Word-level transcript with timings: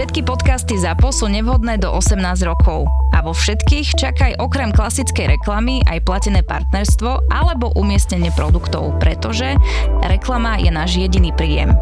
Všetky 0.00 0.24
podcasty 0.24 0.80
ZAPO 0.80 1.12
sú 1.12 1.28
nevhodné 1.28 1.76
do 1.76 1.92
18 1.92 2.24
rokov. 2.48 2.88
A 3.12 3.20
vo 3.20 3.36
všetkých 3.36 4.00
čakaj 4.00 4.32
okrem 4.40 4.72
klasickej 4.72 5.36
reklamy 5.36 5.84
aj 5.84 6.00
platené 6.08 6.40
partnerstvo 6.40 7.28
alebo 7.28 7.68
umiestnenie 7.76 8.32
produktov, 8.32 8.96
pretože 8.96 9.60
reklama 10.00 10.56
je 10.56 10.72
náš 10.72 10.96
jediný 10.96 11.36
príjem. 11.36 11.76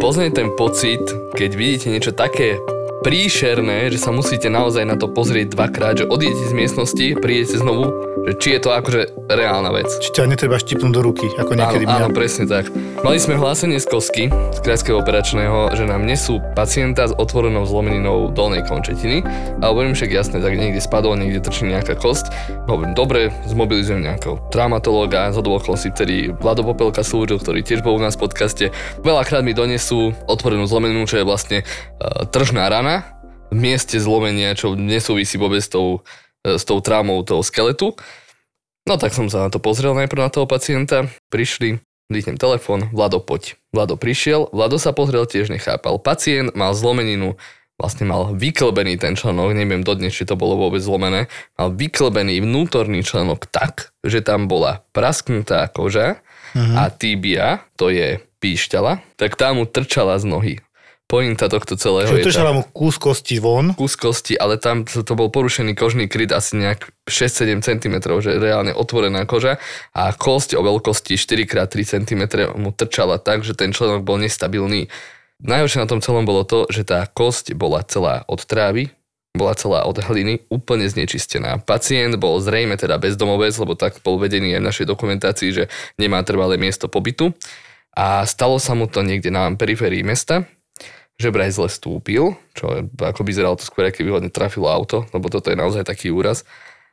Poznaj 0.00 0.40
ten 0.40 0.56
pocit, 0.56 1.04
keď 1.36 1.50
vidíte 1.52 1.92
niečo 1.92 2.16
také 2.16 2.56
príšerné, 3.06 3.86
že 3.94 4.02
sa 4.02 4.10
musíte 4.10 4.50
naozaj 4.50 4.82
na 4.82 4.98
to 4.98 5.06
pozrieť 5.06 5.54
dvakrát, 5.54 5.94
že 6.02 6.10
odídete 6.10 6.50
z 6.50 6.54
miestnosti, 6.58 7.06
prídete 7.22 7.62
znovu, 7.62 7.94
že 8.26 8.32
či 8.42 8.48
je 8.58 8.60
to 8.66 8.74
akože 8.74 9.30
reálna 9.30 9.70
vec. 9.70 9.86
Či 10.02 10.10
ťa 10.10 10.26
netreba 10.26 10.58
štipnúť 10.58 10.90
do 10.90 11.06
ruky, 11.06 11.30
ako 11.38 11.54
niekedy 11.54 11.86
áno, 11.86 12.10
áno, 12.10 12.16
presne 12.18 12.50
tak. 12.50 12.66
Mali 13.06 13.22
sme 13.22 13.38
hlásenie 13.38 13.78
z 13.78 13.86
kosky, 13.86 14.26
z 14.26 14.58
krajského 14.58 14.98
operačného, 14.98 15.78
že 15.78 15.86
nám 15.86 16.02
nesú 16.02 16.42
pacienta 16.58 17.06
s 17.06 17.14
otvorenou 17.14 17.62
zlomeninou 17.62 18.34
dolnej 18.34 18.66
končetiny. 18.66 19.22
A 19.62 19.70
hovorím 19.70 19.94
však 19.94 20.10
jasne, 20.10 20.42
tak 20.42 20.58
niekde 20.58 20.82
spadol, 20.82 21.14
niekde 21.14 21.46
trčí 21.46 21.62
nejaká 21.62 21.94
kosť. 21.94 22.34
Hovorím, 22.66 22.98
dobre, 22.98 23.30
zmobilizujem 23.46 24.02
nejakého 24.02 24.50
traumatológa, 24.50 25.30
z 25.30 25.38
okolností, 25.38 25.94
ktorý 25.94 26.16
Vlado 26.42 26.66
Popelka 26.66 27.06
slúžil, 27.06 27.38
ktorý 27.38 27.62
tiež 27.62 27.86
bol 27.86 27.94
u 27.94 28.02
nás 28.02 28.18
v 28.18 28.26
podcaste. 28.26 28.74
Veľakrát 28.98 29.46
mi 29.46 29.54
donesú 29.54 30.10
otvorenú 30.26 30.66
zlomeninu, 30.66 31.06
čo 31.06 31.22
je 31.22 31.24
vlastne 31.28 31.62
uh, 31.62 32.26
tržná 32.26 32.66
rana 32.66 32.95
mieste 33.54 34.00
zlomenia, 34.00 34.56
čo 34.56 34.74
nesúvisí 34.74 35.38
vôbec 35.38 35.62
s 35.62 35.70
tou 35.70 36.02
s 36.46 36.62
tou 36.62 36.78
traumou 36.78 37.26
toho 37.26 37.42
skeletu. 37.42 37.98
No 38.86 38.94
tak 38.94 39.10
som 39.10 39.26
sa 39.26 39.42
na 39.42 39.50
to 39.50 39.58
pozrel 39.58 39.98
najprv 39.98 40.20
na 40.22 40.30
toho 40.30 40.46
pacienta, 40.46 41.10
prišli, 41.34 41.82
dýchnem 42.06 42.38
telefón, 42.38 42.86
Vlado 42.94 43.18
poď. 43.18 43.58
Vlado 43.74 43.98
prišiel, 43.98 44.46
Vlado 44.54 44.78
sa 44.78 44.94
pozrel, 44.94 45.26
tiež 45.26 45.50
nechápal. 45.50 45.98
Pacient 45.98 46.54
mal 46.54 46.70
zlomeninu, 46.70 47.34
vlastne 47.82 48.06
mal 48.06 48.30
vyklbený 48.30 48.94
ten 49.02 49.18
členok, 49.18 49.58
neviem 49.58 49.82
dodnes, 49.82 50.14
či 50.14 50.22
to 50.22 50.38
bolo 50.38 50.54
vôbec 50.54 50.78
zlomené, 50.78 51.26
mal 51.58 51.74
vyklbený 51.74 52.46
vnútorný 52.46 53.02
členok 53.02 53.50
tak, 53.50 53.90
že 54.06 54.22
tam 54.22 54.46
bola 54.46 54.86
prasknutá 54.94 55.66
koža 55.66 56.22
uh-huh. 56.54 56.86
a 56.86 56.94
tibia, 56.94 57.66
to 57.74 57.90
je 57.90 58.22
píšťala, 58.38 59.02
tak 59.18 59.34
tá 59.34 59.50
mu 59.50 59.66
trčala 59.66 60.14
z 60.22 60.24
nohy 60.30 60.54
pointa 61.06 61.46
tohto 61.46 61.78
celého 61.78 62.10
Čiže 62.10 62.42
je 62.42 62.50
mu 62.50 62.66
kus 62.74 62.98
kosti 62.98 63.38
von. 63.38 63.72
Kus 63.78 63.94
kosti, 63.94 64.34
ale 64.34 64.58
tam 64.58 64.82
to, 64.82 65.06
to 65.06 65.14
bol 65.14 65.30
porušený 65.30 65.78
kožný 65.78 66.10
kryt 66.10 66.34
asi 66.34 66.58
nejak 66.58 66.90
6-7 67.06 67.62
cm, 67.62 67.96
že 68.18 68.42
reálne 68.42 68.74
otvorená 68.74 69.22
koža 69.24 69.62
a 69.94 70.10
kosť 70.10 70.58
o 70.58 70.62
veľkosti 70.66 71.14
4x3 71.14 71.74
cm 71.86 72.22
mu 72.58 72.74
trčala 72.74 73.22
tak, 73.22 73.46
že 73.46 73.54
ten 73.54 73.70
členok 73.70 74.02
bol 74.02 74.18
nestabilný. 74.18 74.90
Najhoršie 75.46 75.78
na 75.78 75.88
tom 75.90 76.02
celom 76.02 76.26
bolo 76.26 76.42
to, 76.42 76.66
že 76.66 76.82
tá 76.82 77.06
kosť 77.06 77.54
bola 77.54 77.86
celá 77.86 78.26
od 78.26 78.42
trávy, 78.42 78.90
bola 79.36 79.54
celá 79.54 79.84
od 79.84 80.00
hliny, 80.00 80.42
úplne 80.48 80.88
znečistená. 80.88 81.60
Pacient 81.62 82.16
bol 82.18 82.40
zrejme 82.40 82.74
teda 82.74 82.96
bezdomovec, 82.96 83.52
lebo 83.60 83.76
tak 83.78 84.00
bol 84.00 84.16
vedený 84.16 84.56
aj 84.56 84.60
v 84.64 84.68
našej 84.72 84.86
dokumentácii, 84.88 85.50
že 85.52 85.64
nemá 86.00 86.24
trvalé 86.24 86.56
miesto 86.56 86.88
pobytu. 86.88 87.36
A 87.96 88.24
stalo 88.28 88.60
sa 88.60 88.76
mu 88.76 88.88
to 88.88 89.04
niekde 89.04 89.32
na 89.32 89.48
periférii 89.56 90.04
mesta, 90.04 90.48
že 91.16 91.32
vraj 91.32 91.48
zle 91.48 91.72
stúpil, 91.72 92.36
čo 92.52 92.88
ako 93.00 93.20
by 93.24 93.30
zeralo 93.32 93.56
to 93.56 93.64
skôr, 93.64 93.88
keby 93.88 94.12
hodne 94.12 94.28
trafilo 94.28 94.68
auto, 94.68 95.08
lebo 95.16 95.32
toto 95.32 95.48
je 95.48 95.56
naozaj 95.56 95.88
taký 95.88 96.12
úraz. 96.12 96.44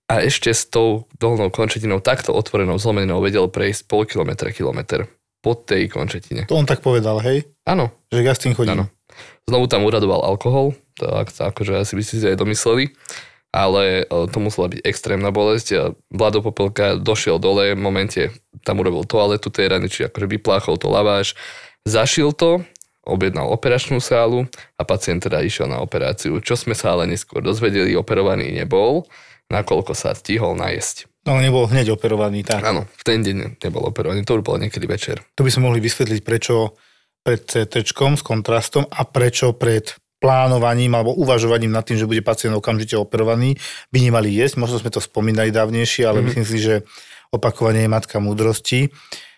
A 0.08 0.24
ešte 0.24 0.52
s 0.52 0.68
tou 0.68 1.08
dolnou 1.16 1.48
končetinou 1.52 2.04
takto 2.04 2.36
otvorenou 2.36 2.80
zlomeninou 2.80 3.24
vedel 3.24 3.48
prejsť 3.48 3.82
pol 3.88 4.04
kilometra, 4.04 4.52
kilometr 4.52 5.08
po 5.44 5.60
tej 5.60 5.92
končetine. 5.92 6.48
To 6.48 6.60
on 6.60 6.68
tak 6.68 6.80
povedal, 6.80 7.20
hej? 7.20 7.44
Áno. 7.68 7.92
Že 8.12 8.20
ja 8.24 8.36
s 8.36 8.44
tým 8.44 8.56
chodím. 8.56 8.80
Áno. 8.80 8.86
Znovu 9.44 9.68
tam 9.68 9.84
uradoval 9.84 10.24
alkohol, 10.24 10.72
to 10.96 11.08
akože 11.20 11.84
asi 11.84 11.94
by 12.00 12.04
si 12.04 12.16
si 12.20 12.26
aj 12.26 12.40
domysleli, 12.40 12.96
ale 13.52 14.08
e, 14.08 14.28
to 14.32 14.38
musela 14.40 14.72
byť 14.72 14.80
extrémna 14.88 15.36
bolesť. 15.36 16.00
Vlado 16.10 16.40
Popelka 16.40 16.96
došiel 16.96 17.44
dole, 17.44 17.76
v 17.76 17.80
momente 17.80 18.32
tam 18.64 18.80
urobil 18.80 19.04
toaletu 19.04 19.52
tej 19.52 19.76
rany, 19.76 19.92
či 19.92 20.08
akože 20.08 20.32
vypláchol 20.32 20.80
to 20.80 20.88
laváž, 20.88 21.36
zašil 21.84 22.32
to 22.32 22.64
objednal 23.04 23.52
operačnú 23.52 24.00
sálu 24.00 24.48
a 24.80 24.82
pacient 24.88 25.28
teda 25.28 25.44
išiel 25.44 25.68
na 25.68 25.84
operáciu. 25.84 26.40
Čo 26.40 26.56
sme 26.56 26.74
sa 26.74 26.96
ale 26.96 27.08
neskôr 27.08 27.44
dozvedeli, 27.44 27.96
operovaný 28.00 28.56
nebol, 28.56 29.08
nakoľko 29.52 29.92
sa 29.92 30.16
stihol 30.16 30.56
najesť. 30.56 31.12
No 31.24 31.40
nebol 31.40 31.68
hneď 31.72 31.96
operovaný, 31.96 32.44
tak. 32.44 32.64
Áno, 32.68 32.84
v 32.84 33.04
ten 33.04 33.24
deň 33.24 33.60
nebol 33.64 33.88
operovaný, 33.88 34.28
to 34.28 34.36
už 34.40 34.44
bolo 34.44 34.60
niekedy 34.60 34.84
večer. 34.84 35.24
To 35.40 35.48
by 35.48 35.52
sme 35.52 35.72
mohli 35.72 35.80
vysvetliť, 35.80 36.20
prečo 36.20 36.76
pred 37.24 37.40
CT 37.48 37.88
s 37.88 38.24
kontrastom 38.24 38.84
a 38.92 39.08
prečo 39.08 39.56
pred 39.56 39.96
plánovaním 40.20 40.96
alebo 40.96 41.16
uvažovaním 41.16 41.72
nad 41.72 41.84
tým, 41.84 42.00
že 42.00 42.08
bude 42.08 42.24
pacient 42.24 42.56
okamžite 42.56 42.96
operovaný, 42.96 43.56
by 43.92 44.00
nemali 44.04 44.32
jesť. 44.36 44.60
Možno 44.60 44.80
sme 44.80 44.92
to 44.92 45.04
spomínali 45.04 45.52
dávnejšie, 45.52 46.04
ale 46.08 46.20
mm-hmm. 46.20 46.28
myslím 46.28 46.46
si, 46.48 46.58
že 46.60 46.76
opakovanie 47.32 47.88
je 47.88 47.92
matka 47.92 48.20
múdrosti 48.24 48.92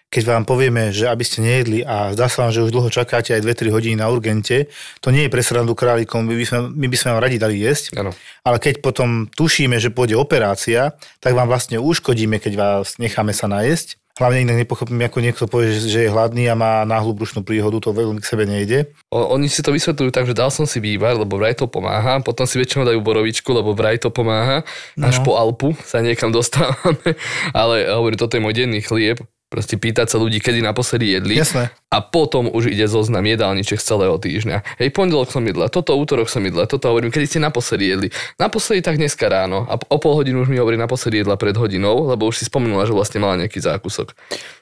keď 0.10 0.24
vám 0.32 0.44
povieme, 0.48 0.96
že 0.96 1.10
aby 1.12 1.24
ste 1.28 1.44
nejedli 1.44 1.84
a 1.84 2.16
zdá 2.16 2.32
sa 2.32 2.48
vám, 2.48 2.56
že 2.56 2.64
už 2.64 2.72
dlho 2.72 2.88
čakáte 2.88 3.36
aj 3.36 3.44
2-3 3.44 3.76
hodiny 3.76 3.96
na 4.00 4.08
urgente, 4.08 4.72
to 5.04 5.12
nie 5.12 5.28
je 5.28 5.34
pre 5.34 5.44
srandu 5.44 5.76
králikom, 5.76 6.24
my 6.24 6.36
by 6.40 6.46
sme, 6.46 6.60
my 6.72 6.88
by 6.88 6.98
sme 6.98 7.10
vám 7.16 7.24
radi 7.24 7.38
dali 7.42 7.60
jesť, 7.60 8.00
ano. 8.00 8.12
ale 8.46 8.58
keď 8.64 8.80
potom 8.80 9.28
tušíme, 9.34 9.76
že 9.82 9.92
pôjde 9.92 10.16
operácia, 10.16 10.96
tak 11.20 11.36
vám 11.36 11.52
vlastne 11.52 11.82
uškodíme, 11.82 12.40
keď 12.40 12.54
vás 12.56 12.96
necháme 13.02 13.36
sa 13.36 13.52
najesť. 13.52 14.00
Hlavne 14.16 14.48
inak 14.48 14.64
nepochopím, 14.64 15.04
ako 15.04 15.20
niekto 15.20 15.44
povie, 15.44 15.76
že 15.76 16.08
je 16.08 16.14
hladný 16.14 16.48
a 16.48 16.56
má 16.56 16.88
náhlu 16.88 17.12
brušnú 17.12 17.44
príhodu, 17.44 17.84
to 17.84 17.92
veľmi 17.92 18.24
k 18.24 18.30
sebe 18.32 18.48
nejde. 18.48 18.88
Oni 19.12 19.52
si 19.52 19.60
to 19.60 19.76
vysvetľujú 19.76 20.08
tak, 20.16 20.24
že 20.24 20.32
dal 20.32 20.48
som 20.56 20.64
si 20.64 20.80
vývar, 20.80 21.20
lebo 21.20 21.36
vraj 21.36 21.52
to 21.52 21.68
pomáha, 21.68 22.24
potom 22.24 22.48
si 22.48 22.56
väčšinou 22.56 22.88
dajú 22.88 23.04
borovičku, 23.04 23.52
lebo 23.52 23.76
vraj 23.76 24.00
to 24.00 24.08
pomáha, 24.08 24.64
až 24.96 25.20
no. 25.20 25.24
po 25.28 25.32
Alpu 25.36 25.76
sa 25.84 26.00
niekam 26.00 26.32
dostávame, 26.32 27.20
ale 27.52 27.92
hovorí, 27.92 28.16
toto 28.16 28.40
je 28.40 28.44
môj 28.48 28.56
denný 28.56 28.80
chlieb, 28.88 29.20
Proste 29.56 29.80
pýtať 29.80 30.12
sa 30.12 30.20
ľudí, 30.20 30.44
kedy 30.44 30.60
naposledy 30.60 31.16
jedli. 31.16 31.40
Jasné. 31.40 31.72
A 31.88 32.04
potom 32.04 32.52
už 32.52 32.76
ide 32.76 32.92
zoznam 32.92 33.24
jedálniček 33.24 33.80
z 33.80 33.88
celého 33.88 34.20
týždňa. 34.20 34.84
Hej, 34.84 34.92
pondelok 34.92 35.32
som 35.32 35.40
jedla, 35.48 35.72
toto 35.72 35.96
útorok 35.96 36.28
som 36.28 36.44
jedla, 36.44 36.68
toto 36.68 36.92
hovorím, 36.92 37.08
kedy 37.08 37.24
ste 37.24 37.40
naposledy 37.40 37.88
jedli. 37.88 38.08
Naposledy 38.36 38.84
tak 38.84 39.00
dneska 39.00 39.32
ráno. 39.32 39.64
A 39.72 39.80
o 39.80 39.96
pol 39.96 40.20
hodinu 40.20 40.44
už 40.44 40.52
mi 40.52 40.60
hovorí 40.60 40.76
naposledy 40.76 41.24
jedla 41.24 41.40
pred 41.40 41.56
hodinou, 41.56 42.04
lebo 42.04 42.28
už 42.28 42.44
si 42.44 42.52
spomenula, 42.52 42.84
že 42.84 42.92
vlastne 42.92 43.24
mala 43.24 43.40
nejaký 43.48 43.64
zákusok. 43.64 44.12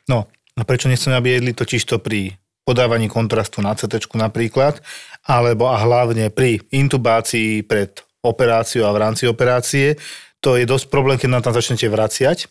No, 0.06 0.30
a 0.54 0.62
prečo 0.62 0.86
nechceme, 0.86 1.18
aby 1.18 1.42
jedli 1.42 1.58
totiž 1.58 1.82
to 1.90 1.98
pri 1.98 2.38
podávaní 2.62 3.10
kontrastu 3.10 3.66
na 3.66 3.74
CT 3.74 3.98
napríklad, 4.14 4.78
alebo 5.26 5.74
a 5.74 5.82
hlavne 5.82 6.30
pri 6.30 6.62
intubácii 6.70 7.66
pred 7.66 7.98
operáciou 8.22 8.86
a 8.86 8.94
v 8.94 9.02
rámci 9.02 9.26
operácie, 9.26 9.98
to 10.38 10.54
je 10.54 10.70
dosť 10.70 10.94
problém, 10.94 11.18
keď 11.18 11.30
nám 11.34 11.44
tam 11.50 11.58
začnete 11.58 11.90
vraciať 11.90 12.46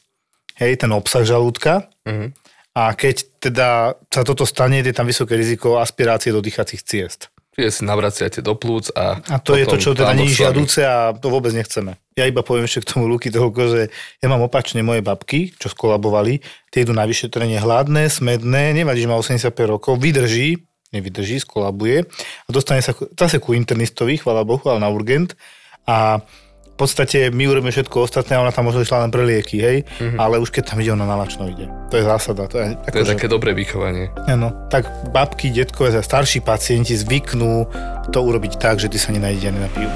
hej, 0.62 0.78
ten 0.78 0.90
obsah 0.94 1.26
žalúdka. 1.26 1.90
Uh-huh. 2.06 2.30
A 2.72 2.96
keď 2.96 3.28
teda 3.36 3.98
sa 4.08 4.22
toto 4.24 4.48
stane, 4.48 4.80
je 4.80 4.96
tam 4.96 5.04
vysoké 5.04 5.36
riziko 5.36 5.76
aspirácie 5.82 6.32
do 6.32 6.40
dýchacích 6.40 6.80
ciest. 6.80 7.28
Čiže 7.52 7.68
si 7.68 7.82
navraciate 7.84 8.40
do 8.40 8.56
plúc 8.56 8.88
a... 8.96 9.20
A 9.28 9.36
to 9.36 9.52
je 9.52 9.68
to, 9.68 9.76
čo 9.76 9.92
teda 9.92 10.16
nie 10.16 10.32
je 10.32 10.40
žiaduce 10.40 10.80
a 10.88 11.12
to 11.12 11.28
vôbec 11.28 11.52
nechceme. 11.52 12.00
Ja 12.16 12.24
iba 12.24 12.40
poviem 12.40 12.64
ešte 12.64 12.80
k 12.80 12.96
tomu 12.96 13.12
Luky 13.12 13.28
toľko, 13.28 13.60
že 13.68 13.80
ja 13.92 14.26
mám 14.32 14.40
opačne 14.40 14.80
moje 14.80 15.04
babky, 15.04 15.52
čo 15.60 15.68
skolabovali, 15.68 16.40
tie 16.72 16.80
idú 16.80 16.96
na 16.96 17.04
vyšetrenie 17.04 17.60
hladné, 17.60 18.08
smedné, 18.08 18.72
nevadí, 18.72 19.04
že 19.04 19.10
má 19.12 19.20
85 19.20 19.52
rokov, 19.68 20.00
vydrží, 20.00 20.64
nevydrží, 20.96 21.44
skolabuje 21.44 22.08
a 22.08 22.48
dostane 22.48 22.80
sa 22.80 22.96
zase 22.96 23.36
ku 23.36 23.52
internistovi, 23.52 24.16
chvála 24.16 24.48
Bohu, 24.48 24.64
ale 24.72 24.80
na 24.80 24.88
urgent 24.88 25.36
a 25.84 26.24
podstate 26.82 27.30
my 27.30 27.44
urobíme 27.46 27.70
všetko 27.70 28.10
ostatné 28.10 28.34
a 28.34 28.42
ona 28.42 28.50
tam 28.50 28.66
možno 28.66 28.82
išla 28.82 29.06
len 29.06 29.14
pre 29.14 29.22
lieky, 29.22 29.62
hej, 29.62 29.78
mm-hmm. 29.86 30.18
ale 30.18 30.42
už 30.42 30.50
keď 30.50 30.74
tam 30.74 30.82
ide, 30.82 30.90
ona 30.90 31.06
nalačno 31.06 31.46
ide. 31.46 31.70
To 31.88 31.94
je 31.94 32.04
zásada. 32.04 32.50
To 32.50 32.58
je, 32.58 32.74
ako, 32.74 32.90
to 32.90 32.98
je 32.98 33.06
že... 33.06 33.12
také 33.14 33.26
dobré 33.30 33.54
vychovanie. 33.54 34.10
Áno, 34.26 34.50
tak 34.66 34.90
babky, 35.14 35.54
detkové, 35.54 35.94
starší 35.94 36.42
pacienti 36.42 36.98
zvyknú 36.98 37.70
to 38.10 38.18
urobiť 38.18 38.58
tak, 38.58 38.82
že 38.82 38.90
ty 38.90 38.98
sa 38.98 39.14
nenajde 39.14 39.54
ani 39.54 39.60
na 39.62 39.70
pivu. 39.70 39.94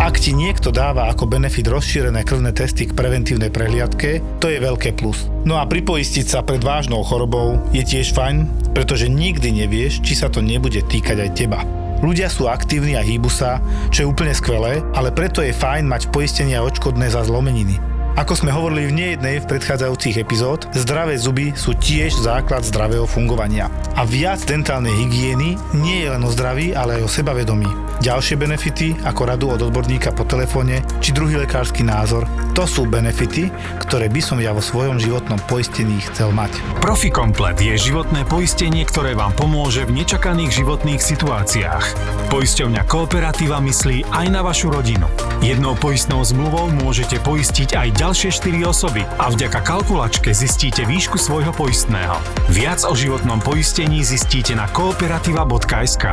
Ak 0.00 0.16
ti 0.16 0.32
niekto 0.32 0.72
dáva 0.72 1.12
ako 1.12 1.28
benefit 1.28 1.68
rozšírené 1.68 2.24
krvné 2.24 2.56
testy 2.56 2.88
k 2.88 2.96
preventívnej 2.96 3.52
prehliadke, 3.52 4.24
to 4.40 4.48
je 4.48 4.56
veľké 4.56 4.96
plus. 4.96 5.28
No 5.44 5.60
a 5.60 5.68
pripoistiť 5.68 6.24
sa 6.24 6.40
pred 6.40 6.64
vážnou 6.64 7.04
chorobou 7.04 7.60
je 7.76 7.84
tiež 7.84 8.16
fajn, 8.16 8.48
pretože 8.72 9.12
nikdy 9.12 9.52
nevieš, 9.52 10.00
či 10.00 10.16
sa 10.16 10.32
to 10.32 10.40
nebude 10.40 10.80
týkať 10.88 11.28
aj 11.28 11.30
teba. 11.36 11.60
Ľudia 12.00 12.32
sú 12.32 12.48
aktívni 12.48 12.96
a 12.96 13.04
hýbu 13.04 13.28
sa, 13.28 13.60
čo 13.92 14.04
je 14.04 14.10
úplne 14.10 14.32
skvelé, 14.32 14.80
ale 14.96 15.12
preto 15.12 15.44
je 15.44 15.52
fajn 15.52 15.84
mať 15.84 16.08
poistenie 16.08 16.56
a 16.56 16.64
odškodné 16.64 17.12
za 17.12 17.20
zlomeniny. 17.28 17.99
Ako 18.18 18.34
sme 18.34 18.50
hovorili 18.50 18.90
v 18.90 18.96
nejednej 18.96 19.42
v 19.42 19.48
predchádzajúcich 19.54 20.18
epizód, 20.18 20.66
zdravé 20.74 21.14
zuby 21.14 21.54
sú 21.54 21.78
tiež 21.78 22.18
základ 22.18 22.66
zdravého 22.66 23.06
fungovania. 23.06 23.70
A 23.94 24.02
viac 24.02 24.42
dentálnej 24.42 24.94
hygieny 24.94 25.54
nie 25.76 26.02
je 26.02 26.08
len 26.10 26.22
o 26.26 26.30
zdraví, 26.30 26.74
ale 26.74 26.98
aj 26.98 27.06
o 27.06 27.10
sebavedomí. 27.10 27.90
ďalšie 28.00 28.40
benefity 28.40 28.96
ako 29.04 29.28
radu 29.28 29.46
od 29.52 29.60
odborníka 29.60 30.16
po 30.16 30.24
telefóne 30.24 30.80
či 31.04 31.12
druhý 31.12 31.36
lekársky 31.36 31.84
názor. 31.84 32.24
To 32.56 32.64
sú 32.64 32.88
benefity, 32.88 33.52
ktoré 33.84 34.08
by 34.08 34.20
som 34.24 34.40
ja 34.40 34.56
vo 34.56 34.64
svojom 34.64 34.96
životnom 34.96 35.38
poistení 35.46 36.00
chcel 36.10 36.32
mať. 36.32 36.56
Profikomplet 36.80 37.60
je 37.60 37.76
životné 37.76 38.24
poistenie, 38.26 38.82
ktoré 38.88 39.12
vám 39.12 39.36
pomôže 39.36 39.84
v 39.84 40.00
nečakaných 40.00 40.64
životných 40.64 40.98
situáciách. 40.98 41.84
Poisťovňa 42.32 42.82
Kooperativa 42.88 43.60
myslí 43.60 44.08
aj 44.08 44.26
na 44.32 44.40
vašu 44.40 44.72
rodinu. 44.72 45.06
Jednou 45.44 45.76
poistnou 45.76 46.24
zmluvou 46.24 46.72
môžete 46.72 47.20
poistiť 47.20 47.76
aj 47.76 47.88
ďalšie 48.00 48.09
4 48.10 48.66
osoby 48.66 49.06
a 49.06 49.30
vďaka 49.30 49.62
kalkulačke 49.62 50.34
zistíte 50.34 50.82
výšku 50.82 51.14
svojho 51.14 51.54
poistného. 51.54 52.18
Viac 52.50 52.82
o 52.82 52.94
životnom 52.98 53.38
poistení 53.38 54.02
zistíte 54.02 54.58
na 54.58 54.66
kooperativa.sk. 54.66 56.04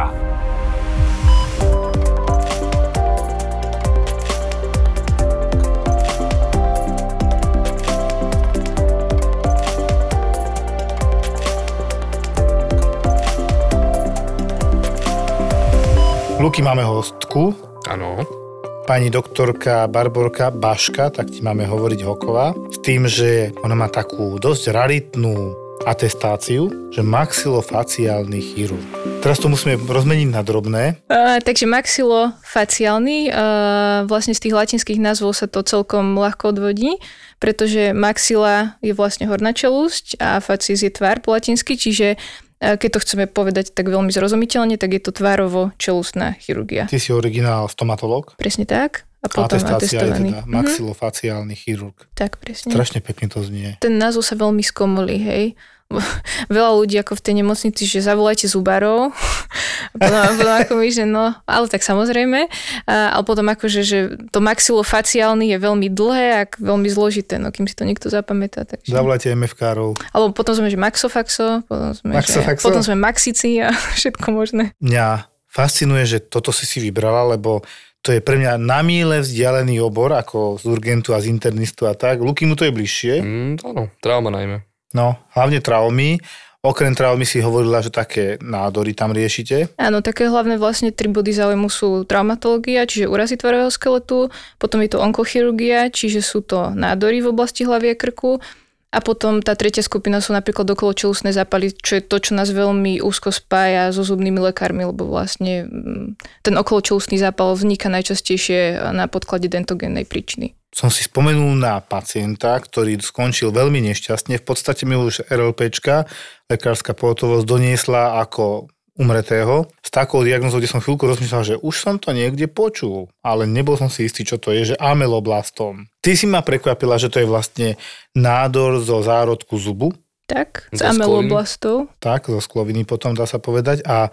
Luky, 16.38 16.62
máme 16.62 16.86
hostku, 16.86 17.58
Áno. 17.88 18.47
Pani 18.88 19.12
doktorka 19.12 19.84
Barborka 19.92 20.48
Baška, 20.48 21.12
tak 21.12 21.28
ti 21.28 21.44
máme 21.44 21.68
hovoriť 21.68 22.08
Hoková, 22.08 22.56
s 22.72 22.80
tým, 22.80 23.04
že 23.04 23.52
ona 23.60 23.76
má 23.76 23.92
takú 23.92 24.40
dosť 24.40 24.72
raritnú 24.72 25.52
atestáciu, 25.84 26.72
že 26.96 27.04
maxilofaciálny 27.04 28.40
chirurg. 28.40 28.88
Teraz 29.20 29.44
to 29.44 29.52
musíme 29.52 29.76
rozmeniť 29.76 30.30
na 30.32 30.40
drobné. 30.40 31.04
Uh, 31.12 31.44
takže 31.44 31.68
maxilofaciálny, 31.68 33.28
uh, 33.28 34.08
vlastne 34.08 34.32
z 34.32 34.48
tých 34.48 34.56
latinských 34.56 35.04
názvov 35.04 35.36
sa 35.36 35.52
to 35.52 35.68
celkom 35.68 36.16
ľahko 36.16 36.56
odvodí, 36.56 36.96
pretože 37.44 37.92
maxila 37.92 38.80
je 38.80 38.96
vlastne 38.96 39.28
horná 39.28 39.52
čelusť 39.52 40.16
a 40.24 40.40
facies 40.40 40.80
je 40.80 40.92
tvár 40.96 41.20
po 41.20 41.36
latinsky, 41.36 41.76
čiže 41.76 42.16
keď 42.60 42.90
to 42.90 43.00
chceme 43.00 43.26
povedať 43.26 43.70
tak 43.70 43.86
veľmi 43.86 44.10
zrozumiteľne, 44.10 44.76
tak 44.76 44.90
je 44.92 45.02
to 45.02 45.12
tvárovo-čelustná 45.12 46.38
chirurgia. 46.38 46.86
Ty 46.86 46.98
si 46.98 47.10
originál 47.10 47.66
stomatolog. 47.66 48.34
Presne 48.36 48.64
tak. 48.64 49.06
A 49.18 49.28
potom 49.28 49.50
Atestácia 49.50 49.98
je 49.98 50.06
atestovaný. 50.06 50.30
teda 50.32 50.42
Mhm, 50.44 50.52
maxilofaciálny 50.54 51.56
chirurg. 51.56 51.98
tak, 52.14 52.38
presne. 52.38 52.70
Strašne 52.70 53.00
pekne 53.00 53.28
to 53.28 53.42
znie. 53.42 53.76
ten 53.80 53.98
názov 53.98 54.22
sa 54.22 54.36
veľmi 54.36 54.62
skomolí, 54.62 55.18
hej. 55.20 55.46
Veľa 56.54 56.72
ľudí 56.76 57.00
ako 57.00 57.16
v 57.16 57.24
tej 57.24 57.34
nemocnici, 57.44 57.84
že 57.88 58.04
zavolajte 58.04 58.52
zubárov. 58.52 59.12
A 59.12 59.96
potom, 60.02 60.20
a 60.20 60.30
potom 60.36 60.56
ako 60.60 60.74
my, 60.84 60.90
že 60.92 61.04
no, 61.08 61.32
ale 61.48 61.66
tak 61.72 61.82
samozrejme. 61.84 62.52
A, 62.88 63.16
ale 63.16 63.24
potom 63.24 63.48
ako, 63.48 63.66
že, 63.72 63.82
že 63.88 64.00
to 64.30 64.44
maxilofaciálny 64.44 65.56
je 65.56 65.58
veľmi 65.58 65.88
dlhé 65.88 66.28
a 66.36 66.42
veľmi 66.48 66.88
zložité, 66.92 67.40
no 67.40 67.50
kým 67.56 67.66
si 67.66 67.76
to 67.76 67.88
niekto 67.88 68.12
zapamätá. 68.12 68.68
Takže. 68.68 68.92
Zavolajte 68.92 69.32
MFK-rov. 69.32 69.96
Alebo 70.12 70.36
potom 70.36 70.54
sme, 70.60 70.68
že 70.68 70.78
maxofaxo, 70.78 71.64
potom 71.66 71.96
sme, 71.96 72.20
Maxofaxo? 72.20 72.64
Že, 72.64 72.68
potom 72.68 72.82
sme 72.84 72.96
maxici 73.00 73.64
a 73.64 73.72
všetko 74.00 74.28
možné. 74.36 74.76
Mňa 74.84 75.32
fascinuje, 75.48 76.04
že 76.04 76.20
toto 76.20 76.52
si 76.52 76.68
si 76.68 76.84
vybrala, 76.84 77.34
lebo 77.34 77.64
to 78.06 78.14
je 78.14 78.22
pre 78.22 78.38
mňa 78.40 78.62
na 78.62 78.80
míle 78.86 79.20
vzdialený 79.24 79.82
obor, 79.82 80.14
ako 80.14 80.62
z 80.62 80.70
urgentu 80.70 81.12
a 81.16 81.20
z 81.20 81.32
internistu 81.34 81.90
a 81.90 81.98
tak. 81.98 82.22
Luky 82.22 82.46
mu 82.46 82.56
to 82.56 82.64
je 82.64 82.72
bližšie. 82.72 83.14
Mm, 83.20 83.54
áno, 83.66 83.92
trauma 84.00 84.30
najmä. 84.32 84.67
No, 84.96 85.20
hlavne 85.36 85.60
traumy. 85.60 86.20
Okrem 86.66 86.98
traumy 86.98 87.24
si 87.24 87.40
hovorila, 87.40 87.80
že 87.80 87.94
také 87.94 88.36
nádory 88.44 88.92
tam 88.92 89.16
riešite. 89.16 89.78
Áno, 89.80 90.04
také 90.04 90.28
hlavné 90.28 90.60
vlastne 90.60 90.92
tri 90.92 91.08
body 91.08 91.32
záujmu 91.32 91.72
sú 91.72 92.04
traumatológia, 92.04 92.84
čiže 92.84 93.08
úrazy 93.08 93.40
tvarového 93.40 93.72
skeletu, 93.72 94.28
potom 94.60 94.84
je 94.84 94.90
to 94.92 95.00
onkochirurgia, 95.00 95.88
čiže 95.94 96.20
sú 96.20 96.44
to 96.44 96.76
nádory 96.76 97.24
v 97.24 97.32
oblasti 97.32 97.64
hlavy 97.64 97.94
a 97.94 97.96
krku 97.96 98.44
a 98.88 99.04
potom 99.04 99.44
tá 99.44 99.52
tretia 99.54 99.84
skupina 99.84 100.24
sú 100.24 100.32
napríklad 100.32 100.64
okoločelusné 100.72 101.36
zápaly, 101.36 101.76
čo 101.76 102.00
je 102.00 102.04
to, 102.08 102.18
čo 102.24 102.32
nás 102.34 102.48
veľmi 102.50 103.04
úzko 103.04 103.36
spája 103.36 103.92
so 103.92 104.02
zubnými 104.02 104.40
lekármi, 104.40 104.88
lebo 104.88 105.06
vlastne 105.06 105.68
mm, 105.68 106.18
ten 106.42 106.56
okoločelusný 106.56 107.20
zápal 107.20 107.52
vzniká 107.52 107.92
najčastejšie 107.92 108.80
na 108.96 109.12
podklade 109.12 109.52
dentogénnej 109.52 110.08
príčiny. 110.08 110.56
Som 110.78 110.94
si 110.94 111.02
spomenul 111.02 111.58
na 111.58 111.82
pacienta, 111.82 112.54
ktorý 112.54 113.02
skončil 113.02 113.50
veľmi 113.50 113.82
nešťastne. 113.82 114.38
V 114.38 114.46
podstate 114.46 114.86
mi 114.86 114.94
už 114.94 115.26
RLPčka, 115.26 116.06
lekárska 116.46 116.94
pohotovosť, 116.94 117.50
doniesla 117.50 118.22
ako 118.22 118.70
umretého 118.94 119.66
s 119.82 119.90
takou 119.90 120.22
diagnozou, 120.22 120.62
kde 120.62 120.70
som 120.70 120.82
chvíľku 120.82 121.10
rozmýšľal, 121.10 121.44
že 121.46 121.56
už 121.58 121.76
som 121.78 121.96
to 121.98 122.14
niekde 122.14 122.46
počul, 122.46 123.10
ale 123.22 123.50
nebol 123.50 123.74
som 123.74 123.90
si 123.90 124.06
istý, 124.06 124.22
čo 124.22 124.38
to 124.38 124.54
je, 124.54 124.74
že 124.74 124.76
ameloblastom. 124.78 125.90
Ty 126.02 126.12
si 126.14 126.30
ma 126.30 126.46
prekvapila, 126.46 127.02
že 127.02 127.10
to 127.10 127.22
je 127.22 127.30
vlastne 127.30 127.68
nádor 128.14 128.78
zo 128.82 129.02
zárodku 129.02 129.58
zubu, 129.58 129.94
Tak, 130.28 130.68
Zo 130.76 130.84
ameloblastou. 130.92 131.88
tak, 132.04 132.28
zo 132.28 132.44
skloviny 132.44 132.84
potom 132.84 133.16
dá 133.16 133.24
sa 133.24 133.40
povedať 133.40 133.80
a 133.88 134.12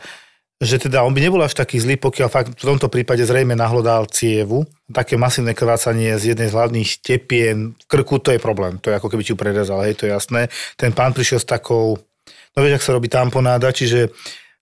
že 0.64 0.80
teda 0.80 1.04
on 1.04 1.12
by 1.12 1.20
nebol 1.20 1.40
až 1.44 1.54
taký 1.54 1.78
zlý, 1.78 2.00
pokiaľ 2.00 2.28
fakt 2.32 2.50
v 2.56 2.64
tomto 2.64 2.88
prípade 2.88 3.22
zrejme 3.22 3.52
nahlodal 3.52 4.08
cievu. 4.08 4.64
Také 4.88 5.14
masívne 5.20 5.52
krvácanie 5.52 6.16
z 6.16 6.34
jednej 6.34 6.48
z 6.48 6.56
hlavných 6.56 6.90
tepien 7.04 7.76
v 7.76 7.84
krku, 7.84 8.18
to 8.18 8.32
je 8.32 8.40
problém. 8.40 8.80
To 8.82 8.90
je 8.90 8.96
ako 8.96 9.12
keby 9.12 9.22
ti 9.22 9.32
ju 9.32 9.38
prerezal, 9.38 9.84
hej, 9.84 9.94
to 9.94 10.08
je 10.08 10.12
jasné. 10.12 10.48
Ten 10.80 10.96
pán 10.96 11.12
prišiel 11.12 11.38
s 11.38 11.46
takou, 11.46 12.00
no 12.26 12.58
vieš, 12.58 12.80
ak 12.80 12.86
sa 12.88 12.96
robí 12.96 13.12
tamponáda, 13.12 13.70
čiže 13.70 14.10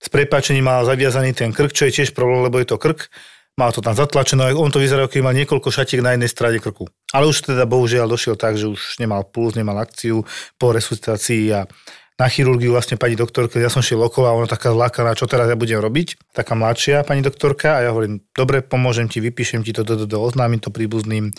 s 0.03 0.07
prepáčením 0.11 0.67
mal 0.67 0.83
zaviazaný 0.83 1.31
ten 1.31 1.55
krk, 1.55 1.71
čo 1.71 1.87
je 1.87 1.95
tiež 2.03 2.11
problém, 2.11 2.43
lebo 2.43 2.59
je 2.59 2.67
to 2.67 2.75
krk. 2.75 3.07
Mal 3.53 3.69
to 3.69 3.85
tam 3.85 3.93
zatlačené, 3.93 4.49
on 4.57 4.73
to 4.73 4.81
vyzerá, 4.81 5.05
ako 5.05 5.21
mal 5.21 5.37
niekoľko 5.37 5.69
šatiek 5.69 6.01
na 6.01 6.17
jednej 6.17 6.25
strane 6.25 6.57
krku. 6.57 6.89
Ale 7.13 7.29
už 7.29 7.53
teda 7.53 7.69
bohužiaľ 7.69 8.09
došiel 8.09 8.33
tak, 8.33 8.57
že 8.57 8.65
už 8.65 8.97
nemal 8.97 9.21
puls, 9.29 9.53
nemal 9.53 9.77
akciu 9.77 10.25
po 10.57 10.73
resuscitácii 10.73 11.53
a 11.53 11.69
na 12.13 12.29
chirurgiu 12.29 12.69
vlastne 12.69 12.93
pani 12.93 13.17
doktorka, 13.17 13.57
ja 13.57 13.73
som 13.73 13.81
šiel 13.81 13.97
okolo 14.05 14.25
a 14.29 14.37
ona 14.37 14.45
taká 14.45 14.69
zlákaná, 14.69 15.17
čo 15.17 15.25
teraz 15.25 15.49
ja 15.49 15.57
budem 15.57 15.81
robiť. 15.81 16.33
Taká 16.33 16.53
mladšia 16.53 17.01
pani 17.01 17.25
doktorka 17.25 17.81
a 17.81 17.83
ja 17.85 17.89
hovorím, 17.89 18.21
dobre, 18.37 18.61
pomôžem 18.61 19.09
ti, 19.09 19.17
vypíšem 19.17 19.65
ti 19.65 19.73
to, 19.73 19.81
do, 19.81 19.97
do, 19.97 20.05
do, 20.05 20.17
oznámim 20.21 20.61
to 20.61 20.69
príbuzným. 20.69 21.33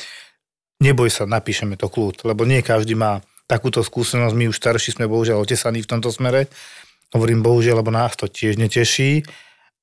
Neboj 0.82 1.08
sa, 1.14 1.30
napíšeme 1.30 1.78
to 1.78 1.86
kľud, 1.86 2.26
lebo 2.26 2.42
nie 2.42 2.58
každý 2.58 2.98
má 2.98 3.22
takúto 3.46 3.86
skúsenosť, 3.86 4.34
my 4.34 4.50
už 4.50 4.58
starší 4.58 4.98
sme 4.98 5.06
bohužiaľ 5.06 5.46
otesaní 5.46 5.84
v 5.84 5.90
tomto 5.94 6.10
smere. 6.10 6.50
Hovorím 7.14 7.46
bohužiaľ, 7.46 7.84
lebo 7.84 7.94
nás 7.94 8.18
to 8.18 8.26
tiež 8.26 8.58
neteší, 8.58 9.22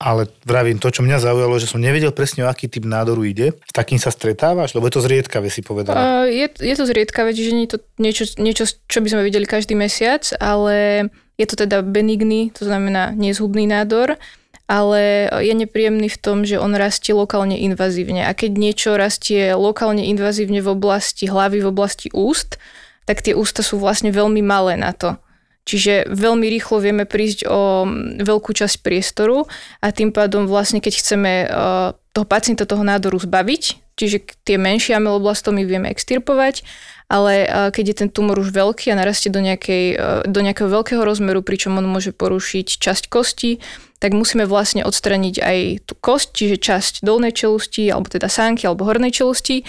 ale 0.01 0.25
vravím 0.41 0.81
to, 0.81 0.89
čo 0.89 1.05
mňa 1.05 1.21
zaujalo, 1.21 1.61
že 1.61 1.69
som 1.69 1.77
nevedel 1.77 2.09
presne, 2.09 2.41
o 2.41 2.49
aký 2.49 2.65
typ 2.65 2.89
nádoru 2.89 3.21
ide. 3.21 3.53
S 3.53 3.73
takým 3.73 4.01
sa 4.01 4.09
stretávaš? 4.09 4.73
Lebo 4.73 4.89
je 4.89 4.97
to 4.97 5.05
zriedkavé, 5.05 5.53
si 5.53 5.61
povedala. 5.61 6.25
Uh, 6.25 6.25
je, 6.25 6.49
je 6.57 6.75
to 6.75 6.89
zriedkavé, 6.89 7.29
čiže 7.37 7.53
nie 7.53 7.69
je 7.69 7.77
to 7.77 7.79
niečo, 8.01 8.25
niečo, 8.41 8.65
čo 8.65 8.99
by 8.99 9.07
sme 9.13 9.21
videli 9.21 9.45
každý 9.45 9.77
mesiac, 9.77 10.25
ale 10.41 11.05
je 11.37 11.45
to 11.45 11.53
teda 11.53 11.85
benigný, 11.85 12.49
to 12.49 12.65
znamená 12.65 13.13
nezhubný 13.13 13.69
nádor, 13.69 14.17
ale 14.65 15.27
je 15.43 15.53
nepríjemný 15.53 16.07
v 16.07 16.21
tom, 16.21 16.47
že 16.47 16.55
on 16.57 16.73
rastie 16.73 17.11
lokálne 17.11 17.59
invazívne. 17.59 18.25
A 18.25 18.31
keď 18.31 18.51
niečo 18.55 18.89
rastie 18.95 19.53
lokálne 19.53 20.07
invazívne 20.07 20.63
v 20.63 20.71
oblasti 20.71 21.27
hlavy, 21.27 21.61
v 21.61 21.69
oblasti 21.69 22.07
úst, 22.15 22.57
tak 23.03 23.19
tie 23.19 23.35
ústa 23.35 23.61
sú 23.61 23.77
vlastne 23.77 24.15
veľmi 24.15 24.39
malé 24.39 24.79
na 24.79 24.95
to. 24.95 25.19
Čiže 25.61 26.09
veľmi 26.09 26.49
rýchlo 26.57 26.81
vieme 26.81 27.05
prísť 27.05 27.45
o 27.45 27.85
mm, 27.85 28.25
veľkú 28.25 28.51
časť 28.51 28.81
priestoru 28.81 29.45
a 29.77 29.93
tým 29.93 30.09
pádom 30.09 30.49
vlastne, 30.49 30.81
keď 30.81 30.93
chceme 30.97 31.31
uh, 31.45 31.93
toho 32.11 32.25
pacienta 32.25 32.65
toho 32.65 32.81
nádoru 32.81 33.21
zbaviť, 33.21 33.93
čiže 33.93 34.17
tie 34.41 34.57
menšie 34.57 34.97
ameloblastomy 34.97 35.61
vieme 35.61 35.93
extirpovať, 35.93 36.65
ale 37.13 37.45
uh, 37.45 37.69
keď 37.69 37.85
je 37.93 37.95
ten 38.01 38.09
tumor 38.09 38.41
už 38.41 38.49
veľký 38.49 38.89
a 38.89 38.97
narastie 38.97 39.29
do, 39.29 39.37
nejakej, 39.37 39.85
uh, 40.01 40.21
do 40.25 40.41
nejakého 40.41 40.65
veľkého 40.65 41.05
rozmeru, 41.05 41.45
pričom 41.45 41.77
on 41.77 41.85
môže 41.85 42.09
porušiť 42.09 42.81
časť 42.81 43.03
kosti, 43.13 43.61
tak 44.01 44.17
musíme 44.17 44.49
vlastne 44.49 44.81
odstraniť 44.81 45.35
aj 45.45 45.57
tú 45.85 45.93
kosť, 45.93 46.27
čiže 46.33 46.57
časť 46.57 46.93
dolnej 47.05 47.37
čelusti, 47.37 47.85
alebo 47.85 48.09
teda 48.09 48.33
sánky, 48.33 48.65
alebo 48.65 48.81
hornej 48.89 49.13
čelusti 49.13 49.61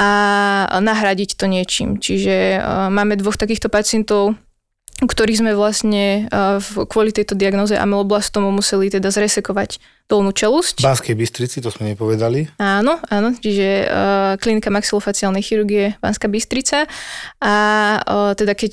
a 0.00 0.80
nahradiť 0.80 1.36
to 1.36 1.44
niečím. 1.44 2.00
Čiže 2.00 2.64
máme 2.88 3.20
dvoch 3.20 3.36
takýchto 3.36 3.68
pacientov, 3.68 4.40
ktorých 5.02 5.42
sme 5.42 5.52
vlastne 5.58 6.30
v- 6.62 6.86
kvôli 6.86 7.10
tejto 7.10 7.34
diagnoze 7.34 7.74
ameloblastomu 7.74 8.54
museli 8.54 8.86
teda 8.94 9.10
zresekovať 9.10 9.82
dolnú 10.04 10.30
V 10.30 10.36
čelusť. 10.36 10.84
Banskej 10.84 11.16
Bystrici, 11.16 11.64
to 11.64 11.72
sme 11.72 11.96
nepovedali. 11.96 12.52
Áno, 12.60 13.00
áno, 13.08 13.32
čiže 13.32 13.88
uh, 13.88 14.36
klinika 14.36 14.68
maxilofaciálnej 14.68 15.40
chirurgie 15.40 15.96
Banská 16.04 16.28
Bystrica 16.28 16.84
a 17.40 17.54
uh, 18.04 18.32
teda 18.36 18.52
keď 18.52 18.72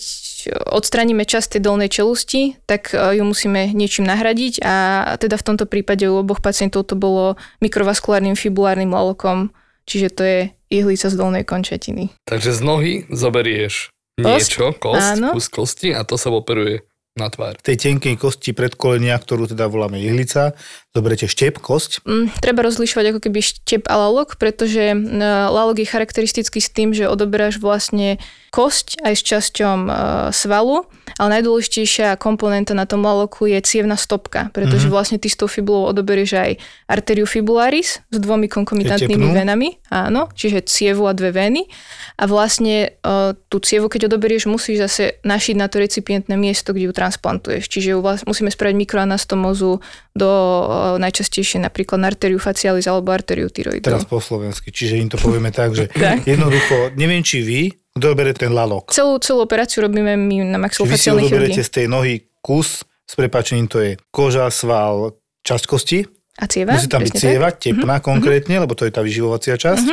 odstraníme 0.76 1.24
časť 1.24 1.58
tej 1.58 1.62
dolnej 1.64 1.88
čelusti, 1.88 2.60
tak 2.68 2.92
uh, 2.92 3.16
ju 3.16 3.24
musíme 3.24 3.72
niečím 3.72 4.04
nahradiť 4.12 4.60
a 4.60 4.76
teda 5.16 5.40
v 5.40 5.46
tomto 5.48 5.66
prípade 5.72 6.04
u 6.04 6.20
oboch 6.20 6.44
pacientov 6.44 6.92
to 6.92 7.00
bolo 7.00 7.40
mikrovaskulárnym 7.64 8.36
fibulárnym 8.36 8.92
lalokom, 8.92 9.56
čiže 9.88 10.10
to 10.12 10.22
je 10.28 10.40
ihlica 10.68 11.08
z 11.08 11.16
dolnej 11.16 11.48
končatiny. 11.48 12.12
Takže 12.28 12.52
z 12.52 12.60
nohy 12.60 12.94
zoberieš 13.08 13.88
Kost? 14.20 14.52
niečo, 14.52 14.76
kost, 14.76 15.16
Áno. 15.18 15.32
kus 15.32 15.48
kosti 15.48 15.96
a 15.96 16.04
to 16.04 16.20
sa 16.20 16.28
operuje 16.34 16.84
na 17.16 17.28
tvár. 17.28 17.60
tej 17.60 17.76
tenkej 17.76 18.16
kosti 18.16 18.56
predkolenia, 18.56 19.16
ktorú 19.20 19.48
teda 19.48 19.68
voláme 19.68 20.00
ihlica, 20.00 20.56
Zoberete 20.92 21.24
štep, 21.24 21.64
kosť, 21.64 22.04
Mm, 22.04 22.28
treba 22.44 22.68
rozlišovať 22.68 23.06
ako 23.16 23.20
keby 23.24 23.40
štep 23.40 23.88
a 23.88 23.96
lalok, 23.96 24.36
pretože 24.36 24.92
mm, 24.92 25.24
lalok 25.48 25.80
je 25.80 25.88
charakteristický 25.88 26.60
s 26.60 26.68
tým, 26.68 26.92
že 26.92 27.08
odoberáš 27.08 27.64
vlastne 27.64 28.20
kosť 28.52 29.00
aj 29.00 29.14
s 29.16 29.22
časťom 29.24 29.80
e, 29.88 29.92
svalu, 30.36 30.84
ale 31.16 31.40
najdôležitejšia 31.40 32.20
komponenta 32.20 32.76
na 32.76 32.84
tom 32.84 33.08
laloku 33.08 33.48
je 33.48 33.56
cievna 33.64 33.96
stopka, 33.96 34.52
pretože 34.52 34.92
mm-hmm. 34.92 34.92
vlastne 34.92 35.18
ty 35.24 35.32
s 35.32 35.40
tou 35.40 35.48
fibulou 35.48 35.88
odoberieš 35.88 36.32
aj 36.36 36.52
arteriu 36.92 37.24
fibularis 37.24 38.04
s 38.04 38.18
dvomi 38.20 38.52
konkomitantnými 38.52 39.32
venami, 39.32 39.80
áno, 39.88 40.28
čiže 40.36 40.68
cievu 40.68 41.08
a 41.08 41.16
dve 41.16 41.32
veny 41.32 41.72
a 42.20 42.28
vlastne 42.28 42.92
e, 42.92 43.32
tú 43.48 43.64
cievu, 43.64 43.88
keď 43.88 44.12
odoberieš, 44.12 44.52
musíš 44.52 44.92
zase 44.92 45.24
našiť 45.24 45.56
na 45.56 45.72
to 45.72 45.80
recipientné 45.80 46.36
miesto, 46.36 46.76
kde 46.76 46.92
ju 46.92 46.94
transplantuješ. 46.94 47.72
Čiže 47.72 47.96
ju 47.96 48.04
vlast, 48.04 48.28
musíme 48.28 48.52
spraviť 48.52 48.76
mikroanastomózu 48.76 49.80
do 50.12 50.32
e, 50.32 50.81
najčastejšie 50.98 51.60
napríklad 51.60 51.98
na 51.98 52.08
arteriu 52.08 52.38
facialis 52.38 52.86
alebo 52.86 53.10
arteriu 53.10 53.48
tyroidov. 53.48 53.86
teraz 53.86 54.04
po 54.04 54.18
slovensky. 54.18 54.70
Čiže 54.70 54.98
im 54.98 55.08
to 55.08 55.18
povieme 55.18 55.50
tak, 55.50 55.72
že 55.72 55.88
Tak. 55.96 56.26
jednoducho, 56.26 56.94
neviem 56.94 57.22
či 57.22 57.40
vy, 57.40 57.62
kto 57.92 58.14
bere 58.14 58.32
ten 58.32 58.50
lalok. 58.50 58.90
Celú, 58.90 59.18
celú 59.18 59.42
operáciu 59.42 59.82
robíme 59.82 60.14
my 60.14 60.36
na 60.48 60.56
Vy 60.56 60.56
si 60.56 60.62
maxilofaciálnej 60.62 61.26
chirurgii. 61.26 61.60
z 61.60 61.72
tej 61.72 61.86
nohy 61.88 62.14
kus, 62.40 62.82
s 63.04 63.14
prepačením 63.14 63.68
to 63.68 63.78
je 63.80 63.92
koža, 64.08 64.48
sval, 64.48 65.14
časť 65.42 65.64
kosti, 65.66 66.00
A 66.38 66.46
cieva? 66.46 66.74
musí 66.74 66.88
tam 66.88 67.00
byť 67.00 67.12
presne 67.12 67.20
tak. 67.20 67.32
Cieva, 67.34 67.50
tepná 67.52 67.96
konkrétne, 68.00 68.56
lebo 68.58 68.74
to 68.74 68.84
je 68.84 68.92
tá 68.92 69.02
vyživovacia 69.02 69.56
časť. 69.56 69.86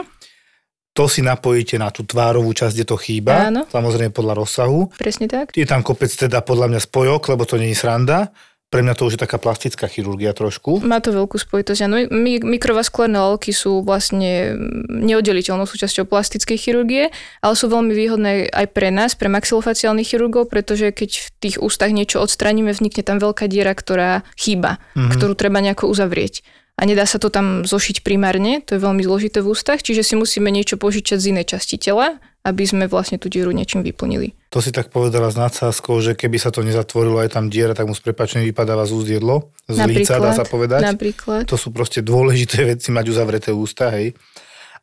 To 0.95 1.07
si 1.07 1.23
napojíte 1.23 1.79
na 1.79 1.91
tú 1.91 2.03
tvárovú 2.03 2.51
časť, 2.51 2.75
kde 2.75 2.87
to 2.87 2.97
chýba, 2.97 3.47
Áno. 3.47 3.63
samozrejme 3.67 4.11
podľa 4.11 4.35
rozsahu. 4.37 4.91
Presne 4.95 5.27
tak. 5.27 5.55
Je 5.55 5.63
tam 5.63 5.79
kopec 5.81 6.11
teda 6.11 6.43
podľa 6.43 6.67
mňa 6.69 6.81
spojok, 6.81 7.23
lebo 7.29 7.43
to 7.43 7.55
nie 7.55 7.71
je 7.71 7.79
sranda. 7.79 8.35
Pre 8.69 8.85
mňa 8.85 9.01
to 9.01 9.09
už 9.09 9.17
je 9.17 9.25
taká 9.25 9.41
plastická 9.41 9.89
chirurgia 9.89 10.37
trošku. 10.37 10.85
Má 10.85 11.01
to 11.01 11.09
veľkú 11.09 11.41
spojitosť. 11.41 11.81
Áno, 11.89 12.05
my, 12.13 12.45
mikrovaskulárne 12.45 13.17
lalky 13.17 13.49
sú 13.57 13.81
vlastne 13.81 14.61
neoddeliteľnou 14.93 15.65
súčasťou 15.65 16.05
plastickej 16.05 16.59
chirurgie, 16.61 17.09
ale 17.41 17.55
sú 17.57 17.73
veľmi 17.73 17.97
výhodné 17.97 18.53
aj 18.53 18.67
pre 18.77 18.93
nás, 18.93 19.17
pre 19.17 19.33
maxilofaciálnych 19.33 20.13
chirurgov, 20.13 20.53
pretože 20.53 20.93
keď 20.93 21.11
v 21.17 21.29
tých 21.41 21.57
ústach 21.65 21.97
niečo 21.97 22.21
odstraníme, 22.21 22.69
vznikne 22.69 23.01
tam 23.01 23.17
veľká 23.17 23.49
diera, 23.49 23.73
ktorá 23.73 24.21
chýba, 24.37 24.77
mm-hmm. 24.93 25.17
ktorú 25.17 25.33
treba 25.33 25.65
nejako 25.65 25.89
uzavrieť. 25.89 26.45
A 26.79 26.87
nedá 26.87 27.03
sa 27.11 27.19
to 27.19 27.27
tam 27.27 27.67
zošiť 27.67 28.07
primárne, 28.07 28.63
to 28.63 28.79
je 28.79 28.81
veľmi 28.81 29.03
zložité 29.03 29.43
v 29.43 29.51
ústach, 29.51 29.83
čiže 29.83 30.07
si 30.07 30.15
musíme 30.15 30.47
niečo 30.47 30.79
požičať 30.79 31.19
z 31.19 31.29
inej 31.35 31.59
časti 31.59 31.75
tela, 31.75 32.23
aby 32.47 32.63
sme 32.63 32.87
vlastne 32.87 33.19
tú 33.19 33.27
dieru 33.27 33.51
niečím 33.51 33.83
vyplnili. 33.83 34.39
To 34.55 34.63
si 34.63 34.71
tak 34.71 34.95
povedala 34.95 35.27
s 35.27 35.35
nadsázkou, 35.35 35.99
že 35.99 36.15
keby 36.15 36.39
sa 36.39 36.55
to 36.55 36.63
nezatvorilo 36.63 37.19
aj 37.19 37.35
tam 37.35 37.51
diera, 37.51 37.75
tak 37.75 37.91
mu 37.91 37.99
s 37.99 38.01
prepačením 38.01 38.55
vypadáva 38.55 38.87
z 38.87 38.95
úst 38.95 39.11
jedlo. 39.11 39.51
Z 39.67 39.85
líca, 39.91 40.23
dá 40.23 40.31
sa 40.31 40.47
povedať. 40.47 40.87
Napríklad. 40.87 41.51
To 41.51 41.59
sú 41.59 41.75
proste 41.75 41.99
dôležité 41.99 42.63
veci 42.63 42.95
mať 42.95 43.11
uzavreté 43.11 43.51
ústa, 43.51 43.91
hej. 43.99 44.15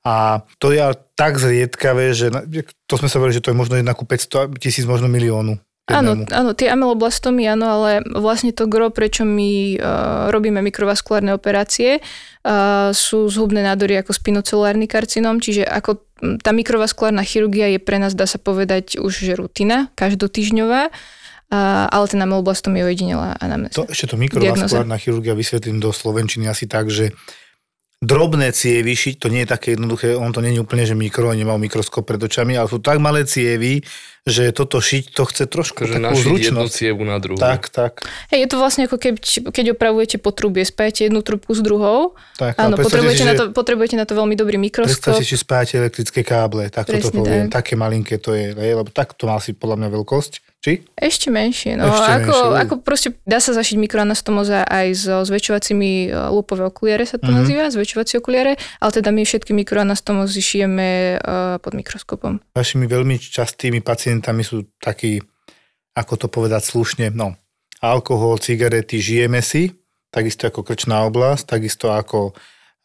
A 0.05 0.45
to 0.61 0.69
je 0.69 0.83
tak 1.17 1.41
zriedkavé, 1.41 2.13
že 2.13 2.29
to 2.85 2.99
sme 2.99 3.09
sa 3.09 3.17
hovorili, 3.17 3.39
že 3.39 3.43
to 3.47 3.49
je 3.49 3.57
možno 3.57 3.79
1 3.79 3.87
ku 3.97 4.05
500 4.05 4.53
tisíc, 4.61 4.85
možno 4.85 5.09
miliónu. 5.09 5.57
Áno, 5.85 6.25
áno, 6.33 6.57
tie 6.57 6.73
amyloblastomy, 6.73 7.45
áno, 7.45 7.69
ale 7.69 8.01
vlastne 8.01 8.49
to 8.49 8.65
gro, 8.65 8.89
prečo 8.89 9.21
my 9.21 9.77
uh, 9.77 10.33
robíme 10.33 10.57
mikrovaskulárne 10.65 11.29
operácie, 11.37 12.01
uh, 12.01 12.89
sú 12.89 13.29
zhubné 13.29 13.61
nádory 13.61 14.01
ako 14.01 14.09
spinocelulárny 14.17 14.89
karcinom, 14.89 15.37
čiže 15.37 15.61
ako 15.61 16.01
tá 16.41 16.57
mikrovaskulárna 16.57 17.21
chirurgia 17.21 17.69
je 17.69 17.77
pre 17.77 18.01
nás, 18.01 18.17
dá 18.17 18.25
sa 18.25 18.41
povedať, 18.41 18.97
už 18.97 19.13
že 19.13 19.37
rutina, 19.37 19.93
každotýžňová, 19.93 20.89
uh, 20.89 21.85
ale 21.85 22.05
ten 22.09 22.17
amyloblastom 22.17 22.73
je 22.73 22.81
ojedinelá 22.81 23.37
anamnéza. 23.37 23.77
To, 23.77 23.85
ešte 23.85 24.09
to 24.09 24.17
mikrovaskulárna 24.17 24.97
chirurgia 24.97 25.37
vysvetlím 25.37 25.77
do 25.77 25.93
slovenčiny 25.93 26.49
asi 26.49 26.65
tak, 26.65 26.89
že 26.89 27.13
drobné 27.99 28.51
cievy 28.51 28.91
šiť, 28.91 29.15
to 29.17 29.27
nie 29.27 29.43
je 29.43 29.49
také 29.49 29.73
jednoduché, 29.73 30.13
on 30.13 30.29
to 30.29 30.39
nie 30.39 30.51
je 30.51 30.59
úplne, 30.59 30.83
že 30.83 30.93
mikro, 30.93 31.31
nemá 31.31 31.55
mikroskop 31.55 32.03
pred 32.03 32.19
očami, 32.19 32.53
ale 32.53 32.67
sú 32.67 32.77
tak 32.77 32.99
malé 32.99 33.23
cievy, 33.23 33.81
že 34.21 34.51
toto 34.51 34.77
šiť, 34.77 35.09
to 35.11 35.23
chce 35.23 35.43
trošku 35.45 35.85
Akože 35.85 35.93
takú 35.95 36.03
našiť 36.03 36.17
jednu 36.17 36.29
zručnosť. 36.65 36.73
cievu 36.73 37.01
na 37.01 37.17
druhú. 37.17 37.37
Tak, 37.37 37.69
tak. 37.69 38.03
Hej, 38.29 38.45
je 38.45 38.49
to 38.49 38.57
vlastne 38.57 38.83
ako 38.83 38.97
keď, 38.97 39.15
keď 39.47 39.65
opravujete 39.73 40.17
potrubie, 40.17 40.61
spájate 40.61 41.07
jednu 41.07 41.21
trubku 41.21 41.53
s 41.53 41.61
druhou. 41.61 42.13
tak 42.35 42.57
Áno, 42.57 42.75
potrebujete, 42.75 43.21
si, 43.21 43.25
na 43.25 43.33
že- 43.33 43.39
to, 43.39 43.43
potrebujete 43.51 43.95
na 43.95 44.05
to 44.05 44.13
veľmi 44.13 44.35
dobrý 44.35 44.57
mikroskop. 44.59 44.91
Predstavte 44.91 45.23
si, 45.23 45.35
spájate 45.35 45.73
elektrické 45.79 46.21
káble, 46.21 46.69
tak 46.69 46.89
Presne 46.89 47.09
poviem. 47.09 47.45
tak. 47.47 47.63
Také 47.63 47.73
malinké 47.73 48.19
to 48.19 48.33
je, 48.33 48.53
lebo 48.53 48.85
tak 48.85 49.13
to 49.13 49.25
má 49.25 49.37
asi 49.37 49.53
podľa 49.53 49.81
mňa 49.81 49.89
veľkosť. 49.93 50.33
Či? 50.65 50.81
Ešte 50.97 51.29
menšie, 51.29 51.77
no 51.77 51.85
Ešte 51.93 52.25
ako, 52.25 52.33
menšie, 52.33 52.61
ako 52.65 52.73
proste 52.81 53.09
dá 53.21 53.37
sa 53.37 53.53
zašiť 53.53 53.77
mikroanastomoza 53.77 54.65
aj 54.65 54.87
so 54.97 55.21
zväčšovacími 55.21 56.09
e, 56.09 56.17
lúpové 56.33 56.65
okuliare 56.65 57.05
sa 57.05 57.21
to 57.21 57.29
Mhm. 57.29 57.37
mm-hmm. 57.37 57.37
nazýva, 57.45 57.69
zväčšovacie 57.69 58.17
okuliare, 58.17 58.57
ale 58.81 58.91
teda 58.91 59.13
my 59.13 59.21
všetky 59.21 59.53
mikroanastomozy 59.53 60.41
šijeme 60.41 61.21
uh, 61.21 61.61
pod 61.61 61.77
mikroskopom. 61.77 62.41
Vašimi 62.57 62.89
veľmi 62.89 63.21
častými 63.21 63.85
pacientami 63.85 64.41
sú 64.41 64.65
takí, 64.81 65.21
ako 65.93 66.13
to 66.17 66.27
povedať 66.33 66.65
slušne, 66.65 67.13
no, 67.13 67.37
alkohol, 67.85 68.41
cigarety, 68.41 68.97
žijeme 68.97 69.45
si, 69.45 69.69
takisto 70.09 70.49
ako 70.49 70.65
krčná 70.65 71.05
oblasť, 71.05 71.45
takisto 71.45 71.93
ako 71.93 72.33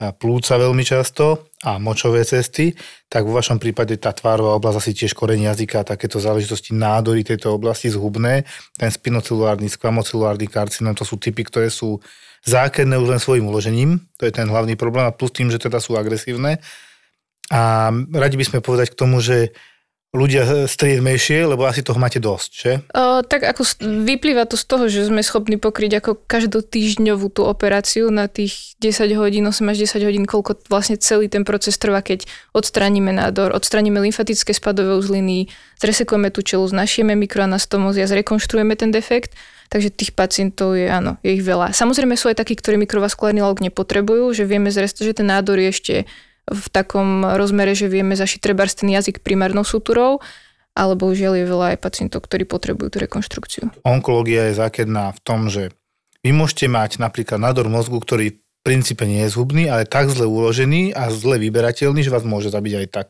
a, 0.01 0.13
plúca 0.13 0.59
veľmi 0.61 0.85
často 0.85 1.50
a 1.61 1.77
močové 1.77 2.25
cesty, 2.25 2.73
tak 3.13 3.29
vo 3.29 3.37
vašom 3.37 3.61
prípade 3.61 3.93
tá 4.01 4.17
tvárová 4.17 4.57
oblasť 4.57 4.79
asi 4.81 4.93
tiež 4.97 5.13
koreň 5.13 5.53
jazyka, 5.53 5.85
takéto 5.85 6.17
záležitosti 6.17 6.73
nádory 6.73 7.21
tejto 7.21 7.53
oblasti 7.53 7.93
zhubné, 7.93 8.49
ten 8.81 8.89
spinocelulárny, 8.89 9.69
skvamocelulárny 9.69 10.49
karcinom, 10.49 10.97
to 10.97 11.05
sú 11.05 11.21
typy, 11.21 11.45
ktoré 11.45 11.69
sú 11.69 12.01
zákerné 12.49 12.97
už 12.97 13.13
len 13.13 13.21
svojim 13.21 13.45
uložením, 13.45 14.01
to 14.17 14.25
je 14.25 14.33
ten 14.33 14.49
hlavný 14.49 14.73
problém 14.73 15.05
a 15.05 15.13
plus 15.13 15.37
tým, 15.37 15.53
že 15.53 15.61
teda 15.61 15.85
sú 15.85 16.01
agresívne. 16.01 16.65
A 17.53 17.93
radi 17.93 18.41
by 18.41 18.45
sme 18.47 18.65
povedať 18.65 18.97
k 18.97 18.99
tomu, 19.05 19.21
že 19.21 19.53
ľudia 20.11 20.67
striedmejšie, 20.67 21.47
lebo 21.47 21.71
asi 21.71 21.87
toho 21.87 21.95
máte 22.03 22.19
dosť, 22.19 22.51
že? 22.51 22.73
Uh, 22.91 23.23
tak 23.23 23.47
ako 23.47 23.63
vyplýva 23.81 24.43
to 24.43 24.59
z 24.59 24.65
toho, 24.67 24.85
že 24.91 25.07
sme 25.07 25.23
schopní 25.23 25.55
pokryť 25.55 26.03
ako 26.03 26.11
každotýždňovú 26.27 27.31
tú 27.31 27.47
operáciu 27.47 28.11
na 28.11 28.27
tých 28.27 28.75
10 28.83 29.07
hodín, 29.15 29.47
8 29.47 29.63
až 29.71 29.87
10 29.87 30.03
hodín, 30.03 30.25
koľko 30.27 30.67
vlastne 30.67 30.99
celý 30.99 31.31
ten 31.31 31.47
proces 31.47 31.79
trvá, 31.79 32.03
keď 32.03 32.27
odstraníme 32.51 33.15
nádor, 33.15 33.55
odstraníme 33.55 34.03
lymfatické 34.03 34.51
spadové 34.51 34.99
uzliny, 34.99 35.47
zresekujeme 35.79 36.35
tú 36.35 36.43
čelu, 36.43 36.67
znašieme 36.67 37.15
mikroanastomózia, 37.15 38.11
zrekonštruujeme 38.11 38.75
ten 38.75 38.91
defekt, 38.91 39.39
takže 39.71 39.95
tých 39.95 40.11
pacientov 40.19 40.75
je, 40.75 40.91
áno, 40.91 41.23
je 41.23 41.39
ich 41.39 41.47
veľa. 41.47 41.71
Samozrejme 41.71 42.19
sú 42.19 42.35
aj 42.35 42.43
takí, 42.43 42.59
ktorí 42.59 42.83
mikrovaskulárny 42.83 43.39
lalok 43.39 43.63
nepotrebujú, 43.63 44.35
že 44.35 44.43
vieme 44.43 44.75
zrest, 44.75 44.99
že 44.99 45.15
ten 45.15 45.31
nádor 45.31 45.63
je 45.63 45.71
ešte 45.71 45.95
v 46.49 46.67
takom 46.73 47.27
rozmere, 47.27 47.77
že 47.77 47.91
vieme 47.91 48.17
zašiť 48.17 48.41
trebárs 48.41 48.79
ten 48.79 48.89
jazyk 48.89 49.21
primárnou 49.21 49.67
súturou, 49.67 50.23
ale 50.75 50.95
bohužiaľ 50.95 51.43
je 51.43 51.47
veľa 51.51 51.67
aj 51.77 51.79
pacientov, 51.83 52.25
ktorí 52.25 52.47
potrebujú 52.47 52.89
tú 52.95 52.99
rekonštrukciu. 53.03 53.65
Onkológia 53.83 54.49
je 54.51 54.59
zákerná 54.59 55.13
v 55.13 55.21
tom, 55.21 55.51
že 55.51 55.75
vy 56.21 56.31
môžete 56.37 56.69
mať 56.69 57.01
napríklad 57.01 57.41
nádor 57.41 57.67
mozgu, 57.73 57.97
ktorý 57.99 58.37
v 58.37 58.41
princípe 58.61 59.09
nie 59.09 59.25
je 59.25 59.33
zhubný, 59.33 59.73
ale 59.73 59.89
tak 59.89 60.13
zle 60.13 60.29
uložený 60.29 60.93
a 60.93 61.09
zle 61.09 61.41
vyberateľný, 61.41 62.05
že 62.05 62.13
vás 62.13 62.29
môže 62.29 62.53
zabiť 62.53 62.75
aj 62.85 62.87
tak. 62.93 63.09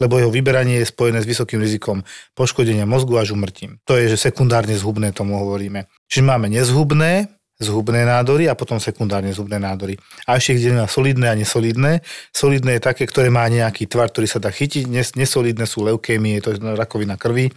Lebo 0.00 0.20
jeho 0.20 0.32
vyberanie 0.32 0.80
je 0.80 0.88
spojené 0.88 1.20
s 1.20 1.28
vysokým 1.28 1.60
rizikom 1.60 2.04
poškodenia 2.36 2.88
mozgu 2.88 3.16
až 3.16 3.36
umrtím. 3.36 3.80
To 3.88 3.96
je, 3.96 4.12
že 4.12 4.28
sekundárne 4.28 4.76
zhubné 4.76 5.12
tomu 5.12 5.36
hovoríme. 5.40 5.88
Čiže 6.08 6.24
máme 6.24 6.48
nezhubné, 6.52 7.28
zhubné 7.56 8.04
nádory 8.04 8.52
a 8.52 8.54
potom 8.54 8.76
sekundárne 8.76 9.32
zhubné 9.32 9.56
nádory. 9.56 9.96
A 10.28 10.36
ešte 10.36 10.60
delíme 10.60 10.84
na 10.84 10.90
solidné 10.90 11.32
a 11.32 11.36
nesolidné. 11.36 12.04
Solidné 12.28 12.76
je 12.76 12.82
také, 12.84 13.08
ktoré 13.08 13.32
má 13.32 13.48
nejaký 13.48 13.88
tvar, 13.88 14.12
ktorý 14.12 14.28
sa 14.28 14.36
dá 14.36 14.52
chytiť. 14.52 14.84
Nes- 14.88 15.16
Nesolidné 15.16 15.64
sú 15.64 15.84
leukémie, 15.84 16.36
to 16.44 16.52
je 16.52 16.60
rakovina 16.60 17.16
krvi. 17.16 17.48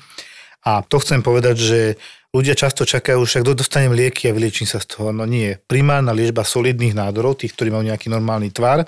A 0.63 0.83
to 0.83 1.03
chcem 1.03 1.19
povedať, 1.19 1.55
že 1.59 1.79
ľudia 2.31 2.55
často 2.55 2.87
čakajú, 2.87 3.19
však 3.23 3.43
do- 3.43 3.59
dostanem 3.59 3.91
lieky 3.91 4.31
a 4.31 4.35
vyliečím 4.35 4.67
sa 4.67 4.79
z 4.79 4.87
toho. 4.87 5.11
No 5.11 5.27
nie. 5.27 5.59
Primárna 5.67 6.15
liečba 6.15 6.47
solidných 6.47 6.95
nádorov, 6.95 7.43
tých, 7.43 7.51
ktorí 7.55 7.67
majú 7.71 7.83
nejaký 7.83 8.07
normálny 8.07 8.55
tvar, 8.55 8.87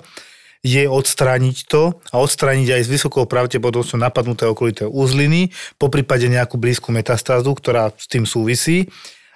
je 0.62 0.86
odstrániť 0.86 1.66
to 1.66 1.98
a 2.14 2.22
odstrániť 2.22 2.78
aj 2.78 2.82
s 2.86 2.88
vysokou 2.88 3.26
pravdepodobnosťou 3.26 3.98
napadnuté 3.98 4.46
okolité 4.46 4.86
uzliny, 4.86 5.50
po 5.74 5.90
prípade 5.90 6.30
nejakú 6.30 6.54
blízku 6.54 6.94
metastázu, 6.94 7.50
ktorá 7.50 7.90
s 7.90 8.06
tým 8.06 8.22
súvisí. 8.22 8.86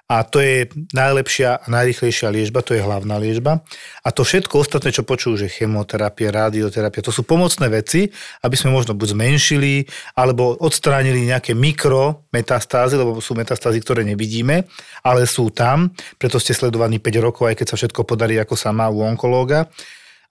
A 0.07 0.23
to 0.23 0.39
je 0.39 0.71
najlepšia 0.95 1.59
a 1.59 1.67
najrychlejšia 1.67 2.31
liečba, 2.31 2.63
to 2.63 2.79
je 2.79 2.83
hlavná 2.85 3.19
liečba. 3.19 3.67
A 4.07 4.15
to 4.15 4.23
všetko 4.23 4.63
ostatné, 4.63 4.95
čo 4.95 5.03
počujú, 5.03 5.35
že 5.35 5.51
chemoterapia, 5.51 6.31
radioterapia, 6.31 7.03
to 7.03 7.11
sú 7.11 7.27
pomocné 7.27 7.67
veci, 7.67 8.07
aby 8.47 8.55
sme 8.55 8.71
možno 8.71 8.95
buď 8.95 9.19
zmenšili, 9.19 9.83
alebo 10.15 10.55
odstránili 10.63 11.27
nejaké 11.27 11.59
mikrometastázy, 11.59 12.95
lebo 12.95 13.19
sú 13.19 13.35
metastázy, 13.35 13.83
ktoré 13.83 14.07
nevidíme, 14.07 14.71
ale 15.03 15.27
sú 15.27 15.51
tam, 15.51 15.91
preto 16.23 16.39
ste 16.39 16.55
sledovaní 16.55 17.03
5 17.03 17.27
rokov, 17.27 17.51
aj 17.51 17.59
keď 17.59 17.67
sa 17.75 17.77
všetko 17.77 18.07
podarí 18.07 18.39
ako 18.39 18.55
sa 18.55 18.71
má 18.71 18.87
u 18.87 19.03
onkológa. 19.03 19.67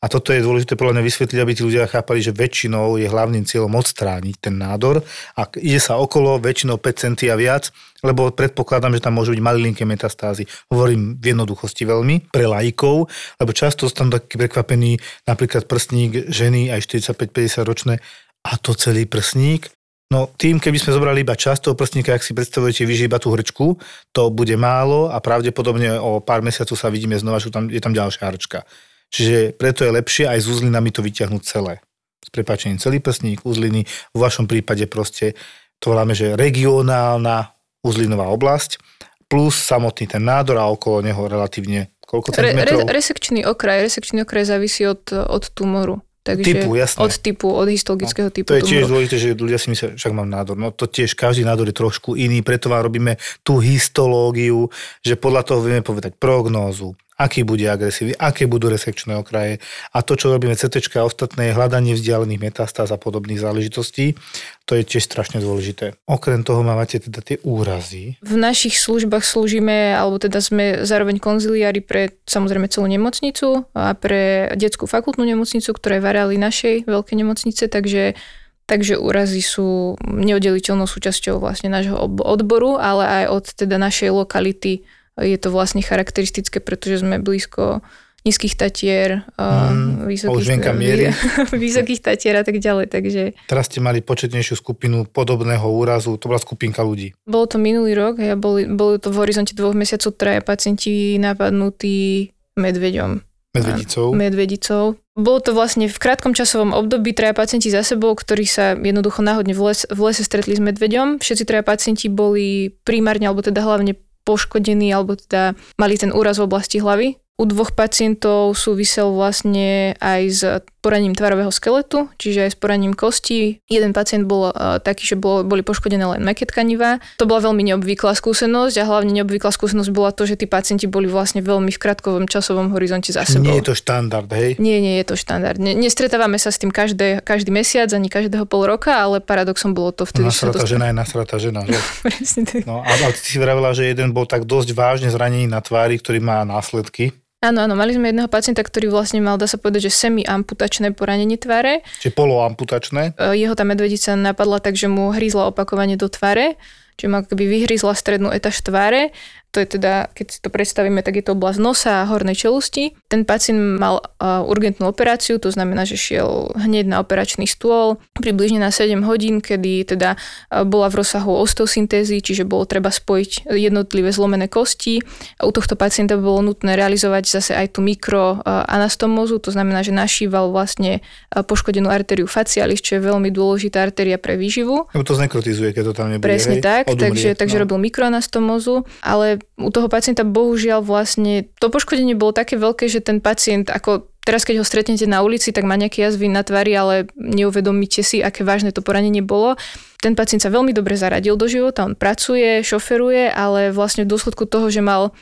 A 0.05 0.11
toto 0.11 0.29
je 0.29 0.45
dôležité 0.45 0.77
podľa 0.77 1.01
mňa 1.01 1.07
vysvetliť, 1.09 1.39
aby 1.41 1.51
tí 1.57 1.65
ľudia 1.65 1.89
chápali, 1.89 2.21
že 2.21 2.29
väčšinou 2.29 3.01
je 3.01 3.09
hlavným 3.09 3.41
cieľom 3.41 3.73
odstrániť 3.73 4.37
ten 4.37 4.53
nádor 4.53 5.01
a 5.33 5.49
ide 5.57 5.81
sa 5.81 5.97
okolo 5.97 6.37
väčšinou 6.37 6.77
5 6.77 6.85
cm 6.93 7.33
a 7.33 7.35
viac, 7.41 7.73
lebo 8.05 8.29
predpokladám, 8.29 8.93
že 8.93 9.01
tam 9.01 9.17
môžu 9.17 9.33
byť 9.33 9.41
malilinké 9.41 9.81
metastázy. 9.81 10.45
Hovorím 10.69 11.17
v 11.17 11.33
jednoduchosti 11.33 11.89
veľmi 11.89 12.29
pre 12.29 12.45
laikov, 12.45 13.09
lebo 13.41 13.49
často 13.49 13.89
som 13.89 14.13
taký 14.13 14.37
prekvapený, 14.45 15.01
napríklad 15.25 15.65
prstník 15.65 16.29
ženy 16.29 16.69
aj 16.69 16.85
45-50 16.85 17.65
ročné 17.65 17.97
a 18.45 18.61
to 18.61 18.77
celý 18.77 19.09
prsník. 19.09 19.73
No 20.13 20.29
tým, 20.37 20.61
keby 20.61 20.77
sme 20.77 20.93
zobrali 20.93 21.25
iba 21.25 21.33
časť 21.33 21.65
toho 21.65 21.73
prstníka, 21.73 22.13
ak 22.13 22.21
si 22.21 22.37
predstavujete 22.37 22.85
vyžiť 22.85 23.09
iba 23.09 23.17
tú 23.17 23.33
hrčku, 23.33 23.81
to 24.13 24.29
bude 24.29 24.53
málo 24.53 25.09
a 25.09 25.17
pravdepodobne 25.17 25.97
o 25.97 26.21
pár 26.21 26.45
mesiacov 26.45 26.77
sa 26.77 26.93
vidíme 26.93 27.17
znova, 27.17 27.41
že 27.41 27.49
tam, 27.49 27.73
je 27.73 27.81
tam 27.81 27.89
ďalšia 27.89 28.29
hrčka. 28.29 28.69
Čiže 29.13 29.55
preto 29.55 29.85
je 29.85 29.95
lepšie 29.95 30.25
aj 30.27 30.39
s 30.43 30.47
uzlinami 30.49 30.89
to 30.91 31.05
vyťahnuť 31.05 31.41
celé. 31.45 31.81
S 32.25 32.29
prepáčením 32.33 32.81
celý 32.81 32.99
prstník, 32.99 33.45
uzliny, 33.45 33.85
v 33.85 34.17
vašom 34.17 34.49
prípade 34.49 34.85
proste 34.89 35.37
to 35.77 35.93
voláme, 35.93 36.17
že 36.17 36.33
regionálna 36.33 37.53
uzlinová 37.85 38.33
oblasť, 38.33 38.81
plus 39.29 39.53
samotný 39.53 40.09
ten 40.09 40.23
nádor 40.25 40.57
a 40.57 40.65
okolo 40.69 41.05
neho 41.05 41.21
relatívne 41.29 41.93
koľko 42.05 42.33
centimetrov? 42.33 42.81
Re, 42.81 42.89
re, 42.89 42.93
resekčný 42.97 43.41
okraj, 43.45 43.85
resekčný 43.85 44.25
okraj 44.25 44.45
závisí 44.49 44.85
od, 44.89 45.05
od 45.13 45.43
tumoru. 45.53 46.01
Takže 46.25 46.41
typu, 46.41 46.73
jasné. 46.73 47.05
Od 47.05 47.13
typu, 47.21 47.47
od 47.53 47.69
histologického 47.69 48.29
no, 48.29 48.33
typu. 48.33 48.49
To 48.49 48.57
je 48.57 48.65
tiež 48.65 48.89
dôležité, 48.89 49.15
že 49.21 49.29
ľudia 49.37 49.61
si 49.61 49.69
myslia, 49.69 49.93
však 49.93 50.09
mám 50.09 50.25
nádor. 50.25 50.57
No 50.57 50.73
to 50.73 50.89
tiež, 50.89 51.13
každý 51.13 51.45
nádor 51.45 51.69
je 51.69 51.77
trošku 51.77 52.17
iný, 52.17 52.41
preto 52.41 52.73
vám 52.73 52.81
robíme 52.81 53.21
tú 53.45 53.61
histológiu, 53.61 54.65
že 55.05 55.21
podľa 55.21 55.45
toho 55.45 55.61
vieme 55.61 55.85
povedať 55.85 56.17
prognózu, 56.17 56.97
aký 57.15 57.47
bude 57.47 57.63
agresívny, 57.63 58.15
aké 58.19 58.43
budú 58.45 58.67
resekčné 58.67 59.15
okraje. 59.15 59.63
A 59.95 60.03
to, 60.03 60.19
čo 60.19 60.31
robíme 60.31 60.55
CT 60.55 60.83
a 60.99 61.07
ostatné, 61.07 61.51
je 61.51 61.57
hľadanie 61.57 61.95
vzdialených 61.95 62.51
metastáz 62.51 62.91
a 62.91 62.99
podobných 62.99 63.39
záležitostí. 63.39 64.19
To 64.67 64.75
je 64.75 64.83
tiež 64.83 65.07
strašne 65.07 65.39
dôležité. 65.39 65.95
Okrem 66.09 66.43
toho 66.43 66.65
máte 66.65 66.99
teda 66.99 67.23
tie 67.23 67.39
úrazy. 67.45 68.19
V 68.19 68.35
našich 68.35 68.75
službách 68.81 69.23
slúžime, 69.23 69.95
alebo 69.95 70.19
teda 70.19 70.43
sme 70.43 70.83
zároveň 70.83 71.21
konziliári 71.23 71.79
pre 71.79 72.17
samozrejme 72.27 72.67
celú 72.67 72.89
nemocnicu 72.91 73.69
a 73.71 73.95
pre 73.95 74.51
detskú 74.57 74.89
fakultnú 74.89 75.23
nemocnicu, 75.23 75.71
ktorá 75.71 76.01
je 76.01 76.03
našej 76.35 76.75
veľkej 76.89 77.15
nemocnice, 77.15 77.63
takže 77.71 78.17
Takže 78.65 78.97
úrazy 78.97 79.45
sú 79.45 79.93
neoddeliteľnou 80.01 80.89
súčasťou 80.89 81.37
vlastne 81.37 81.69
nášho 81.69 82.01
odboru, 82.01 82.81
ale 82.81 83.05
aj 83.05 83.25
od 83.29 83.45
teda 83.53 83.77
našej 83.77 84.09
lokality 84.09 84.81
je 85.19 85.37
to 85.39 85.49
vlastne 85.51 85.79
charakteristické, 85.79 86.59
pretože 86.59 87.03
sme 87.03 87.19
blízko 87.19 87.83
nízkych 88.25 88.57
tatier, 88.57 89.21
mm, 89.37 90.09
vysokých, 90.09 90.73
miery. 90.73 91.13
vysokých 91.53 92.01
tatier 92.01 92.41
a 92.41 92.43
tak 92.43 92.57
ďalej. 92.57 92.89
Takže... 92.89 93.21
Teraz 93.45 93.69
ste 93.69 93.85
mali 93.85 94.01
početnejšiu 94.01 94.57
skupinu 94.57 95.05
podobného 95.05 95.63
úrazu, 95.69 96.17
to 96.17 96.25
bola 96.25 96.41
skupinka 96.41 96.81
ľudí. 96.81 97.13
Bolo 97.29 97.45
to 97.45 97.61
minulý 97.61 97.93
rok, 97.93 98.17
ja 98.17 98.33
boli, 98.33 98.65
boli 98.65 98.97
to 98.97 99.13
v 99.13 99.21
horizonte 99.21 99.53
dvoch 99.53 99.77
mesiacov 99.77 100.17
traja 100.17 100.41
pacienti 100.41 101.21
napadnutí 101.21 102.33
medveďom. 102.57 103.21
Medvedicou. 103.55 104.11
Medvedicou. 104.11 104.85
Bolo 105.15 105.39
to 105.39 105.55
vlastne 105.55 105.87
v 105.87 105.95
krátkom 105.95 106.35
časovom 106.35 106.75
období 106.75 107.15
traja 107.15 107.31
pacienti 107.31 107.71
za 107.71 107.87
sebou, 107.87 108.11
ktorí 108.11 108.43
sa 108.43 108.75
jednoducho 108.75 109.23
náhodne 109.23 109.55
v, 109.55 109.71
les, 109.71 109.87
v 109.87 109.99
lese 110.11 110.27
stretli 110.27 110.59
s 110.59 110.61
medveďom. 110.61 111.23
Všetci 111.23 111.47
traja 111.47 111.63
pacienti 111.63 112.11
boli 112.11 112.75
primárne, 112.83 113.31
alebo 113.31 113.39
teda 113.39 113.63
hlavne 113.63 113.95
poškodení 114.25 114.89
alebo 114.91 115.15
teda 115.15 115.53
mali 115.77 115.95
ten 115.95 116.09
úraz 116.11 116.41
v 116.41 116.49
oblasti 116.49 116.81
hlavy. 116.81 117.15
U 117.35 117.43
dvoch 117.43 117.75
pacientov 117.75 118.55
súvisel 118.55 119.11
vlastne 119.11 119.91
aj 119.99 120.21
s 120.31 120.41
poraním 120.79 121.17
tvarového 121.17 121.49
skeletu, 121.49 122.07
čiže 122.21 122.47
aj 122.47 122.51
s 122.53 122.57
poraním 122.61 122.93
kostí. 122.95 123.59
Jeden 123.65 123.91
pacient 123.91 124.29
bol 124.29 124.53
uh, 124.53 124.77
taký, 124.79 125.03
že 125.03 125.19
bol, 125.19 125.41
boli 125.41 125.65
poškodené 125.65 126.15
len 126.15 126.21
meké 126.21 126.47
tkanivá. 126.47 127.01
To 127.19 127.27
bola 127.27 127.49
veľmi 127.49 127.65
neobvyklá 127.73 128.13
skúsenosť 128.15 128.79
a 128.79 128.87
hlavne 128.87 129.11
neobvyklá 129.19 129.49
skúsenosť 129.49 129.89
bola 129.89 130.13
to, 130.13 130.29
že 130.29 130.39
tí 130.39 130.45
pacienti 130.47 130.87
boli 130.87 131.09
vlastne 131.09 131.41
veľmi 131.41 131.73
v 131.73 131.79
krátkovom 131.81 132.29
časovom 132.29 132.71
horizonte 132.71 133.09
za 133.09 133.27
sebou. 133.27 133.49
Nie 133.49 133.59
je 133.59 133.67
to 133.67 133.75
štandard, 133.75 134.29
hej? 134.31 134.61
Nie, 134.61 134.77
nie 134.77 135.01
je 135.03 135.05
to 135.09 135.15
štandard. 135.17 135.57
Ne, 135.57 135.73
nestretávame 135.73 136.37
sa 136.37 136.53
s 136.53 136.61
tým 136.61 136.69
každé, 136.69 137.25
každý 137.25 137.49
mesiac 137.49 137.89
ani 137.89 138.07
každého 138.07 138.45
pol 138.45 138.63
roka, 138.69 138.93
ale 138.93 139.19
paradoxom 139.19 139.73
bolo 139.73 139.91
to 139.91 140.05
vtedy. 140.05 140.29
Nasratá 140.29 140.63
žena 140.69 140.87
je 140.87 140.95
nasratá 140.95 141.35
žena, 141.41 141.65
že? 141.65 141.75
Presne 142.05 142.45
tak. 142.45 142.61
No 142.63 142.85
a, 142.85 142.93
a 142.93 143.09
ty 143.09 143.19
si 143.25 143.41
vravila, 143.41 143.73
že 143.73 143.89
jeden 143.89 144.13
bol 144.13 144.29
tak 144.29 144.45
dosť 144.45 144.71
vážne 144.77 145.09
zranený 145.09 145.49
na 145.49 145.65
tvári, 145.65 145.97
ktorý 145.97 146.21
má 146.21 146.45
následky. 146.45 147.24
Áno, 147.43 147.61
áno, 147.61 147.75
mali 147.77 147.93
sme 147.93 148.09
jedného 148.09 148.31
pacienta, 148.31 148.65
ktorý 148.65 148.89
vlastne 148.89 149.21
mal, 149.21 149.37
dá 149.37 149.45
sa 149.45 149.61
povedať, 149.61 149.91
že 149.91 150.07
semi-amputačné 150.07 150.95
poranenie 150.97 151.37
tváre. 151.37 151.85
Čiže 152.01 152.15
poloamputačné? 152.17 153.13
E, 153.13 153.37
jeho 153.37 153.53
tá 153.53 153.61
medvedica 153.67 154.17
napadla 154.17 154.57
tak, 154.57 154.73
že 154.73 154.89
mu 154.89 155.13
hrízla 155.13 155.53
opakovane 155.53 155.93
do 155.99 156.09
tváre, 156.09 156.57
čiže 156.97 157.09
mu 157.11 157.21
akoby 157.21 157.45
vyhrízla 157.45 157.93
strednú 157.93 158.33
etaž 158.33 158.63
tváre 158.65 159.13
to 159.55 159.63
je 159.63 159.79
teda, 159.79 160.11
keď 160.11 160.27
si 160.27 160.39
to 160.43 160.51
predstavíme, 160.51 160.99
tak 160.99 161.15
je 161.15 161.23
to 161.23 161.31
oblasť 161.31 161.59
nosa 161.63 162.03
a 162.03 162.09
hornej 162.11 162.35
čelusti. 162.35 162.91
Ten 163.07 163.23
pacient 163.23 163.79
mal 163.79 164.03
uh, 164.03 164.43
urgentnú 164.43 164.91
operáciu, 164.91 165.39
to 165.39 165.47
znamená, 165.47 165.87
že 165.87 165.95
šiel 165.95 166.51
hneď 166.59 166.91
na 166.91 166.99
operačný 166.99 167.47
stôl, 167.47 168.03
približne 168.19 168.59
na 168.59 168.67
7 168.67 168.99
hodín, 169.07 169.39
kedy 169.39 169.95
teda 169.95 170.19
uh, 170.19 170.67
bola 170.67 170.91
v 170.91 170.99
rozsahu 170.99 171.39
osteosyntézy, 171.39 172.19
čiže 172.19 172.43
bolo 172.43 172.67
treba 172.67 172.91
spojiť 172.91 173.47
jednotlivé 173.55 174.11
zlomené 174.11 174.51
kosti. 174.51 174.99
A 175.39 175.47
u 175.47 175.55
tohto 175.55 175.79
pacienta 175.79 176.19
bolo 176.19 176.51
nutné 176.51 176.75
realizovať 176.75 177.39
zase 177.39 177.55
aj 177.55 177.79
tú 177.79 177.79
mikroanastomózu, 177.79 179.39
to 179.39 179.55
znamená, 179.55 179.87
že 179.87 179.95
našíval 179.95 180.51
vlastne 180.51 180.99
poškodenú 181.31 181.87
artériu 181.87 182.27
facialis, 182.27 182.83
čo 182.83 182.99
je 182.99 183.07
veľmi 183.07 183.31
dôležitá 183.31 183.87
artéria 183.87 184.19
pre 184.19 184.35
výživu. 184.35 184.91
Lebo 184.91 185.07
to 185.07 185.15
znekrotizuje, 185.15 185.71
keď 185.71 185.83
to 185.87 185.93
tam 185.95 186.11
nebude. 186.11 186.27
Presne 186.27 186.59
hej? 186.59 186.65
tak, 186.65 186.91
takže, 186.91 187.39
takže 187.39 187.55
no. 187.55 187.61
robil 187.63 187.77
mikroanastomózu, 187.87 188.83
ale 188.99 189.44
u 189.55 189.69
toho 189.71 189.87
pacienta 189.87 190.27
bohužiaľ 190.27 190.83
vlastne 190.83 191.47
to 191.61 191.71
poškodenie 191.71 192.17
bolo 192.17 192.35
také 192.35 192.59
veľké, 192.59 192.89
že 192.91 192.99
ten 192.99 193.23
pacient 193.23 193.71
ako 193.71 194.11
teraz 194.25 194.41
keď 194.41 194.59
ho 194.59 194.65
stretnete 194.65 195.05
na 195.05 195.21
ulici, 195.21 195.53
tak 195.53 195.63
má 195.69 195.77
nejaké 195.77 196.01
jazvy 196.01 196.27
na 196.27 196.41
tvári, 196.41 196.73
ale 196.73 196.95
neuvedomíte 197.15 198.01
si, 198.01 198.25
aké 198.25 198.41
vážne 198.41 198.73
to 198.73 198.81
poranenie 198.81 199.21
bolo. 199.21 199.53
Ten 200.01 200.17
pacient 200.17 200.41
sa 200.41 200.49
veľmi 200.49 200.73
dobre 200.73 200.97
zaradil 200.97 201.37
do 201.37 201.45
života, 201.45 201.85
on 201.85 201.93
pracuje, 201.93 202.65
šoferuje, 202.65 203.29
ale 203.29 203.69
vlastne 203.69 204.03
v 204.03 204.11
dôsledku 204.11 204.49
toho, 204.49 204.67
že 204.73 204.81
mal 204.81 205.13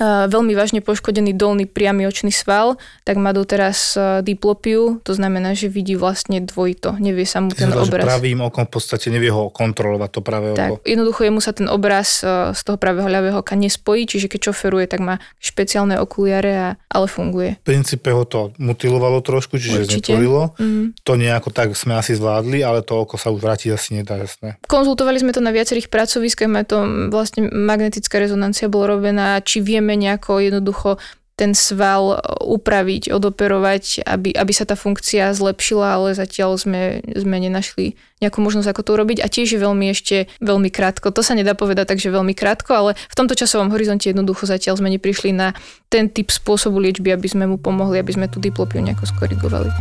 veľmi 0.00 0.56
vážne 0.56 0.80
poškodený 0.80 1.36
dolný 1.36 1.68
priamy 1.68 2.08
očný 2.08 2.32
sval, 2.32 2.80
tak 3.04 3.20
má 3.20 3.36
doteraz 3.36 3.96
diplopiu, 4.24 5.02
to 5.04 5.12
znamená, 5.12 5.52
že 5.52 5.68
vidí 5.68 5.98
vlastne 5.98 6.40
dvojito, 6.40 6.96
nevie 6.96 7.28
sa 7.28 7.44
mu 7.44 7.52
ten 7.52 7.68
Znamená, 7.68 7.84
obraz. 7.84 8.04
pravým 8.08 8.40
okom 8.46 8.64
v 8.64 8.72
podstate 8.72 9.12
nevie 9.12 9.28
ho 9.28 9.52
kontrolovať 9.52 10.10
to 10.12 10.20
pravé 10.24 10.48
tak, 10.56 10.80
oko. 10.80 10.84
jednoducho 10.86 11.20
jemu 11.28 11.40
sa 11.44 11.52
ten 11.52 11.68
obraz 11.68 12.24
z 12.52 12.60
toho 12.64 12.78
pravého 12.80 13.08
ľavého 13.10 13.42
oka 13.42 13.58
nespojí, 13.58 14.06
čiže 14.06 14.30
keď 14.30 14.52
šoferuje, 14.52 14.86
tak 14.86 15.00
má 15.02 15.18
špeciálne 15.42 15.98
okuliare, 15.98 16.52
a, 16.54 16.68
ale 16.92 17.06
funguje. 17.10 17.58
V 17.62 17.66
princípe 17.66 18.12
ho 18.14 18.22
to 18.22 18.54
mutilovalo 18.60 19.20
trošku, 19.20 19.58
čiže 19.58 19.84
Určite. 19.84 20.14
znetvorilo. 20.14 20.54
Mm. 20.56 20.84
To 21.02 21.12
nejako 21.18 21.50
tak 21.50 21.74
sme 21.74 21.98
asi 21.98 22.14
zvládli, 22.14 22.62
ale 22.62 22.86
to 22.86 23.02
oko 23.02 23.18
sa 23.18 23.34
už 23.34 23.42
vrátiť 23.42 23.74
asi 23.74 23.98
nedá, 23.98 24.20
jasné. 24.20 24.56
Konzultovali 24.70 25.18
sme 25.18 25.34
to 25.34 25.42
na 25.42 25.50
viacerých 25.50 25.90
pracoviskách, 25.90 26.50
to 26.68 27.10
vlastne 27.10 27.50
magnetická 27.50 28.22
rezonancia 28.22 28.70
bola 28.70 28.94
robená, 28.94 29.40
či 29.42 29.58
vieme 29.82 29.98
nejako 29.98 30.38
jednoducho 30.38 31.02
ten 31.32 31.58
sval 31.58 32.22
upraviť, 32.44 33.10
odoperovať, 33.10 34.06
aby, 34.06 34.30
aby 34.30 34.52
sa 34.54 34.62
tá 34.62 34.78
funkcia 34.78 35.34
zlepšila, 35.34 35.98
ale 35.98 36.14
zatiaľ 36.14 36.54
sme, 36.54 37.02
sme 37.02 37.36
nenašli 37.42 37.98
nejakú 38.22 38.38
možnosť, 38.38 38.68
ako 38.70 38.82
to 38.84 38.90
urobiť 38.94 39.18
a 39.24 39.26
tiež 39.26 39.56
je 39.56 39.58
veľmi 39.58 39.90
ešte 39.90 40.30
veľmi 40.38 40.70
krátko. 40.70 41.10
To 41.10 41.24
sa 41.24 41.34
nedá 41.34 41.58
povedať 41.58 41.88
takže 41.90 42.14
veľmi 42.14 42.36
krátko, 42.36 42.70
ale 42.76 42.90
v 42.94 43.18
tomto 43.18 43.34
časovom 43.34 43.74
horizonte 43.74 44.12
jednoducho 44.12 44.46
zatiaľ 44.46 44.78
sme 44.78 44.92
neprišli 44.94 45.34
na 45.34 45.56
ten 45.90 46.06
typ 46.06 46.30
spôsobu 46.30 46.78
liečby, 46.78 47.10
aby 47.10 47.26
sme 47.26 47.48
mu 47.48 47.56
pomohli, 47.58 47.98
aby 47.98 48.12
sme 48.12 48.30
tú 48.30 48.38
diplopiu 48.38 48.78
nejako 48.84 49.08
skorigovali. 49.10 49.72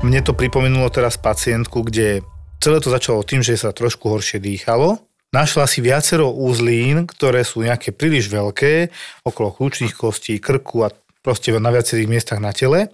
Mne 0.00 0.24
to 0.24 0.32
pripomenulo 0.32 0.88
teraz 0.88 1.20
pacientku, 1.20 1.84
kde 1.84 2.24
celé 2.62 2.78
to 2.80 2.88
začalo 2.88 3.20
tým, 3.26 3.44
že 3.44 3.58
sa 3.58 3.74
trošku 3.74 4.06
horšie 4.08 4.40
dýchalo 4.40 5.09
Našla 5.30 5.70
si 5.70 5.78
viacero 5.78 6.26
úzlín, 6.34 7.06
ktoré 7.06 7.46
sú 7.46 7.62
nejaké 7.62 7.94
príliš 7.94 8.26
veľké, 8.26 8.90
okolo 9.22 9.54
kľúčných 9.54 9.94
kostí, 9.94 10.42
krku 10.42 10.82
a 10.82 10.90
proste 11.22 11.54
na 11.54 11.70
viacerých 11.70 12.10
miestach 12.10 12.42
na 12.42 12.50
tele. 12.50 12.90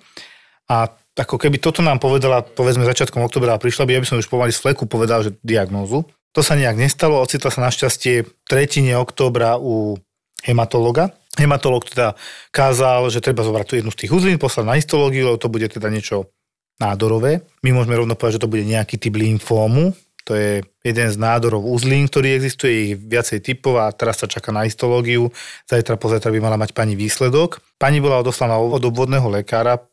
A 0.68 0.92
ako 1.16 1.40
keby 1.40 1.56
toto 1.56 1.80
nám 1.80 1.96
povedala, 1.96 2.44
povedzme 2.44 2.84
začiatkom 2.84 3.24
oktobra 3.24 3.56
a 3.56 3.62
prišla 3.62 3.88
by, 3.88 3.90
ja 3.96 4.02
by 4.04 4.08
som 4.12 4.20
už 4.20 4.28
pomaly 4.28 4.52
z 4.52 4.60
fleku 4.60 4.84
povedal, 4.84 5.24
že 5.24 5.32
diagnózu. 5.40 6.04
To 6.36 6.44
sa 6.44 6.52
nejak 6.52 6.76
nestalo, 6.76 7.24
ocitla 7.24 7.48
sa 7.48 7.64
našťastie 7.64 8.28
tretine 8.44 9.00
októbra 9.00 9.56
u 9.56 9.96
hematologa. 10.44 11.16
Hematolog 11.40 11.88
teda 11.88 12.20
kázal, 12.52 13.08
že 13.08 13.24
treba 13.24 13.48
zobrať 13.48 13.64
tú 13.64 13.74
jednu 13.80 13.88
z 13.96 14.04
tých 14.04 14.12
uzlín, 14.12 14.36
poslať 14.36 14.64
na 14.68 14.76
histológiu, 14.76 15.32
lebo 15.32 15.40
to 15.40 15.48
bude 15.48 15.64
teda 15.72 15.88
niečo 15.88 16.28
nádorové. 16.76 17.48
My 17.64 17.72
môžeme 17.72 17.96
rovno 17.96 18.12
povedať, 18.12 18.36
že 18.36 18.44
to 18.44 18.52
bude 18.52 18.68
nejaký 18.68 19.00
typ 19.00 19.16
lymfómu, 19.16 19.96
To 20.26 20.34
je 20.34 20.66
jeden 20.82 21.08
z 21.08 21.16
nádorov 21.16 21.62
uzlín, 21.62 22.10
ktorý 22.10 22.34
existuje, 22.34 22.70
je 22.74 22.82
ich 22.90 22.94
viacej 22.98 23.38
typov 23.46 23.78
a 23.78 23.94
teraz 23.94 24.18
sa 24.18 24.26
čaká 24.26 24.50
na 24.50 24.66
histológiu. 24.66 25.30
Zajtra, 25.70 25.94
pozajtra 25.94 26.34
by 26.34 26.40
mala 26.42 26.58
mať 26.58 26.74
pani 26.74 26.98
výsledok. 26.98 27.62
Pani 27.78 28.02
bola 28.02 28.18
odoslaná 28.18 28.58
od 28.58 28.82
obvodného 28.82 29.30
lekára 29.30 29.86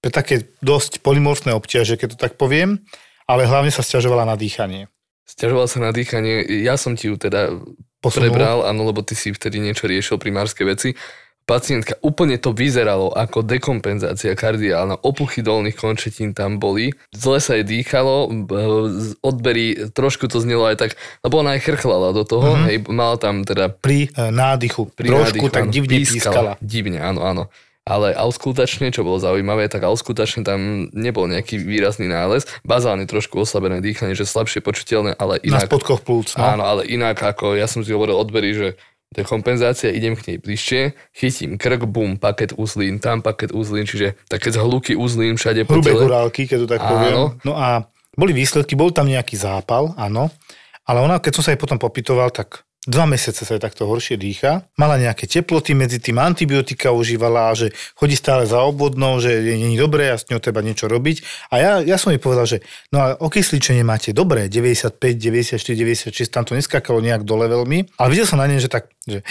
pre 0.00 0.08
také 0.08 0.54
dosť 0.64 1.04
polymorfné 1.04 1.52
obťaže, 1.52 2.00
keď 2.00 2.16
to 2.16 2.18
tak 2.18 2.40
poviem, 2.40 2.80
ale 3.28 3.44
hlavne 3.44 3.68
sa 3.68 3.84
stiažovala 3.84 4.24
na 4.24 4.36
dýchanie. 4.40 4.88
Sťažoval 5.26 5.66
sa 5.66 5.78
na 5.82 5.90
dýchanie, 5.90 6.46
ja 6.62 6.78
som 6.78 6.94
ti 6.94 7.10
ju 7.10 7.18
teda 7.18 7.52
Posunul? 7.98 8.30
prebral, 8.30 8.64
áno, 8.64 8.86
lebo 8.86 9.02
ty 9.02 9.18
si 9.18 9.34
vtedy 9.34 9.58
niečo 9.58 9.90
riešil 9.90 10.16
primárske 10.22 10.62
veci. 10.62 10.94
Pacientka, 11.46 11.94
úplne 12.02 12.42
to 12.42 12.50
vyzeralo 12.50 13.14
ako 13.14 13.46
dekompenzácia 13.46 14.34
kardiálna, 14.34 14.98
opuchy 14.98 15.46
dolných 15.46 15.78
končetín 15.78 16.34
tam 16.34 16.58
boli, 16.58 16.90
zle 17.14 17.38
sa 17.38 17.54
jej 17.54 17.62
dýchalo, 17.62 18.34
z- 18.90 19.14
odbery, 19.22 19.94
trošku 19.94 20.26
to 20.26 20.42
znelo 20.42 20.66
aj 20.66 20.76
tak, 20.82 20.90
lebo 21.22 21.46
ona 21.46 21.54
aj 21.54 21.62
chrchlala 21.62 22.10
do 22.10 22.26
toho, 22.26 22.58
mm-hmm. 22.58 22.66
hej, 22.66 22.76
mala 22.90 23.14
tam 23.14 23.46
teda 23.46 23.70
Pri 23.70 24.10
e, 24.10 24.34
nádychu 24.34 24.90
pri 24.90 25.06
trošku 25.06 25.38
nádychu, 25.38 25.46
tak 25.54 25.62
áno, 25.62 25.70
divne 25.70 25.96
pískala. 26.02 26.52
Divne, 26.58 26.98
áno, 26.98 27.22
áno. 27.22 27.44
Ale 27.86 28.10
auskultačne, 28.18 28.90
čo 28.90 29.06
bolo 29.06 29.22
zaujímavé, 29.22 29.70
tak 29.70 29.86
auskultačne 29.86 30.42
tam 30.42 30.90
nebol 30.90 31.30
nejaký 31.30 31.62
výrazný 31.62 32.10
nález. 32.10 32.42
Bazálne 32.66 33.06
trošku 33.06 33.38
oslabené 33.38 33.78
dýchanie, 33.78 34.18
že 34.18 34.26
slabšie 34.26 34.58
počuteľné, 34.66 35.14
ale 35.14 35.38
Na 35.46 35.62
inak... 35.62 35.70
spodkoch 35.70 36.02
plúc. 36.02 36.34
No. 36.34 36.58
Áno, 36.58 36.66
ale 36.66 36.90
inak 36.90 37.14
ako 37.14 37.54
ja 37.54 37.70
som 37.70 37.86
si 37.86 37.94
hovoril 37.94 38.18
odbery, 38.18 38.50
že 38.58 38.68
to 39.16 39.24
je 39.24 39.32
kompenzácia, 39.32 39.88
idem 39.88 40.12
k 40.12 40.28
nej 40.28 40.36
bližšie, 40.36 40.92
chytím 41.16 41.56
krk, 41.56 41.88
bum, 41.88 42.20
paket 42.20 42.52
uzlín, 42.60 43.00
tam 43.00 43.24
paket 43.24 43.48
uzlín, 43.48 43.88
čiže 43.88 44.12
také 44.28 44.52
zhluky 44.52 44.92
uzlín 44.92 45.40
všade 45.40 45.64
po 45.64 45.80
Hrubé 45.80 45.96
tele. 45.96 46.04
horálky, 46.04 46.44
keď 46.44 46.58
to 46.60 46.68
tak 46.68 46.84
Áno. 46.84 46.90
poviem. 46.92 47.16
No 47.40 47.56
a 47.56 47.88
boli 48.12 48.36
výsledky, 48.36 48.76
bol 48.76 48.92
tam 48.92 49.08
nejaký 49.08 49.40
zápal, 49.40 49.96
áno, 49.96 50.28
ale 50.84 51.00
ona, 51.00 51.16
keď 51.16 51.32
som 51.32 51.48
sa 51.48 51.56
jej 51.56 51.60
potom 51.60 51.80
popytoval, 51.80 52.28
tak 52.28 52.65
dva 52.86 53.04
mesiace 53.04 53.42
sa 53.42 53.58
jej 53.58 53.62
takto 53.62 53.84
horšie 53.90 54.14
dýcha. 54.14 54.62
Mala 54.78 54.96
nejaké 54.96 55.26
teploty, 55.26 55.74
medzi 55.74 55.98
tým 55.98 56.22
antibiotika 56.22 56.94
užívala, 56.94 57.52
že 57.58 57.74
chodí 57.98 58.14
stále 58.14 58.46
za 58.46 58.62
obvodnou, 58.62 59.18
že 59.18 59.42
je 59.42 59.58
není 59.58 59.74
dobré 59.74 60.14
a 60.14 60.16
s 60.16 60.30
ňou 60.30 60.38
treba 60.38 60.62
niečo 60.62 60.86
robiť. 60.86 61.50
A 61.50 61.54
ja, 61.58 61.72
ja 61.82 61.98
som 61.98 62.14
jej 62.14 62.22
povedal, 62.22 62.46
že 62.46 62.62
no 62.94 63.02
ale 63.02 63.12
okysličenie 63.18 63.82
máte 63.82 64.14
dobré, 64.14 64.46
95, 64.46 64.96
94, 65.02 65.58
96, 65.60 66.30
tam 66.30 66.46
to 66.46 66.54
neskakalo 66.54 67.02
nejak 67.02 67.26
dole 67.26 67.50
veľmi. 67.50 67.98
Ale 67.98 68.08
videl 68.14 68.24
som 68.24 68.38
na 68.38 68.46
nej, 68.46 68.62
že 68.62 68.70
tak, 68.70 68.94
že 69.04 69.26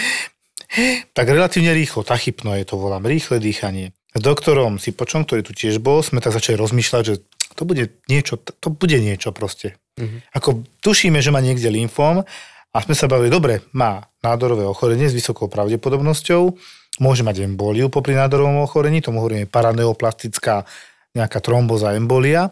tak 1.16 1.26
relatívne 1.32 1.72
rýchlo, 1.72 2.04
tachypno 2.04 2.52
je 2.60 2.68
to 2.68 2.76
volám, 2.76 3.08
rýchle 3.08 3.40
dýchanie. 3.40 3.96
S 4.16 4.22
doktorom 4.24 4.80
Sipočom, 4.80 5.28
ktorý 5.28 5.44
tu 5.44 5.52
tiež 5.52 5.80
bol, 5.84 6.00
sme 6.00 6.24
tak 6.24 6.32
začali 6.32 6.56
rozmýšľať, 6.56 7.04
že 7.04 7.16
to 7.56 7.64
bude 7.64 8.00
niečo, 8.12 8.36
to 8.40 8.68
bude 8.68 8.96
niečo 9.00 9.32
proste. 9.32 9.80
Mm-hmm. 9.96 10.20
Ako 10.36 10.64
tušíme, 10.84 11.24
že 11.24 11.32
má 11.32 11.40
niekde 11.40 11.72
lymfóm 11.72 12.28
a 12.76 12.84
sme 12.84 12.92
sa 12.92 13.08
bavili, 13.08 13.32
dobre, 13.32 13.64
má 13.72 14.04
nádorové 14.20 14.68
ochorenie 14.68 15.08
s 15.08 15.16
vysokou 15.16 15.48
pravdepodobnosťou, 15.48 16.52
môže 17.00 17.24
mať 17.24 17.48
emboliu 17.48 17.88
popri 17.88 18.20
nádorovom 18.20 18.68
ochorení, 18.68 19.00
tomu 19.00 19.24
hovoríme 19.24 19.48
paraneoplastická 19.48 20.68
nejaká 21.16 21.40
tromboza 21.40 21.96
embolia. 21.96 22.52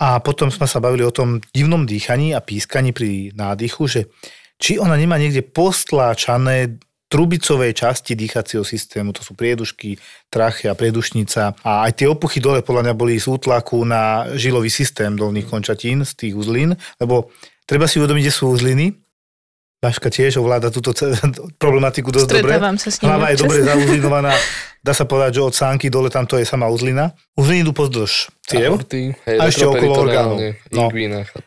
A 0.00 0.16
potom 0.24 0.48
sme 0.48 0.64
sa 0.64 0.80
bavili 0.80 1.04
o 1.04 1.12
tom 1.12 1.44
divnom 1.52 1.84
dýchaní 1.84 2.32
a 2.32 2.40
pískaní 2.40 2.96
pri 2.96 3.36
nádychu, 3.36 3.84
že 3.84 4.08
či 4.56 4.80
ona 4.80 4.96
nemá 4.96 5.20
niekde 5.20 5.44
postláčané 5.44 6.80
trubicovej 7.12 7.76
časti 7.76 8.16
dýchacieho 8.16 8.64
systému, 8.64 9.12
to 9.12 9.20
sú 9.20 9.36
priedušky, 9.36 10.00
trachea, 10.32 10.72
priedušnica 10.78 11.58
a 11.66 11.84
aj 11.84 12.00
tie 12.00 12.06
opuchy 12.06 12.38
dole 12.38 12.62
podľa 12.62 12.86
mňa 12.86 12.94
boli 12.94 13.18
z 13.18 13.28
útlaku 13.28 13.82
na 13.82 14.30
žilový 14.38 14.70
systém 14.70 15.18
dolných 15.18 15.50
končatín 15.50 16.06
z 16.06 16.12
tých 16.16 16.34
uzlín, 16.38 16.78
lebo 17.02 17.34
treba 17.66 17.90
si 17.90 17.98
uvedomiť, 17.98 18.22
kde 18.24 18.32
sú 18.32 18.54
uzliny. 18.54 18.94
Baška 19.80 20.12
tiež 20.12 20.36
ovláda 20.36 20.68
túto 20.68 20.92
problematiku 21.62 22.12
dosť 22.12 22.28
dobre. 22.36 22.52
Sa 22.76 22.92
s 22.92 23.00
ním 23.00 23.08
Hlava 23.08 23.32
je 23.32 23.36
dobre 23.40 23.64
zauzlinovaná. 23.72 24.36
Dá 24.80 24.92
sa 24.92 25.04
povedať, 25.04 25.36
že 25.36 25.42
od 25.42 25.52
sánky 25.52 25.88
dole 25.88 26.08
tam 26.08 26.24
to 26.24 26.36
je 26.36 26.44
sama 26.44 26.68
uzlina. 26.68 27.16
Uzliny 27.32 27.64
idú 27.64 27.72
pozdĺž 27.72 28.12
ciev. 28.44 28.76
Aorty, 28.76 29.12
hej, 29.12 29.36
A 29.36 29.48
ešte 29.48 29.64
okolo 29.64 29.92
orgánov. 30.04 30.36
No. 30.68 30.88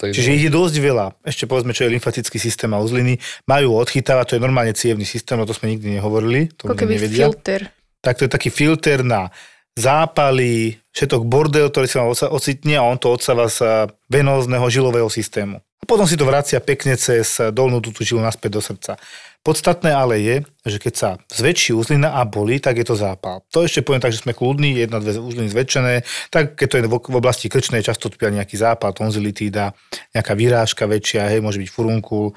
Čiže 0.03 0.29
ich 0.31 0.45
je 0.45 0.51
dosť 0.51 0.75
veľa. 0.77 1.05
Ešte 1.21 1.45
povedzme, 1.45 1.71
čo 1.71 1.85
je 1.85 1.93
lymfatický 1.93 2.37
systém 2.37 2.69
a 2.69 2.77
uzliny. 2.77 3.17
Majú 3.45 3.77
odchytávať, 3.77 4.25
to 4.25 4.35
je 4.37 4.41
normálne 4.41 4.73
cievný 4.73 5.01
systém, 5.03 5.33
no 5.33 5.45
to 5.45 5.53
sme 5.53 5.69
nikdy 5.69 5.97
nehovorili, 5.97 6.49
to 6.51 6.65
Ako 6.65 6.77
keby 6.77 6.97
nevedia. 6.97 7.25
filter. 7.27 7.69
Tak 8.01 8.17
to 8.17 8.25
je 8.25 8.31
taký 8.31 8.49
filter 8.49 9.01
na 9.01 9.29
zápaly, 9.73 10.77
všetok 10.89 11.25
bordel, 11.25 11.69
ktorý 11.69 11.87
sa 11.89 11.97
vám 12.01 12.09
osa- 12.13 12.29
ocitne 12.29 12.77
a 12.77 12.85
on 12.85 12.97
to 12.97 13.09
odsáva 13.09 13.49
z 13.49 13.89
venózneho 14.05 14.65
žilového 14.69 15.09
systému. 15.09 15.57
A 15.83 15.85
potom 15.85 16.07
si 16.07 16.15
to 16.15 16.23
vracia 16.23 16.63
pekne 16.63 16.95
cez 16.95 17.43
dolnú 17.51 17.83
túto 17.83 18.07
žilu 18.07 18.23
naspäť 18.23 18.55
do 18.55 18.63
srdca. 18.63 18.95
Podstatné 19.43 19.91
ale 19.91 20.23
je, 20.23 20.35
že 20.63 20.79
keď 20.79 20.93
sa 20.95 21.09
zväčší 21.27 21.75
uzlina 21.75 22.15
a 22.15 22.23
bolí, 22.23 22.63
tak 22.63 22.79
je 22.79 22.87
to 22.87 22.95
zápal. 22.95 23.43
To 23.51 23.67
ešte 23.67 23.83
poviem 23.83 23.99
tak, 23.99 24.15
že 24.15 24.23
sme 24.23 24.31
kľudní, 24.31 24.79
jedna, 24.79 25.03
dve 25.03 25.19
uzliny 25.19 25.51
zväčšené, 25.51 26.07
tak 26.31 26.55
keď 26.55 26.67
to 26.71 26.75
je 26.79 26.87
v 26.87 27.19
oblasti 27.19 27.51
krčnej, 27.51 27.83
často 27.83 28.07
tu 28.07 28.15
nejaký 28.15 28.55
zápal, 28.55 28.95
tonzilitída, 28.95 29.75
nejaká 30.15 30.31
vyrážka 30.31 30.87
väčšia, 30.87 31.27
hej, 31.27 31.43
môže 31.43 31.59
byť 31.59 31.67
furunkul, 31.67 32.31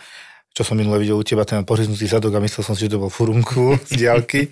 čo 0.50 0.66
som 0.66 0.74
minule 0.74 0.98
videl 0.98 1.14
u 1.14 1.22
teba, 1.22 1.46
ten 1.46 1.62
pohryznutý 1.62 2.10
zadok 2.10 2.34
a 2.34 2.42
myslel 2.42 2.66
som 2.66 2.74
si, 2.74 2.90
že 2.90 2.98
to 2.98 3.06
bol 3.06 3.14
furunkul 3.14 3.78
z 3.86 4.02
diálky. 4.02 4.50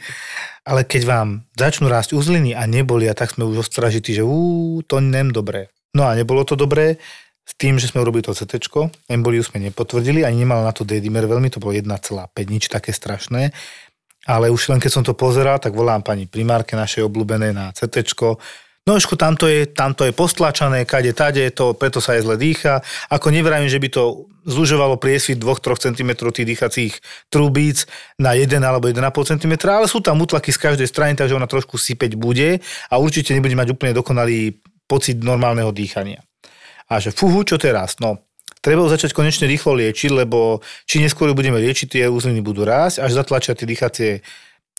Ale 0.63 0.87
keď 0.87 1.03
vám 1.11 1.43
začnú 1.59 1.91
rásť 1.91 2.15
uzliny 2.15 2.55
a 2.55 2.63
nebolia, 2.71 3.19
tak 3.19 3.35
sme 3.35 3.43
už 3.43 3.67
ostražití, 3.67 4.15
že 4.15 4.23
ú, 4.23 4.79
to 4.87 5.03
nem 5.03 5.35
dobré. 5.35 5.75
No 5.91 6.07
a 6.07 6.15
nebolo 6.15 6.47
to 6.47 6.55
dobré, 6.55 7.03
s 7.45 7.53
tým, 7.61 7.77
že 7.77 7.93
sme 7.93 8.01
urobili 8.01 8.25
to 8.25 8.33
CT, 8.33 8.57
emboliu 9.13 9.45
sme 9.45 9.61
nepotvrdili, 9.69 10.25
ani 10.25 10.43
nemala 10.43 10.65
na 10.65 10.73
to 10.73 10.83
D-dimer 10.83 11.29
veľmi, 11.29 11.53
to 11.53 11.61
bolo 11.61 11.77
1,5, 11.77 11.93
nič 12.49 12.73
také 12.73 12.91
strašné. 12.91 13.53
Ale 14.25 14.49
už 14.49 14.73
len 14.73 14.81
keď 14.81 14.91
som 14.91 15.05
to 15.05 15.13
pozeral, 15.13 15.61
tak 15.61 15.77
volám 15.77 16.01
pani 16.01 16.25
primárke 16.25 16.73
našej 16.73 17.05
obľúbené 17.05 17.53
na 17.53 17.69
CT. 17.77 18.01
No 18.85 19.01
ešku, 19.01 19.17
tamto 19.17 19.49
je, 19.49 19.65
tamto 19.69 20.05
je 20.05 20.13
postlačané, 20.13 20.85
kade, 20.85 21.13
tade, 21.17 21.45
to, 21.57 21.73
preto 21.73 22.05
sa 22.05 22.17
aj 22.17 22.25
zle 22.25 22.37
dýcha. 22.37 22.85
Ako 23.09 23.33
nevrajím, 23.33 23.69
že 23.69 23.81
by 23.81 23.89
to 23.89 24.29
zužovalo 24.45 25.01
priesvit 25.01 25.41
2-3 25.41 25.93
cm 25.93 26.11
tých 26.33 26.49
dýchacích 26.49 26.93
trubíc 27.33 27.89
na 28.21 28.37
1 28.37 28.61
alebo 28.61 28.89
1,5 28.89 29.01
cm, 29.37 29.55
ale 29.73 29.89
sú 29.89 30.05
tam 30.05 30.21
útlaky 30.21 30.53
z 30.53 30.61
každej 30.61 30.89
strany, 30.89 31.17
takže 31.17 31.33
ona 31.33 31.49
trošku 31.49 31.81
sypeť 31.81 32.13
bude 32.17 32.61
a 32.93 32.95
určite 33.01 33.33
nebude 33.33 33.57
mať 33.57 33.73
úplne 33.73 33.97
dokonalý 33.97 34.61
pocit 34.85 35.17
normálneho 35.17 35.73
dýchania. 35.73 36.21
A 36.95 37.03
že 37.03 37.11
fuhu, 37.11 37.43
čo 37.43 37.59
teraz? 37.59 37.99
No, 37.99 38.23
treba 38.63 38.87
začať 38.87 39.11
konečne 39.11 39.51
rýchlo 39.51 39.75
liečiť, 39.75 40.15
lebo 40.15 40.63
či 40.87 41.03
neskôr 41.03 41.35
budeme 41.35 41.59
liečiť, 41.59 41.99
tie 41.99 42.05
uzliny 42.07 42.39
budú 42.39 42.63
rásť, 42.63 43.03
až 43.03 43.19
zatlačia 43.19 43.59
tie 43.59 43.67
dýchacie 43.67 44.11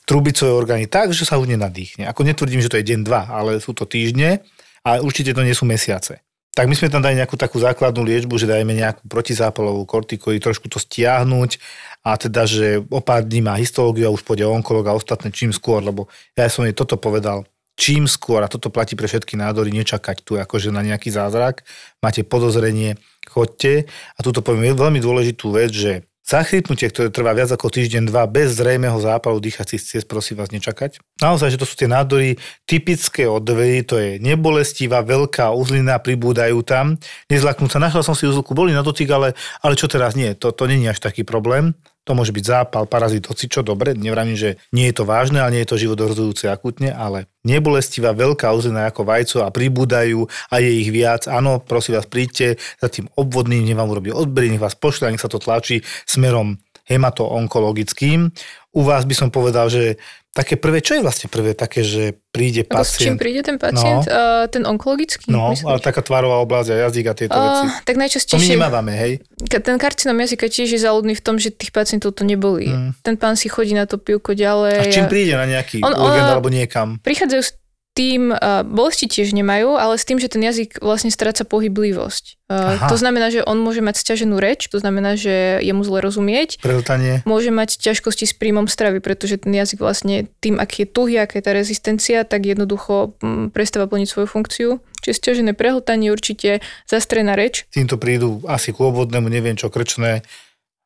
trubicové 0.07 0.55
orgány 0.55 0.87
tak, 0.87 1.11
že 1.11 1.27
sa 1.27 1.35
už 1.35 1.51
nenadýchne. 1.51 2.07
Ako 2.07 2.23
netvrdím, 2.23 2.63
že 2.63 2.71
to 2.71 2.79
je 2.79 2.87
deň, 2.87 3.03
dva, 3.03 3.27
ale 3.27 3.59
sú 3.59 3.75
to 3.75 3.83
týždne 3.83 4.39
a 4.87 5.03
určite 5.03 5.35
to 5.35 5.43
nie 5.43 5.51
sú 5.51 5.67
mesiace. 5.67 6.23
Tak 6.55 6.71
my 6.71 6.75
sme 6.77 6.87
tam 6.87 7.03
dali 7.03 7.19
nejakú 7.19 7.35
takú 7.35 7.59
základnú 7.59 8.07
liečbu, 8.07 8.39
že 8.39 8.47
dajme 8.47 8.71
nejakú 8.71 9.03
protizápalovú 9.11 9.83
kortikoid, 9.83 10.39
trošku 10.39 10.71
to 10.71 10.79
stiahnuť 10.79 11.59
a 12.07 12.15
teda, 12.15 12.47
že 12.47 12.79
o 12.87 13.03
pár 13.03 13.27
dní 13.27 13.43
má 13.43 13.59
histológiu 13.59 14.07
a 14.07 14.15
už 14.15 14.23
pôjde 14.23 14.47
onkolog 14.47 14.87
a 14.87 14.95
ostatné 14.95 15.35
čím 15.35 15.51
skôr, 15.51 15.83
lebo 15.83 16.07
ja 16.31 16.47
som 16.47 16.63
jej 16.63 16.71
toto 16.71 16.95
povedal, 16.95 17.43
čím 17.75 18.07
skôr, 18.07 18.41
a 18.43 18.51
toto 18.51 18.71
platí 18.71 18.95
pre 18.95 19.07
všetky 19.07 19.35
nádory, 19.35 19.71
nečakať 19.75 20.23
tu 20.23 20.39
akože 20.39 20.71
na 20.71 20.81
nejaký 20.81 21.11
zázrak, 21.11 21.67
máte 21.99 22.23
podozrenie, 22.23 22.99
chodte. 23.27 23.87
A 24.15 24.19
tuto 24.23 24.39
poviem 24.39 24.75
veľmi 24.75 24.99
dôležitú 25.03 25.51
vec, 25.51 25.71
že 25.75 25.93
Zachrypnutie, 26.25 26.89
ktoré 26.89 27.13
trvá 27.13 27.37
viac 27.37 27.53
ako 27.53 27.69
týždeň, 27.69 28.09
dva, 28.09 28.25
bez 28.25 28.57
zrejmeho 28.57 28.97
zápalu 28.97 29.37
dýchacích 29.37 29.77
ciest, 29.77 30.09
prosím 30.09 30.41
vás, 30.41 30.49
nečakať. 30.49 30.97
Naozaj, 31.21 31.53
že 31.53 31.61
to 31.61 31.69
sú 31.69 31.77
tie 31.77 31.85
nádory 31.85 32.41
typické 32.65 33.29
od 33.29 33.45
dverí, 33.45 33.85
to 33.85 34.01
je 34.01 34.17
nebolestivá, 34.17 35.05
veľká 35.05 35.53
uzlina, 35.53 36.01
pribúdajú 36.01 36.65
tam. 36.65 36.97
Nezlaknúť 37.29 37.77
sa, 37.77 37.77
našiel 37.77 38.01
som 38.01 38.17
si 38.17 38.25
uzlku, 38.25 38.57
boli 38.57 38.73
na 38.73 38.81
dotyk, 38.81 39.05
ale, 39.13 39.37
ale 39.61 39.77
čo 39.77 39.85
teraz 39.85 40.17
nie, 40.17 40.33
to, 40.33 40.49
to 40.49 40.65
nie 40.65 40.81
je 40.81 40.97
až 40.97 40.99
taký 41.05 41.21
problém. 41.21 41.77
To 42.05 42.13
môže 42.13 42.29
byť 42.29 42.45
zápal, 42.45 42.85
parazit, 42.85 43.25
čo 43.25 43.65
dobre, 43.65 43.97
nevravím, 43.97 44.37
že 44.37 44.61
nie 44.69 44.85
je 44.93 44.95
to 45.01 45.09
vážne, 45.09 45.41
ale 45.41 45.57
nie 45.57 45.61
je 45.65 45.69
to 45.73 45.81
život 45.81 45.97
ohrozujúce 45.97 46.45
akutne, 46.45 46.93
ale 46.93 47.25
nebolestivá 47.41 48.13
veľká 48.13 48.45
uzlina 48.53 48.85
ako 48.93 49.01
vajco 49.09 49.37
a 49.41 49.49
pribúdajú 49.49 50.29
a 50.53 50.55
je 50.61 50.85
ich 50.85 50.89
viac. 50.93 51.25
Áno, 51.25 51.57
prosím 51.65 51.97
vás, 51.97 52.05
príďte 52.05 52.61
za 52.77 52.93
tým 52.93 53.09
obvodným, 53.17 53.65
nech 53.65 53.73
vám 53.73 53.89
urobí 53.89 54.13
odbery, 54.13 54.53
nech 54.53 54.61
vás 54.61 54.77
pošle, 54.77 55.09
nech 55.09 55.21
sa 55.21 55.33
to 55.33 55.41
tlačí 55.41 55.81
smerom 56.05 56.61
hemato-onkologickým. 56.85 58.29
U 58.77 58.81
vás 58.85 59.09
by 59.09 59.15
som 59.17 59.29
povedal, 59.33 59.73
že 59.73 59.97
také 60.35 60.59
prvé, 60.59 60.83
čo 60.83 60.99
je 60.99 61.01
vlastne 61.01 61.31
prvé 61.31 61.55
také, 61.55 61.79
že 61.79 62.11
príde 62.35 62.67
Ako 62.67 62.83
s 62.83 62.99
čím 62.99 63.15
pacient? 63.15 63.17
príde 63.23 63.39
ten 63.39 63.55
pacient? 63.55 64.03
No. 64.03 64.11
Uh, 64.11 64.45
ten 64.51 64.67
onkologický? 64.67 65.31
No, 65.31 65.55
myslíš? 65.55 65.63
ale 65.63 65.79
taká 65.79 66.03
tvárová 66.03 66.43
oblasť 66.43 66.75
a 66.75 66.91
jazyk 66.91 67.05
a 67.07 67.13
tieto 67.15 67.37
veci. 67.39 67.63
Uh, 67.63 67.71
tak 67.87 67.95
To 67.95 67.97
my 67.97 68.03
najčastejšie... 68.03 68.51
nemávame, 68.59 68.91
hej? 68.91 69.11
Ten 69.47 69.79
karcinom 69.79 70.19
jazyka 70.19 70.51
tiež 70.51 70.75
je 70.75 70.79
záľudný 70.83 71.15
v 71.15 71.23
tom, 71.23 71.39
že 71.39 71.55
tých 71.55 71.71
pacientov 71.71 72.11
to 72.11 72.27
nebolí. 72.27 72.67
Mm. 72.67 72.91
Ten 72.99 73.15
pán 73.15 73.39
si 73.39 73.47
chodí 73.47 73.71
na 73.71 73.87
to 73.87 73.95
pivko 73.95 74.35
ďalej. 74.35 74.75
A 74.75 74.91
čím 74.91 75.07
príde 75.07 75.39
na 75.39 75.47
nejaký 75.47 75.79
On- 75.79 75.95
ona- 75.95 76.35
alebo 76.35 76.51
niekam? 76.51 76.99
Prichádzajú 76.99 77.64
tým 77.95 78.35
uh, 78.35 78.67
bolesti 78.67 79.07
tiež 79.07 79.31
nemajú, 79.31 79.79
ale 79.79 79.95
s 79.95 80.03
tým, 80.03 80.19
že 80.19 80.27
ten 80.27 80.43
jazyk 80.43 80.83
vlastne 80.83 81.07
stráca 81.07 81.47
pohyblivosť. 81.47 82.43
Uh, 82.51 82.75
to 82.91 82.99
znamená, 82.99 83.31
že 83.31 83.39
on 83.39 83.55
môže 83.63 83.79
mať 83.79 84.03
stiaženú 84.03 84.35
reč, 84.35 84.67
to 84.67 84.83
znamená, 84.83 85.15
že 85.15 85.63
je 85.63 85.71
mu 85.71 85.79
zle 85.87 86.03
rozumieť. 86.03 86.59
Prehltanie. 86.59 87.23
Môže 87.23 87.55
mať 87.55 87.79
ťažkosti 87.79 88.27
s 88.27 88.35
príjmom 88.35 88.67
stravy, 88.67 88.99
pretože 88.99 89.39
ten 89.39 89.55
jazyk 89.55 89.79
vlastne 89.79 90.27
tým, 90.43 90.59
aký 90.59 90.83
je 90.83 90.91
tuhý, 90.91 91.15
aká 91.23 91.39
je 91.39 91.45
tá 91.47 91.55
rezistencia, 91.55 92.27
tak 92.27 92.43
jednoducho 92.43 93.15
m, 93.23 93.47
prestáva 93.47 93.87
plniť 93.87 94.07
svoju 94.11 94.27
funkciu. 94.27 94.69
Čiže 94.99 95.15
stiažené 95.15 95.51
prehltanie 95.55 96.11
určite, 96.11 96.59
zastrená 96.91 97.39
reč. 97.39 97.63
Týmto 97.71 97.95
prídu 97.95 98.43
asi 98.43 98.75
k 98.75 98.83
neviem 99.31 99.55
čo, 99.55 99.71
krčné 99.71 100.27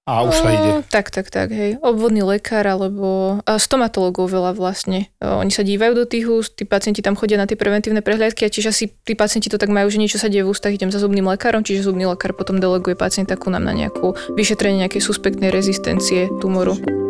a 0.09 0.25
už 0.25 0.35
sa 0.41 0.49
ide. 0.49 0.71
Tak, 0.89 1.13
tak, 1.13 1.29
tak, 1.29 1.53
hej. 1.53 1.77
Obvodný 1.85 2.25
lekár 2.25 2.65
alebo 2.65 3.39
a 3.45 3.61
stomatologov 3.61 4.33
veľa 4.33 4.57
vlastne. 4.57 5.13
Oni 5.21 5.53
sa 5.53 5.61
dívajú 5.61 5.93
do 5.93 6.05
tých 6.09 6.25
úst, 6.25 6.57
tí 6.57 6.65
pacienti 6.65 7.05
tam 7.05 7.13
chodia 7.13 7.37
na 7.37 7.45
tie 7.45 7.53
preventívne 7.53 8.01
prehliadky 8.01 8.41
a 8.45 8.49
čiže 8.49 8.73
asi 8.73 8.85
tí 8.89 9.13
pacienti 9.13 9.53
to 9.53 9.61
tak 9.61 9.69
majú, 9.69 9.85
že 9.93 10.01
niečo 10.01 10.17
sa 10.17 10.25
deje 10.25 10.41
v 10.41 10.49
ústach, 10.49 10.73
idem 10.73 10.89
za 10.89 10.97
zubným 10.97 11.29
lekárom, 11.29 11.61
čiže 11.61 11.85
zubný 11.85 12.09
lekár 12.09 12.33
potom 12.33 12.57
deleguje 12.57 12.97
pacienta 12.97 13.37
ku 13.37 13.53
nám 13.53 13.61
na 13.61 13.77
nejakú 13.77 14.17
vyšetrenie 14.33 14.89
nejakej 14.89 15.05
suspektnej 15.05 15.53
rezistencie 15.53 16.25
tumoru. 16.41 17.08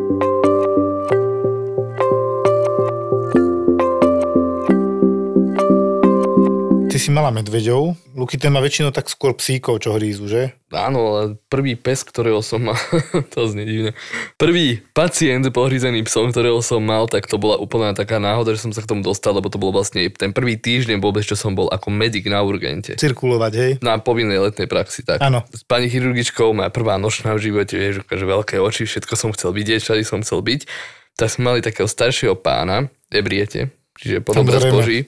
Ty 7.00 7.08
si 7.08 7.16
mala 7.16 7.32
medveďov, 7.32 8.12
Luky 8.20 8.36
ten 8.36 8.52
má 8.52 8.60
väčšinou 8.60 8.92
tak 8.92 9.08
skôr 9.08 9.32
psíkov, 9.32 9.80
čo 9.80 9.96
hrízu, 9.96 10.28
že? 10.28 10.52
Áno, 10.68 11.16
ale 11.16 11.40
prvý 11.48 11.80
pes, 11.80 12.04
ktorého 12.04 12.44
som 12.44 12.60
mal, 12.60 12.76
to 13.32 13.48
znie 13.48 13.64
divne, 13.64 13.92
prvý 14.36 14.84
pacient 14.92 15.48
pohrízený 15.48 16.04
psom, 16.04 16.36
ktorého 16.36 16.60
som 16.60 16.84
mal, 16.84 17.08
tak 17.08 17.24
to 17.32 17.40
bola 17.40 17.56
úplná 17.56 17.96
taká 17.96 18.20
náhoda, 18.20 18.52
že 18.52 18.68
som 18.68 18.76
sa 18.76 18.84
k 18.84 18.92
tomu 18.92 19.00
dostal, 19.00 19.32
lebo 19.32 19.48
to 19.48 19.56
bol 19.56 19.72
vlastne 19.72 20.12
ten 20.12 20.36
prvý 20.36 20.60
týždeň 20.60 21.00
vôbec, 21.00 21.24
čo 21.24 21.40
som 21.40 21.56
bol 21.56 21.72
ako 21.72 21.88
medic 21.88 22.28
na 22.28 22.44
urgente. 22.44 23.00
Cirkulovať, 23.00 23.54
hej? 23.56 23.72
Na 23.80 23.96
povinnej 24.04 24.52
letnej 24.52 24.68
praxi, 24.68 25.08
tak. 25.08 25.24
Áno. 25.24 25.48
S 25.56 25.64
pani 25.64 25.88
chirurgičkou, 25.88 26.52
moja 26.52 26.68
prvá 26.68 27.00
nočná 27.00 27.32
v 27.32 27.48
živote, 27.48 27.80
vieš, 27.80 28.04
že 28.04 28.26
veľké 28.28 28.60
oči, 28.60 28.84
všetko 28.84 29.16
som 29.16 29.32
chcel 29.32 29.56
vidieť, 29.56 29.80
všade 29.80 30.04
som 30.04 30.20
chcel 30.20 30.44
byť. 30.44 30.68
Tak 31.16 31.32
sme 31.32 31.48
mali 31.48 31.64
takého 31.64 31.88
staršieho 31.88 32.36
pána, 32.36 32.92
ebriete, 33.08 33.72
čiže 33.96 34.20
po 34.20 34.36
dobrej 34.36 34.68
Samozrejme. 34.68 34.76
zboží, 34.76 35.00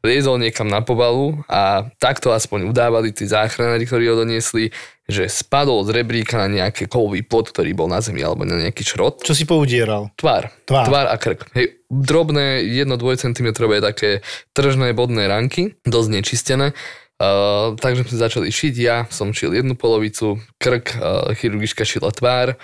liezol 0.00 0.40
niekam 0.40 0.68
na 0.68 0.80
povalu 0.80 1.40
a 1.44 1.92
takto 2.00 2.32
aspoň 2.32 2.72
udávali 2.72 3.12
tí 3.12 3.28
záchranári, 3.28 3.84
ktorí 3.84 4.08
ho 4.08 4.16
doniesli, 4.24 4.72
že 5.10 5.26
spadol 5.28 5.84
z 5.84 5.92
rebríka 5.92 6.38
na 6.40 6.48
nejaký 6.48 6.86
kovový 6.86 7.20
plot, 7.26 7.52
ktorý 7.52 7.74
bol 7.76 7.90
na 7.90 8.00
zemi 8.00 8.24
alebo 8.24 8.46
na 8.46 8.56
nejaký 8.56 8.86
šrot. 8.86 9.26
Čo 9.26 9.36
si 9.36 9.44
poudieral? 9.44 10.08
Tvár. 10.16 10.48
Tvár. 10.64 10.86
Tvár 10.86 11.06
a 11.10 11.16
krk. 11.20 11.40
Hej, 11.52 11.82
drobné 11.90 12.64
1-2 12.64 12.96
cm 13.18 13.48
také 13.82 14.24
tržné 14.54 14.94
bodné 14.96 15.26
ranky, 15.26 15.76
dosť 15.84 16.08
nečistené. 16.08 16.72
Uh, 17.20 17.76
takže 17.76 18.08
sme 18.08 18.16
začali 18.16 18.48
šiť, 18.48 18.74
ja 18.80 19.04
som 19.12 19.36
šil 19.36 19.52
jednu 19.52 19.76
polovicu, 19.76 20.40
krk, 20.56 20.96
uh, 20.96 21.28
chirurgička 21.36 21.84
šila 21.84 22.16
tvár, 22.16 22.56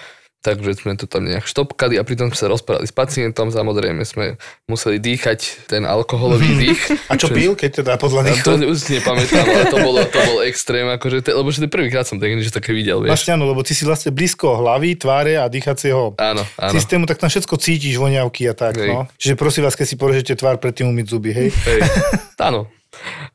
takže 0.47 0.79
sme 0.79 0.95
to 0.95 1.11
tam 1.11 1.27
nejak 1.27 1.43
štopkali 1.43 1.99
a 1.99 2.07
pritom 2.07 2.31
sme 2.31 2.39
sa 2.39 2.47
rozprávali 2.47 2.87
s 2.87 2.95
pacientom, 2.95 3.51
samozrejme 3.51 4.07
sme 4.07 4.39
museli 4.71 5.03
dýchať 5.03 5.67
ten 5.67 5.83
alkoholový 5.83 6.47
dých. 6.63 6.81
A 7.11 7.19
čo 7.19 7.27
pil, 7.35 7.59
keď 7.59 7.83
teda 7.83 7.93
podľa 7.99 8.31
nich 8.31 8.41
to 8.47 8.55
už 8.55 8.95
nepamätám, 8.95 9.43
ale 9.43 9.65
to 9.67 9.79
bolo, 9.83 9.99
to 10.07 10.19
bol 10.23 10.39
extrém, 10.47 10.87
akože, 10.87 11.27
te, 11.27 11.35
lebo 11.35 11.51
že 11.51 11.67
prvýkrát 11.67 12.07
som 12.07 12.23
také 12.23 12.39
niečo 12.39 12.55
také 12.55 12.71
videl, 12.71 13.03
vieš. 13.03 13.11
Vlastne 13.19 13.35
áno, 13.35 13.51
lebo 13.51 13.67
ty 13.67 13.75
si 13.75 13.83
vlastne 13.83 14.15
blízko 14.15 14.63
hlavy, 14.63 14.95
tváre 14.95 15.35
a 15.43 15.51
dýchacieho 15.51 16.15
Áno, 16.23 16.47
áno. 16.47 16.73
systému, 16.73 17.11
tak 17.11 17.19
tam 17.19 17.27
všetko 17.27 17.59
cítiš, 17.59 17.99
voňavky 17.99 18.47
a 18.47 18.55
tak, 18.55 18.79
Hej. 18.79 18.89
no. 18.95 19.11
Čiže 19.19 19.35
prosím 19.35 19.67
vás, 19.67 19.75
keď 19.75 19.87
si 19.91 19.97
porežete 19.99 20.33
tvár, 20.39 20.63
predtým 20.63 20.87
umyť 20.87 21.07
zuby, 21.11 21.35
hej. 21.35 21.49
Hej. 21.51 21.81
Áno. 22.39 22.71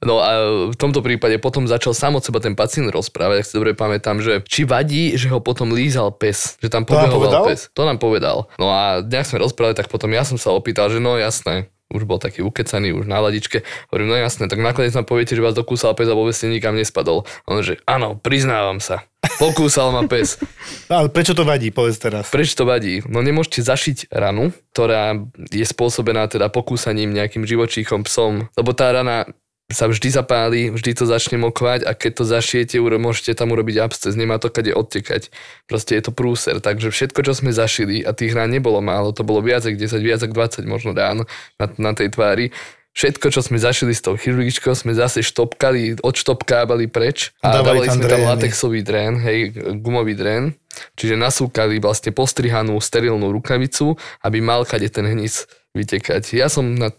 No 0.01 0.21
a 0.21 0.29
v 0.71 0.77
tomto 0.77 1.05
prípade 1.05 1.37
potom 1.37 1.69
začal 1.69 1.93
sám 1.93 2.17
od 2.17 2.23
seba 2.25 2.41
ten 2.41 2.57
pacient 2.57 2.89
rozprávať, 2.89 3.41
ak 3.41 3.47
si 3.47 3.57
dobre 3.57 3.71
pamätám, 3.77 4.19
že 4.19 4.41
či 4.45 4.65
vadí, 4.65 5.13
že 5.15 5.29
ho 5.29 5.39
potom 5.41 5.71
lízal 5.71 6.13
pes, 6.13 6.57
že 6.61 6.69
tam 6.69 6.85
pobehoval 6.87 7.47
pes. 7.49 7.69
To 7.77 7.85
nám 7.85 8.01
povedal. 8.01 8.49
No 8.57 8.73
a 8.73 9.05
nejak 9.05 9.29
sme 9.29 9.43
rozprávali, 9.43 9.77
tak 9.77 9.91
potom 9.91 10.09
ja 10.11 10.25
som 10.25 10.41
sa 10.41 10.53
opýtal, 10.53 10.89
že 10.89 10.97
no 10.97 11.17
jasné, 11.19 11.69
už 11.91 12.07
bol 12.07 12.17
taký 12.17 12.41
ukecaný, 12.41 12.95
už 12.95 13.05
na 13.05 13.19
ladičke. 13.19 13.67
Hovorím, 13.91 14.15
no 14.15 14.15
jasné, 14.15 14.47
tak 14.47 14.63
nakoniec 14.63 14.95
nám 14.95 15.05
poviete, 15.05 15.35
že 15.35 15.43
vás 15.43 15.53
dokúsal 15.53 15.93
pes 15.93 16.07
a 16.07 16.15
vôbec 16.15 16.31
ste 16.31 16.47
nikam 16.47 16.73
nespadol. 16.73 17.27
A 17.45 17.47
On 17.51 17.59
že 17.61 17.77
áno, 17.83 18.15
priznávam 18.17 18.79
sa. 18.79 19.03
Pokúsal 19.37 19.93
ma 19.93 20.07
pes. 20.07 20.39
No, 20.89 21.07
ale 21.07 21.07
prečo 21.07 21.31
to 21.31 21.47
vadí, 21.47 21.71
povedz 21.71 22.03
teraz. 22.03 22.27
Prečo 22.27 22.51
to 22.51 22.65
vadí? 22.67 22.99
No 23.07 23.23
nemôžete 23.23 23.63
zašiť 23.63 24.11
ranu, 24.11 24.51
ktorá 24.75 25.15
je 25.47 25.63
spôsobená 25.63 26.27
teda 26.27 26.51
pokúsaním 26.51 27.15
nejakým 27.15 27.47
živočíchom, 27.47 28.03
psom, 28.03 28.51
lebo 28.59 28.75
tá 28.75 28.91
rana 28.91 29.23
sa 29.71 29.87
vždy 29.87 30.09
zapáli, 30.11 30.61
vždy 30.69 30.91
to 30.93 31.05
začne 31.07 31.39
mokvať 31.41 31.87
a 31.87 31.95
keď 31.95 32.11
to 32.21 32.23
zašijete, 32.27 32.75
uro- 32.77 33.01
môžete 33.01 33.33
tam 33.33 33.55
urobiť 33.55 33.81
absces, 33.81 34.13
nemá 34.19 34.37
to 34.37 34.51
kade 34.51 34.71
odtekať. 34.71 35.31
Proste 35.65 35.97
je 35.97 36.03
to 36.05 36.11
prúser, 36.11 36.59
takže 36.59 36.91
všetko, 36.91 37.19
čo 37.23 37.33
sme 37.33 37.55
zašili, 37.55 38.03
a 38.03 38.11
tých 38.11 38.35
rán 38.35 38.51
nebolo 38.51 38.83
málo, 38.83 39.15
to 39.15 39.23
bolo 39.23 39.39
viac 39.41 39.63
ako 39.65 39.75
10, 39.75 40.03
viac 40.03 40.19
ako 40.21 40.33
20 40.35 40.67
možno 40.67 40.91
rán 40.93 41.23
na, 41.57 41.65
na 41.79 41.91
tej 41.95 42.11
tvári, 42.13 42.51
Všetko, 42.91 43.31
čo 43.31 43.39
sme 43.39 43.55
zašili 43.55 43.95
s 43.95 44.03
tou 44.03 44.19
chirurgičkou, 44.19 44.75
sme 44.75 44.91
zase 44.91 45.23
štopkali, 45.23 46.03
odštopkávali 46.03 46.91
preč 46.91 47.31
a 47.39 47.63
dávali, 47.63 47.63
Dávali 47.63 47.87
tam 47.87 47.95
sme 47.95 48.03
tam 48.03 48.19
drény. 48.19 48.27
latexový 48.35 48.79
drén, 48.83 49.13
hej, 49.23 49.39
gumový 49.79 50.11
drén. 50.11 50.59
Čiže 50.99 51.15
nasúkali 51.15 51.79
vlastne 51.79 52.11
postrihanú 52.11 52.75
sterilnú 52.83 53.31
rukavicu, 53.31 53.95
aby 54.27 54.43
mal 54.43 54.67
kade 54.67 54.91
ten 54.91 55.07
hnis 55.07 55.47
vytekať. 55.71 56.35
Ja 56.35 56.51
som 56.51 56.75
na, 56.75 56.91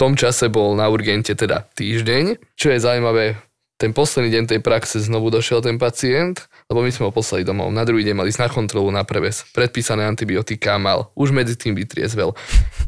tom 0.00 0.16
čase 0.16 0.48
bol 0.48 0.72
na 0.72 0.88
urgente 0.88 1.36
teda 1.36 1.68
týždeň. 1.76 2.40
Čo 2.56 2.72
je 2.72 2.78
zaujímavé, 2.80 3.36
ten 3.76 3.92
posledný 3.92 4.32
deň 4.32 4.44
tej 4.48 4.60
praxe 4.64 4.96
znovu 4.96 5.28
došiel 5.28 5.60
ten 5.60 5.76
pacient, 5.76 6.48
lebo 6.72 6.80
my 6.80 6.88
sme 6.88 7.08
ho 7.08 7.12
poslali 7.12 7.44
domov. 7.44 7.68
Na 7.68 7.84
druhý 7.84 8.04
deň 8.08 8.16
mal 8.16 8.28
ísť 8.28 8.40
na 8.44 8.48
kontrolu 8.48 8.88
na 8.88 9.04
preves. 9.04 9.44
Predpísané 9.52 10.08
antibiotika 10.08 10.80
mal. 10.80 11.12
Už 11.16 11.36
medzi 11.36 11.56
tým 11.56 11.76
vytriezvel. 11.76 12.32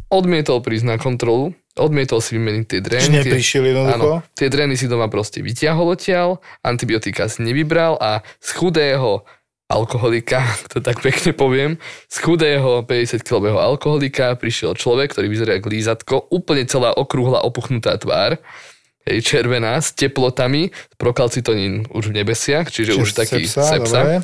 Odmietol 0.09 0.65
prísť 0.65 0.89
na 0.89 0.97
kontrolu, 0.97 1.53
odmietol 1.77 2.21
si 2.25 2.37
vymeniť 2.37 2.65
tie 2.65 2.81
drény. 2.81 3.05
Čiže 3.09 3.17
neprišiel 3.29 3.65
jednoducho? 3.73 4.21
Áno, 4.21 4.25
tie 4.33 4.49
drény 4.49 4.77
si 4.77 4.89
doma 4.89 5.09
proste 5.09 5.45
vyťahol 5.45 5.97
odtiaľ, 5.97 6.41
antibiotika 6.65 7.29
si 7.29 7.45
nevybral 7.45 7.97
a 8.01 8.25
z 8.41 8.49
chudého 8.57 9.25
alkoholika, 9.71 10.43
to 10.73 10.83
tak 10.83 11.03
pekne 11.03 11.33
poviem, 11.35 11.71
z 12.09 12.17
chudého 12.23 12.83
50-kilového 12.87 13.59
alkoholika 13.59 14.35
prišiel 14.37 14.79
človek, 14.79 15.15
ktorý 15.15 15.27
vyzerá 15.31 15.53
ako 15.59 15.69
lízatko, 15.69 16.15
úplne 16.31 16.67
celá 16.67 16.95
okrúhla 16.95 17.43
opuchnutá 17.43 17.97
tvár, 17.99 18.39
hej, 19.09 19.19
červená, 19.23 19.79
s 19.79 19.95
teplotami, 19.95 20.71
prokalcitonín 20.99 21.91
už 21.91 22.13
v 22.13 22.23
nebesiach, 22.23 22.71
čiže, 22.71 22.95
už 22.99 23.15
taký 23.17 23.47
sepsa. 23.47 23.79
dobre. 23.81 24.23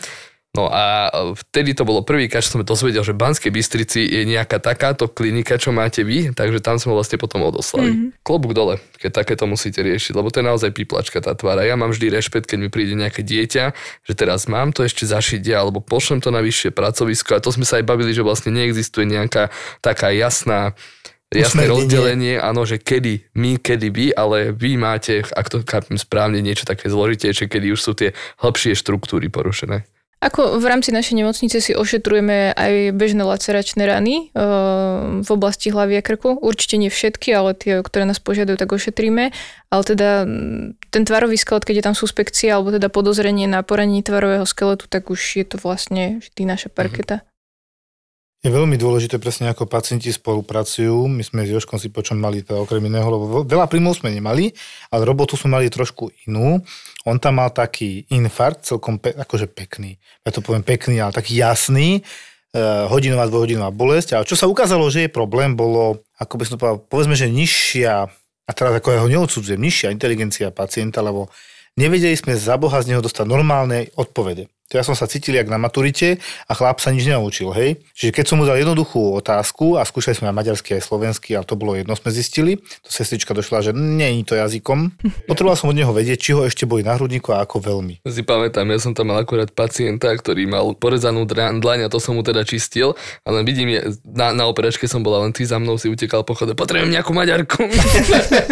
No 0.58 0.66
a 0.66 1.06
vtedy 1.38 1.70
to 1.70 1.86
bolo 1.86 2.02
prvýkrát, 2.02 2.42
že 2.42 2.50
som 2.50 2.58
to 2.66 2.74
dozvedel, 2.74 3.06
že 3.06 3.14
v 3.14 3.22
Banskej 3.22 3.54
Bystrici 3.54 4.02
je 4.02 4.26
nejaká 4.26 4.58
takáto 4.58 5.06
klinika, 5.06 5.54
čo 5.54 5.70
máte 5.70 6.02
vy, 6.02 6.34
takže 6.34 6.58
tam 6.58 6.82
sme 6.82 6.98
vlastne 6.98 7.14
potom 7.14 7.46
odoslali. 7.46 7.94
Mm-hmm. 7.94 8.26
Klobúk 8.26 8.58
dole, 8.58 8.82
keď 8.98 9.22
takéto 9.22 9.46
musíte 9.46 9.78
riešiť, 9.86 10.18
lebo 10.18 10.34
to 10.34 10.42
je 10.42 10.50
naozaj 10.50 10.74
piplačka 10.74 11.22
tá 11.22 11.38
tvára. 11.38 11.62
Ja 11.62 11.78
mám 11.78 11.94
vždy 11.94 12.10
rešpekt, 12.10 12.50
keď 12.50 12.58
mi 12.58 12.68
príde 12.74 12.98
nejaké 12.98 13.22
dieťa, 13.22 13.64
že 14.02 14.12
teraz 14.18 14.50
mám 14.50 14.74
to 14.74 14.82
ešte 14.82 15.06
zašiť 15.06 15.46
ja, 15.46 15.62
alebo 15.62 15.78
pošlem 15.78 16.18
to 16.18 16.34
na 16.34 16.42
vyššie 16.42 16.74
pracovisko 16.74 17.38
a 17.38 17.44
to 17.44 17.54
sme 17.54 17.62
sa 17.62 17.78
aj 17.78 17.86
bavili, 17.86 18.10
že 18.10 18.26
vlastne 18.26 18.50
neexistuje 18.50 19.06
nejaká 19.06 19.54
taká 19.78 20.10
jasná 20.10 20.74
jasné 21.28 21.68
rozdelenie, 21.68 22.40
áno, 22.40 22.64
že 22.64 22.80
kedy 22.80 23.36
my, 23.36 23.60
kedy 23.60 23.88
vy, 23.92 24.06
ale 24.16 24.50
vy 24.56 24.80
máte, 24.80 25.20
ak 25.28 25.52
to 25.52 25.60
chápem 25.60 26.00
správne, 26.00 26.40
niečo 26.40 26.64
také 26.64 26.88
zložitejšie, 26.88 27.52
kedy 27.52 27.76
už 27.76 27.80
sú 27.84 27.92
tie 27.92 28.16
hĺbšie 28.40 28.72
štruktúry 28.72 29.28
porušené. 29.28 29.84
Ako 30.18 30.58
v 30.58 30.66
rámci 30.66 30.90
našej 30.90 31.14
nemocnice 31.14 31.62
si 31.62 31.78
ošetrujeme 31.78 32.50
aj 32.50 32.90
bežné 32.90 33.22
laceračné 33.22 33.86
rany 33.86 34.34
e, 34.34 34.44
v 35.22 35.28
oblasti 35.30 35.70
hlavy 35.70 35.94
a 35.94 36.02
krku. 36.02 36.34
Určite 36.42 36.74
nie 36.74 36.90
všetky, 36.90 37.30
ale 37.30 37.54
tie, 37.54 37.78
ktoré 37.86 38.02
nás 38.02 38.18
požiadajú, 38.18 38.58
tak 38.58 38.74
ošetríme. 38.74 39.30
Ale 39.70 39.82
teda 39.86 40.26
mm, 40.26 40.90
ten 40.90 41.02
tvarový 41.06 41.38
skelet, 41.38 41.62
keď 41.62 41.74
je 41.78 41.86
tam 41.86 41.94
suspekcia 41.94 42.58
alebo 42.58 42.74
teda 42.74 42.90
podozrenie 42.90 43.46
na 43.46 43.62
poranenie 43.62 44.02
tvarového 44.02 44.42
skeletu, 44.42 44.90
tak 44.90 45.06
už 45.06 45.38
je 45.38 45.46
to 45.46 45.54
vlastne 45.54 46.18
vždy 46.18 46.42
naša 46.50 46.74
parketa. 46.74 47.22
Je 48.38 48.54
veľmi 48.54 48.78
dôležité 48.78 49.18
presne 49.18 49.50
ako 49.50 49.66
pacienti 49.66 50.14
spolupracujú. 50.14 51.10
My 51.10 51.26
sme 51.26 51.42
s 51.42 51.50
Joškom 51.50 51.74
si 51.82 51.90
počom 51.90 52.22
mali 52.22 52.46
teda 52.46 52.62
okrem 52.62 52.86
iného, 52.86 53.10
lebo 53.10 53.42
veľa 53.42 53.66
príjmov 53.66 53.98
sme 53.98 54.14
nemali, 54.14 54.54
ale 54.94 55.02
robotu 55.02 55.34
sme 55.34 55.58
mali 55.58 55.66
trošku 55.66 56.14
inú. 56.30 56.62
On 57.08 57.16
tam 57.16 57.40
mal 57.40 57.48
taký 57.48 58.04
infarkt, 58.12 58.68
celkom 58.68 59.00
pe- 59.00 59.16
akože 59.16 59.48
pekný. 59.48 59.96
Ja 60.28 60.30
to 60.30 60.44
poviem 60.44 60.60
pekný, 60.60 61.00
ale 61.00 61.16
taký 61.16 61.40
jasný. 61.40 62.04
Uh, 62.48 62.88
hodinová, 62.88 63.28
dvojhodinová 63.28 63.72
bolesť. 63.72 64.16
Ale 64.16 64.28
čo 64.28 64.36
sa 64.36 64.48
ukázalo, 64.48 64.88
že 64.88 65.08
je 65.08 65.10
problém, 65.12 65.56
bolo, 65.56 66.04
ako 66.16 66.34
by 66.36 66.42
som 66.44 66.52
to 66.56 66.60
povedal, 66.60 66.80
povedzme, 66.80 67.16
že 67.16 67.28
nižšia, 67.28 68.08
a 68.48 68.50
teraz 68.56 68.72
ako 68.76 68.88
ja 68.92 69.04
ho 69.04 69.08
neodsudzujem, 69.08 69.60
nižšia 69.60 69.92
inteligencia 69.92 70.48
pacienta, 70.48 71.04
lebo 71.04 71.28
nevedeli 71.76 72.16
sme 72.16 72.32
za 72.36 72.56
Boha 72.56 72.80
z 72.80 72.92
neho 72.92 73.04
dostať 73.04 73.28
normálne 73.28 73.92
odpovede. 74.00 74.48
To 74.68 74.76
ja 74.76 74.84
som 74.84 74.92
sa 74.92 75.08
cítil 75.08 75.32
jak 75.32 75.48
na 75.48 75.56
maturite 75.56 76.20
a 76.44 76.52
chlap 76.52 76.84
sa 76.84 76.92
nič 76.92 77.08
nenaučil, 77.08 77.56
hej. 77.56 77.80
Čiže 77.96 78.12
keď 78.12 78.24
som 78.28 78.36
mu 78.36 78.44
dal 78.44 78.60
jednoduchú 78.60 79.16
otázku 79.16 79.80
a 79.80 79.82
skúšali 79.88 80.12
sme 80.12 80.28
aj 80.28 80.36
maďarsky 80.36 80.76
aj 80.76 80.84
slovenský, 80.84 81.40
a 81.40 81.42
to 81.42 81.56
bolo 81.56 81.72
jedno, 81.72 81.96
sme 81.96 82.12
zistili, 82.12 82.60
to 82.84 82.90
sestrička 82.92 83.32
došla, 83.32 83.64
že 83.64 83.72
nie 83.72 84.20
je 84.20 84.28
to 84.28 84.34
jazykom. 84.36 84.92
Potreboval 85.28 85.56
som 85.56 85.72
od 85.72 85.76
neho 85.80 85.88
vedieť, 85.88 86.20
či 86.20 86.30
ho 86.36 86.44
ešte 86.44 86.68
boli 86.68 86.84
na 86.84 87.00
hrudníku 87.00 87.32
a 87.32 87.48
ako 87.48 87.64
veľmi. 87.64 88.04
Si 88.04 88.20
pamätám, 88.20 88.68
ja 88.68 88.76
som 88.76 88.92
tam 88.92 89.08
mal 89.08 89.24
akurát 89.24 89.48
pacienta, 89.56 90.12
ktorý 90.12 90.44
mal 90.44 90.76
porezanú 90.76 91.24
dlaň 91.24 91.88
a 91.88 91.92
to 91.92 91.96
som 91.96 92.12
mu 92.12 92.20
teda 92.20 92.44
čistil, 92.44 92.92
ale 93.24 93.40
vidím, 93.48 93.72
na, 94.04 94.36
na 94.36 94.44
operačke 94.44 94.84
som 94.84 95.00
bola 95.00 95.24
len 95.24 95.32
ty 95.32 95.48
za 95.48 95.56
mnou 95.56 95.80
si 95.80 95.88
utekal 95.88 96.28
po 96.28 96.36
chode, 96.36 96.52
potrebujem 96.52 96.92
nejakú 96.92 97.16
maďarku. 97.16 97.64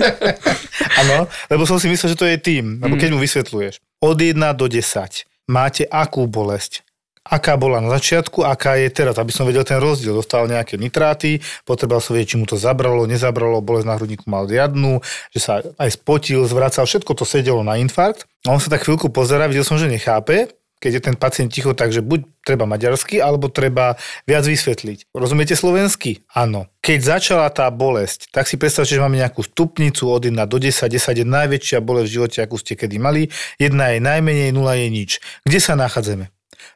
Áno, 1.05 1.29
lebo 1.53 1.69
som 1.69 1.77
si 1.77 1.93
myslel, 1.93 2.17
že 2.17 2.21
to 2.21 2.25
je 2.25 2.41
tým, 2.41 2.81
lebo 2.81 2.97
keď 2.97 3.13
mu 3.13 3.21
vysvetľuješ 3.21 3.85
od 4.01 4.17
1 4.17 4.41
do 4.57 4.65
10 4.65 5.36
máte 5.47 5.87
akú 5.87 6.27
bolesť? 6.27 6.87
Aká 7.27 7.59
bola 7.59 7.83
na 7.83 7.91
začiatku, 7.91 8.47
aká 8.47 8.79
je 8.79 8.87
teraz, 8.87 9.19
aby 9.19 9.35
som 9.35 9.51
vedel 9.51 9.67
ten 9.67 9.83
rozdiel. 9.83 10.15
Dostal 10.15 10.47
nejaké 10.47 10.79
nitráty, 10.79 11.43
potreboval 11.67 11.99
som 11.99 12.15
vedieť, 12.15 12.35
či 12.35 12.39
mu 12.39 12.47
to 12.47 12.55
zabralo, 12.55 13.03
nezabralo, 13.03 13.59
bolesť 13.59 13.87
na 13.91 13.99
hrudníku 13.99 14.31
mal 14.31 14.47
riadnu, 14.47 15.03
že 15.35 15.43
sa 15.43 15.59
aj 15.59 15.91
spotil, 15.91 16.47
zvracal, 16.47 16.87
všetko 16.87 17.19
to 17.19 17.27
sedelo 17.27 17.67
na 17.67 17.83
infarkt. 17.83 18.31
A 18.47 18.55
on 18.55 18.63
sa 18.63 18.71
tak 18.71 18.87
chvíľku 18.87 19.11
pozera, 19.11 19.51
videl 19.51 19.67
som, 19.67 19.75
že 19.75 19.91
nechápe, 19.91 20.55
keď 20.79 20.91
je 20.93 21.03
ten 21.03 21.17
pacient 21.17 21.49
ticho, 21.49 21.73
takže 21.73 22.05
buď 22.05 22.29
treba 22.45 22.69
maďarsky, 22.69 23.19
alebo 23.19 23.49
treba 23.49 23.97
viac 24.29 24.45
vysvetliť. 24.45 25.11
Rozumiete 25.17 25.57
slovensky? 25.57 26.23
Áno. 26.37 26.69
Keď 26.85 26.99
začala 27.03 27.49
tá 27.51 27.67
bolesť, 27.73 28.31
tak 28.31 28.47
si 28.47 28.61
predstavte, 28.61 28.95
že 28.95 29.03
máme 29.03 29.19
nejakú 29.19 29.43
stupnicu 29.43 30.07
od 30.13 30.23
1 30.29 30.37
do 30.47 30.59
10. 30.61 30.87
10 30.87 31.23
je 31.23 31.27
najväčšia 31.27 31.79
bolesť 31.81 32.09
v 32.09 32.17
živote, 32.21 32.39
akú 32.45 32.57
ste 32.61 32.79
kedy 32.79 33.01
mali. 33.01 33.33
Jedna 33.57 33.97
je 33.97 33.99
najmenej, 34.05 34.55
nula 34.55 34.77
je 34.79 34.87
nič. 34.93 35.11
Kde 35.43 35.59
sa 35.59 35.75
nachádzame? 35.75 36.31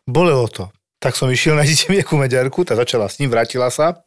Bolelo 0.09 0.49
to. 0.49 0.73
Tak 1.01 1.17
som 1.17 1.29
išiel, 1.33 1.57
nájdete 1.61 1.93
mi 1.93 2.01
maďarku, 2.03 2.65
tá 2.65 2.77
začala 2.77 3.09
s 3.09 3.21
ním, 3.21 3.33
vrátila 3.33 3.69
sa. 3.69 4.05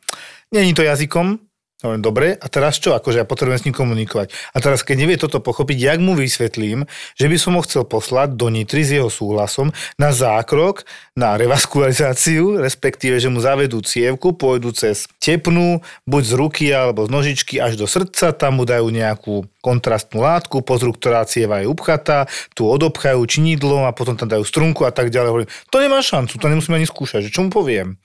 Není 0.54 0.78
to 0.78 0.86
jazykom, 0.86 1.42
Hovorím, 1.84 2.00
dobre, 2.00 2.28
a 2.40 2.48
teraz 2.48 2.80
čo? 2.80 2.96
Akože 2.96 3.20
ja 3.20 3.28
potrebujem 3.28 3.60
s 3.60 3.66
ním 3.68 3.76
komunikovať. 3.76 4.32
A 4.56 4.64
teraz, 4.64 4.88
keď 4.88 5.04
nevie 5.04 5.20
toto 5.20 5.44
pochopiť, 5.44 5.76
jak 5.92 6.00
mu 6.00 6.16
vysvetlím, 6.16 6.88
že 7.20 7.28
by 7.28 7.36
som 7.36 7.60
ho 7.60 7.62
chcel 7.68 7.84
poslať 7.84 8.40
do 8.40 8.48
Nitry 8.48 8.88
s 8.88 8.96
jeho 8.96 9.12
súhlasom 9.12 9.76
na 10.00 10.16
zákrok, 10.16 10.88
na 11.12 11.36
revaskularizáciu, 11.36 12.56
respektíve, 12.56 13.20
že 13.20 13.28
mu 13.28 13.44
zavedú 13.44 13.84
cievku, 13.84 14.32
pôjdu 14.32 14.72
cez 14.72 15.12
tepnu, 15.20 15.84
buď 16.08 16.24
z 16.24 16.34
ruky 16.40 16.66
alebo 16.72 17.04
z 17.04 17.12
nožičky 17.12 17.60
až 17.60 17.76
do 17.76 17.84
srdca, 17.84 18.32
tam 18.32 18.58
mu 18.58 18.64
dajú 18.64 18.88
nejakú 18.88 19.44
kontrastnú 19.60 20.24
látku, 20.24 20.64
pozrú, 20.64 20.96
ktorá 20.96 21.28
cieva 21.28 21.60
je 21.60 21.68
upchatá, 21.68 22.32
tu 22.56 22.64
odobchajú 22.64 23.20
činidlom 23.28 23.84
a 23.84 23.92
potom 23.92 24.16
tam 24.16 24.32
dajú 24.32 24.48
strunku 24.48 24.88
a 24.88 24.92
tak 24.96 25.12
ďalej. 25.12 25.30
Hovorím, 25.36 25.52
to 25.68 25.78
nemá 25.84 26.00
šancu, 26.00 26.40
to 26.40 26.48
nemusím 26.48 26.80
ani 26.80 26.88
skúšať, 26.88 27.28
že 27.28 27.34
čo 27.36 27.44
mu 27.44 27.52
poviem 27.52 28.00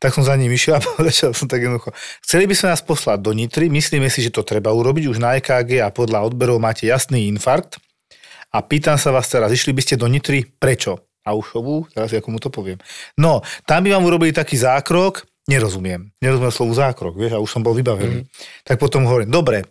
tak 0.00 0.16
som 0.16 0.24
za 0.24 0.32
ním 0.34 0.50
išiel 0.50 0.80
a 0.80 0.82
začal 1.04 1.36
som 1.36 1.46
tak 1.46 1.60
jednoducho. 1.60 1.92
Chceli 2.24 2.48
by 2.48 2.54
sme 2.56 2.68
nás 2.72 2.80
poslať 2.80 3.20
do 3.20 3.36
Nitry, 3.36 3.68
myslíme 3.68 4.08
si, 4.08 4.24
že 4.24 4.32
to 4.32 4.40
treba 4.40 4.72
urobiť, 4.72 5.12
už 5.12 5.20
na 5.20 5.36
EKG 5.36 5.84
a 5.84 5.92
podľa 5.92 6.24
odberov 6.32 6.56
máte 6.56 6.88
jasný 6.88 7.28
infarkt. 7.28 7.76
A 8.50 8.66
pýtam 8.66 8.98
sa 8.98 9.14
vás 9.14 9.30
teraz, 9.30 9.52
išli 9.54 9.70
by 9.70 9.82
ste 9.84 9.94
do 9.94 10.10
Nitry, 10.10 10.42
prečo? 10.42 11.06
A 11.22 11.36
už 11.36 11.60
obu, 11.60 11.86
teraz 11.92 12.10
ako 12.10 12.28
mu 12.32 12.40
to 12.40 12.48
poviem. 12.48 12.80
No, 13.14 13.44
tam 13.68 13.84
by 13.84 13.94
vám 13.94 14.08
urobili 14.08 14.32
taký 14.34 14.56
zákrok, 14.56 15.28
nerozumiem. 15.46 16.10
Nerozumiem 16.18 16.50
slovu 16.50 16.72
zákrok, 16.74 17.14
vieš, 17.14 17.36
a 17.36 17.42
už 17.44 17.50
som 17.52 17.62
bol 17.62 17.76
vybavený. 17.76 18.24
Mm. 18.24 18.26
Tak 18.64 18.80
potom 18.80 19.06
hovorím, 19.06 19.30
dobre, 19.30 19.68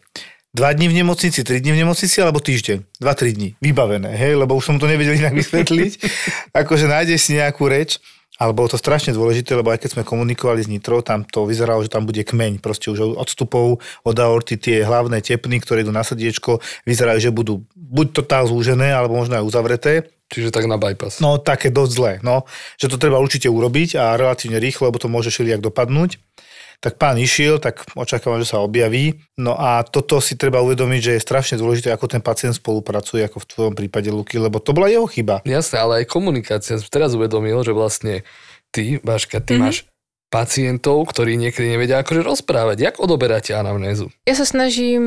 dva 0.53 0.69
dní 0.71 0.87
v 0.87 1.03
nemocnici, 1.03 1.41
tri 1.41 1.59
dní 1.59 1.73
v 1.73 1.81
nemocnici 1.83 2.17
alebo 2.21 2.39
týždeň? 2.39 3.01
Dva, 3.01 3.17
tri 3.17 3.33
dní. 3.33 3.57
Vybavené, 3.59 4.13
hej, 4.13 4.37
lebo 4.37 4.55
už 4.55 4.65
som 4.71 4.77
to 4.77 4.85
nevedel 4.85 5.17
inak 5.17 5.33
vysvetliť. 5.33 5.91
akože 6.61 6.85
nájdeš 6.87 7.19
si 7.27 7.31
nejakú 7.35 7.65
reč. 7.65 7.97
Ale 8.39 8.55
bolo 8.55 8.71
to 8.71 8.79
strašne 8.79 9.11
dôležité, 9.11 9.51
lebo 9.51 9.67
aj 9.69 9.83
keď 9.83 9.99
sme 9.99 10.07
komunikovali 10.07 10.63
s 10.63 10.71
Nitrou, 10.71 11.03
tam 11.03 11.27
to 11.27 11.43
vyzeralo, 11.43 11.83
že 11.83 11.91
tam 11.91 12.07
bude 12.07 12.23
kmeň. 12.23 12.63
Proste 12.63 12.87
už 12.87 13.19
odstupov 13.19 13.83
od 14.07 14.15
aorty 14.15 14.55
tie 14.55 14.87
hlavné 14.87 15.19
tepny, 15.19 15.59
ktoré 15.59 15.83
idú 15.83 15.91
na 15.91 16.07
srdiečko, 16.07 16.63
vyzerajú, 16.87 17.19
že 17.19 17.35
budú 17.35 17.67
buď 17.75 18.23
totál 18.23 18.47
zúžené, 18.47 18.95
alebo 18.95 19.19
možno 19.19 19.35
aj 19.35 19.43
uzavreté. 19.43 20.07
Čiže 20.29 20.55
tak 20.55 20.69
na 20.69 20.79
bypass. 20.79 21.19
No, 21.19 21.41
také 21.41 21.73
dosť 21.73 21.91
zlé. 21.91 22.13
No, 22.23 22.47
že 22.79 22.87
to 22.87 23.01
treba 23.01 23.19
určite 23.19 23.49
urobiť 23.51 23.97
a 23.99 24.15
relatívne 24.15 24.61
rýchlo, 24.61 24.87
lebo 24.87 25.01
to 25.01 25.11
môže 25.11 25.33
šeliak 25.33 25.59
dopadnúť 25.59 26.21
tak 26.79 26.95
pán 26.95 27.19
išiel, 27.19 27.59
tak 27.59 27.83
očakávam, 27.91 28.39
že 28.39 28.55
sa 28.55 28.63
objaví. 28.63 29.19
No 29.35 29.55
a 29.59 29.83
toto 29.83 30.23
si 30.23 30.39
treba 30.39 30.63
uvedomiť, 30.63 31.01
že 31.03 31.11
je 31.19 31.25
strašne 31.27 31.55
dôležité, 31.59 31.91
ako 31.91 32.07
ten 32.07 32.23
pacient 32.23 32.55
spolupracuje, 32.55 33.27
ako 33.27 33.43
v 33.43 33.49
tvojom 33.51 33.73
prípade 33.75 34.07
Luky, 34.07 34.39
lebo 34.39 34.63
to 34.63 34.71
bola 34.71 34.87
jeho 34.87 35.03
chyba. 35.03 35.43
Jasné, 35.43 35.75
ale 35.75 35.93
aj 36.03 36.05
komunikácia. 36.07 36.79
Teraz 36.87 37.19
uvedomil, 37.19 37.59
že 37.67 37.75
vlastne 37.75 38.23
ty, 38.71 39.03
Baška, 39.03 39.43
ty 39.43 39.59
mm-hmm. 39.59 39.63
máš 39.63 39.77
pacientov, 40.29 41.09
ktorí 41.09 41.35
niekedy 41.35 41.73
nevedia 41.73 42.05
akože 42.05 42.21
rozprávať. 42.21 42.77
Jak 42.77 42.95
odoberáte 43.01 43.57
anamnézu? 43.57 44.13
Ja 44.29 44.37
sa 44.37 44.45
snažím, 44.45 45.03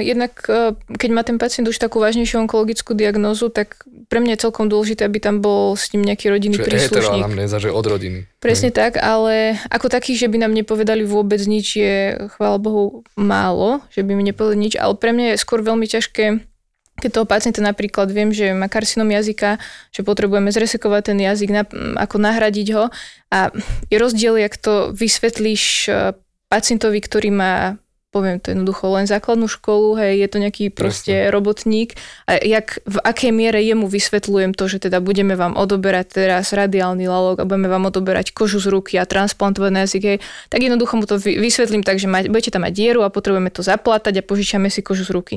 jednak 0.00 0.40
e, 0.48 0.72
keď 0.96 1.10
má 1.12 1.22
ten 1.22 1.36
pacient 1.36 1.68
už 1.68 1.76
takú 1.76 2.00
vážnejšiu 2.00 2.40
onkologickú 2.48 2.96
diagnózu, 2.96 3.52
tak 3.52 3.84
pre 4.08 4.24
mňa 4.24 4.40
je 4.40 4.42
celkom 4.48 4.72
dôležité, 4.72 5.04
aby 5.04 5.20
tam 5.20 5.44
bol 5.44 5.76
s 5.76 5.92
ním 5.92 6.08
nejaký 6.08 6.32
rodinný 6.32 6.56
Čiže 6.56 6.66
príslušník. 6.72 7.20
anamnéza, 7.20 7.60
že 7.60 7.68
od 7.68 7.84
rodiny. 7.84 8.24
Presne 8.40 8.72
hmm. 8.72 8.78
tak, 8.80 8.92
ale 8.96 9.60
ako 9.68 9.92
takých, 9.92 10.26
že 10.26 10.30
by 10.32 10.48
nám 10.48 10.56
nepovedali 10.56 11.04
vôbec 11.04 11.38
nič, 11.44 11.76
je 11.76 11.96
chvála 12.40 12.56
Bohu 12.56 13.04
málo, 13.14 13.84
že 13.92 14.00
by 14.00 14.16
mi 14.16 14.24
nepovedali 14.24 14.72
nič, 14.72 14.74
ale 14.80 14.96
pre 14.96 15.12
mňa 15.12 15.36
je 15.36 15.42
skôr 15.44 15.60
veľmi 15.60 15.84
ťažké 15.84 16.55
keď 16.96 17.10
toho 17.12 17.26
pacienta 17.28 17.60
napríklad 17.60 18.08
viem, 18.08 18.32
že 18.32 18.56
má 18.56 18.72
karcinom 18.72 19.08
jazyka, 19.08 19.60
že 19.92 20.00
potrebujeme 20.00 20.48
zresekovať 20.48 21.12
ten 21.12 21.18
jazyk, 21.20 21.50
na, 21.52 21.62
ako 22.00 22.16
nahradiť 22.16 22.68
ho 22.72 22.84
a 23.32 23.52
je 23.92 23.96
rozdiel, 24.00 24.40
jak 24.40 24.56
to 24.56 24.96
vysvetlíš 24.96 25.62
e, 25.88 26.16
pacientovi, 26.48 26.98
ktorý 27.04 27.30
má 27.32 27.76
poviem 28.16 28.40
to 28.40 28.56
jednoducho, 28.56 28.88
len 28.96 29.04
základnú 29.04 29.44
školu, 29.44 30.00
hej, 30.00 30.24
je 30.24 30.28
to 30.32 30.38
nejaký 30.40 30.64
proste 30.72 31.12
Presne. 31.12 31.32
robotník 31.36 32.00
a 32.24 32.40
jak, 32.40 32.80
v 32.88 32.96
akej 33.04 33.28
miere 33.28 33.60
jemu 33.60 33.84
vysvetľujem 33.84 34.56
to, 34.56 34.64
že 34.72 34.88
teda 34.88 35.04
budeme 35.04 35.36
vám 35.36 35.52
odoberať 35.52 36.24
teraz 36.24 36.56
radiálny 36.56 37.04
lalok 37.04 37.44
a 37.44 37.48
budeme 37.48 37.68
vám 37.68 37.92
odoberať 37.92 38.32
kožu 38.32 38.56
z 38.56 38.72
ruky 38.72 38.96
a 38.96 39.04
transplantovať 39.04 39.68
na 39.68 39.84
jazyk, 39.84 40.02
hej, 40.16 40.18
tak 40.48 40.64
jednoducho 40.64 40.96
mu 40.96 41.04
to 41.04 41.20
vysvetlím 41.20 41.84
tak, 41.84 42.00
že 42.00 42.08
budete 42.08 42.56
tam 42.56 42.64
mať 42.64 42.72
dieru 42.72 43.04
a 43.04 43.12
potrebujeme 43.12 43.52
to 43.52 43.60
zaplatať 43.60 44.16
a 44.16 44.24
požičiame 44.24 44.72
si 44.72 44.80
kožu 44.80 45.04
z 45.04 45.12
ruky. 45.12 45.36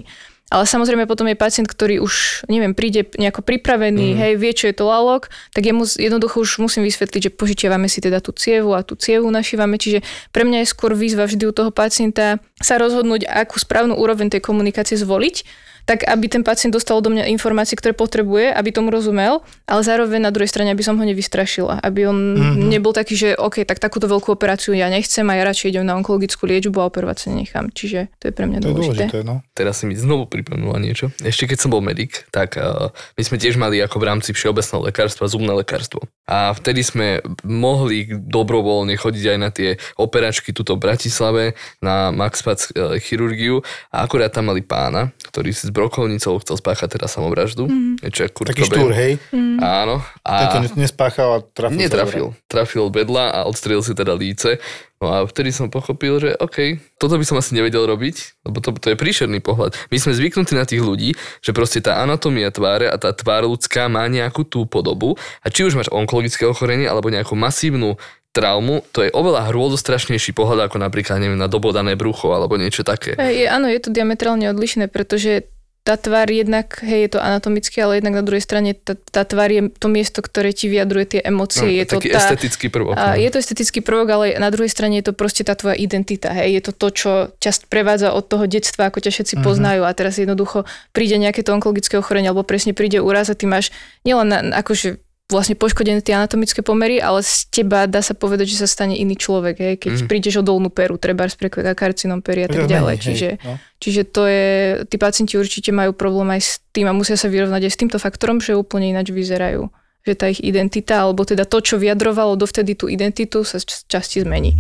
Ale 0.50 0.66
samozrejme 0.66 1.06
potom 1.06 1.30
je 1.30 1.38
pacient, 1.38 1.70
ktorý 1.70 2.02
už, 2.02 2.46
neviem, 2.50 2.74
príde 2.74 3.06
nejako 3.22 3.46
pripravený, 3.46 4.08
mm. 4.14 4.18
hej, 4.18 4.34
vie, 4.42 4.52
čo 4.58 4.66
je 4.66 4.74
to 4.74 4.90
lalok, 4.90 5.30
tak 5.54 5.70
jemu 5.70 5.86
jednoducho 5.86 6.42
už 6.42 6.66
musím 6.66 6.90
vysvetliť, 6.90 7.30
že 7.30 7.36
požičiavame 7.38 7.86
si 7.86 8.02
teda 8.02 8.18
tú 8.18 8.34
cievu 8.34 8.74
a 8.74 8.82
tú 8.82 8.98
cievu 8.98 9.30
našívame. 9.30 9.78
Čiže 9.78 10.02
pre 10.34 10.42
mňa 10.50 10.66
je 10.66 10.72
skôr 10.74 10.98
výzva 10.98 11.30
vždy 11.30 11.46
u 11.46 11.54
toho 11.54 11.70
pacienta 11.70 12.42
sa 12.58 12.82
rozhodnúť, 12.82 13.30
akú 13.30 13.62
správnu 13.62 13.94
úroveň 13.94 14.34
tej 14.34 14.42
komunikácie 14.42 14.98
zvoliť 14.98 15.69
tak 15.90 16.06
aby 16.06 16.30
ten 16.30 16.46
pacient 16.46 16.70
dostal 16.70 17.02
do 17.02 17.10
mňa 17.10 17.26
informácie, 17.34 17.74
ktoré 17.74 17.98
potrebuje, 17.98 18.54
aby 18.54 18.70
tomu 18.70 18.94
rozumel, 18.94 19.42
ale 19.66 19.82
zároveň 19.82 20.22
na 20.22 20.30
druhej 20.30 20.46
strane, 20.46 20.70
aby 20.70 20.86
som 20.86 20.94
ho 20.94 21.02
nevystrašila, 21.02 21.82
aby 21.82 22.06
on 22.06 22.38
mm-hmm. 22.38 22.70
nebol 22.70 22.94
taký, 22.94 23.18
že 23.18 23.30
OK, 23.34 23.66
tak 23.66 23.82
takúto 23.82 24.06
veľkú 24.06 24.30
operáciu 24.30 24.78
ja 24.78 24.86
nechcem 24.94 25.26
a 25.26 25.34
ja 25.34 25.50
radšej 25.50 25.74
idem 25.74 25.90
na 25.90 25.98
onkologickú 25.98 26.46
liečbu 26.46 26.78
a 26.78 26.94
operovať 26.94 27.18
sa 27.18 27.28
nechám. 27.34 27.74
Čiže 27.74 28.14
to 28.22 28.30
je 28.30 28.34
pre 28.38 28.46
mňa 28.46 28.62
to 28.62 28.70
dôležité. 28.70 29.10
dôležité 29.10 29.20
no. 29.26 29.42
Teraz 29.58 29.82
si 29.82 29.90
mi 29.90 29.98
znovu 29.98 30.30
pripomenula 30.30 30.78
niečo. 30.78 31.10
Ešte 31.26 31.50
keď 31.50 31.58
som 31.58 31.74
bol 31.74 31.82
medic, 31.82 32.30
tak 32.30 32.62
uh, 32.62 32.94
my 33.18 33.24
sme 33.26 33.42
tiež 33.42 33.58
mali 33.58 33.82
ako 33.82 33.98
v 33.98 34.06
rámci 34.14 34.30
všeobecného 34.38 34.94
lekárstva 34.94 35.26
zubné 35.26 35.58
lekárstvo. 35.58 36.06
A 36.30 36.54
vtedy 36.54 36.86
sme 36.86 37.26
mohli 37.42 38.14
dobrovoľne 38.14 38.94
chodiť 38.94 39.26
aj 39.26 39.38
na 39.42 39.50
tie 39.50 39.82
operačky 39.98 40.54
tuto 40.54 40.78
v 40.78 40.86
Bratislave, 40.86 41.58
na 41.82 42.14
Maxpac 42.14 42.70
uh, 42.78 43.02
chirurgiu 43.02 43.66
a 43.90 44.06
akurát 44.06 44.30
tam 44.30 44.54
mali 44.54 44.62
pána, 44.62 45.10
ktorý 45.34 45.50
si 45.50 45.66
brokovnicou 45.80 46.36
chcel 46.44 46.60
spáchať 46.60 47.00
teda 47.00 47.08
samovraždu. 47.08 47.72
Mm. 47.72 48.04
Niečo 48.04 48.28
Taký 48.28 48.68
štúr, 48.68 48.92
hej? 48.92 49.16
Mm. 49.32 49.64
Áno. 49.64 50.04
A 50.28 50.60
Tento 50.60 50.76
nespáchal 50.76 51.30
a 51.32 51.40
trafil 51.40 51.80
Netrafil. 51.80 52.28
Trafil 52.52 52.84
od 52.84 52.92
bedla 52.92 53.32
a 53.32 53.40
odstrelil 53.48 53.80
si 53.80 53.96
teda 53.96 54.12
líce. 54.12 54.60
No 55.00 55.08
a 55.16 55.24
vtedy 55.24 55.56
som 55.56 55.72
pochopil, 55.72 56.20
že 56.20 56.36
OK, 56.36 56.76
toto 57.00 57.16
by 57.16 57.24
som 57.24 57.40
asi 57.40 57.56
nevedel 57.56 57.88
robiť, 57.88 58.44
lebo 58.44 58.60
to, 58.60 58.76
to 58.76 58.92
je 58.92 59.00
príšerný 59.00 59.40
pohľad. 59.40 59.72
My 59.88 59.96
sme 59.96 60.12
zvyknutí 60.12 60.52
na 60.60 60.68
tých 60.68 60.84
ľudí, 60.84 61.16
že 61.40 61.56
proste 61.56 61.80
tá 61.80 62.04
anatómia 62.04 62.52
tváre 62.52 62.92
a 62.92 63.00
tá 63.00 63.16
tvár 63.16 63.48
ľudská 63.48 63.88
má 63.88 64.04
nejakú 64.12 64.44
tú 64.44 64.68
podobu 64.68 65.16
a 65.40 65.48
či 65.48 65.64
už 65.64 65.80
máš 65.80 65.88
onkologické 65.88 66.44
ochorenie 66.44 66.84
alebo 66.84 67.08
nejakú 67.08 67.32
masívnu 67.40 67.96
traumu, 68.30 68.86
to 68.94 69.08
je 69.08 69.10
oveľa 69.10 69.50
hrôzostrašnejší 69.50 70.38
pohľad 70.38 70.70
ako 70.70 70.78
napríklad, 70.78 71.18
neviem, 71.18 71.40
na 71.40 71.50
dobodané 71.50 71.98
brucho 71.98 72.30
alebo 72.30 72.62
niečo 72.62 72.86
také. 72.86 73.18
Je, 73.18 73.50
áno, 73.50 73.66
je 73.66 73.82
to 73.82 73.90
diametrálne 73.90 74.46
odlišné, 74.54 74.86
pretože 74.92 75.50
tá 75.90 75.98
tvár 75.98 76.30
jednak, 76.30 76.86
hej, 76.86 77.10
je 77.10 77.18
to 77.18 77.20
anatomické, 77.20 77.82
ale 77.82 77.98
jednak 77.98 78.22
na 78.22 78.22
druhej 78.22 78.46
strane 78.46 78.78
tá, 78.78 78.94
tá 78.94 79.26
tvár 79.26 79.50
je 79.50 79.74
to 79.74 79.90
miesto, 79.90 80.22
ktoré 80.22 80.54
ti 80.54 80.70
vyjadruje 80.70 81.18
tie 81.18 81.22
emócie. 81.26 81.66
No, 81.66 81.74
je 81.82 81.86
to 81.90 81.98
taký 81.98 82.14
tá, 82.14 82.22
estetický 82.22 82.68
prvok. 82.70 82.94
A, 82.94 83.18
no. 83.18 83.26
je 83.26 83.30
to 83.34 83.42
estetický 83.42 83.82
prvok, 83.82 84.08
ale 84.14 84.26
na 84.38 84.54
druhej 84.54 84.70
strane 84.70 85.02
je 85.02 85.10
to 85.10 85.18
proste 85.18 85.50
tá 85.50 85.58
tvoja 85.58 85.74
identita. 85.74 86.30
Hej. 86.30 86.62
Je 86.62 86.62
to 86.70 86.72
to, 86.78 86.88
čo 86.94 87.12
ťa 87.42 87.66
prevádza 87.74 88.14
od 88.14 88.22
toho 88.22 88.46
detstva, 88.46 88.94
ako 88.94 89.02
ťa 89.02 89.12
všetci 89.18 89.34
uh-huh. 89.42 89.46
poznajú 89.50 89.82
a 89.82 89.92
teraz 89.98 90.22
jednoducho 90.22 90.70
príde 90.94 91.18
nejaké 91.18 91.42
to 91.42 91.58
onkologické 91.58 91.98
ochorenie 91.98 92.30
alebo 92.30 92.46
presne 92.46 92.78
príde 92.78 93.02
úraz 93.02 93.34
a 93.34 93.34
ty 93.34 93.50
máš 93.50 93.74
nielen 94.06 94.30
na, 94.30 94.62
akože 94.62 95.02
vlastne 95.30 95.54
poškodené 95.54 96.02
tie 96.02 96.18
anatomické 96.18 96.66
pomery, 96.66 96.98
ale 96.98 97.22
z 97.22 97.46
teba 97.54 97.86
dá 97.86 98.02
sa 98.02 98.18
povedať, 98.18 98.50
že 98.50 98.66
sa 98.66 98.68
stane 98.68 98.98
iný 98.98 99.14
človek, 99.14 99.56
hej, 99.62 99.76
keď 99.78 99.92
mm. 100.04 100.08
prídeš 100.10 100.42
o 100.42 100.44
dolnú 100.44 100.74
peru, 100.74 100.98
treba 100.98 101.30
prekveka 101.30 101.78
karcinom 101.78 102.26
pery 102.26 102.46
a 102.46 102.50
tak 102.50 102.66
ďalej. 102.66 102.96
Hej, 102.98 103.04
čiže, 103.06 103.30
no. 103.46 103.54
čiže 103.78 104.02
to 104.10 104.26
je, 104.26 104.48
tí 104.90 104.98
pacienti 104.98 105.38
určite 105.38 105.70
majú 105.70 105.94
problém 105.94 106.34
aj 106.34 106.42
s 106.42 106.52
tým 106.74 106.90
a 106.90 106.98
musia 106.98 107.14
sa 107.14 107.30
vyrovnať 107.30 107.62
aj 107.62 107.72
s 107.72 107.78
týmto 107.78 107.98
faktorom, 108.02 108.42
že 108.42 108.58
úplne 108.58 108.90
ináč 108.90 109.14
vyzerajú. 109.14 109.70
Že 110.00 110.14
tá 110.18 110.26
ich 110.32 110.42
identita, 110.42 111.06
alebo 111.06 111.22
teda 111.22 111.46
to, 111.46 111.62
čo 111.62 111.78
vyjadrovalo 111.78 112.34
dovtedy 112.34 112.74
tú 112.74 112.90
identitu, 112.90 113.46
sa 113.46 113.62
časti 113.62 114.26
zmení. 114.26 114.58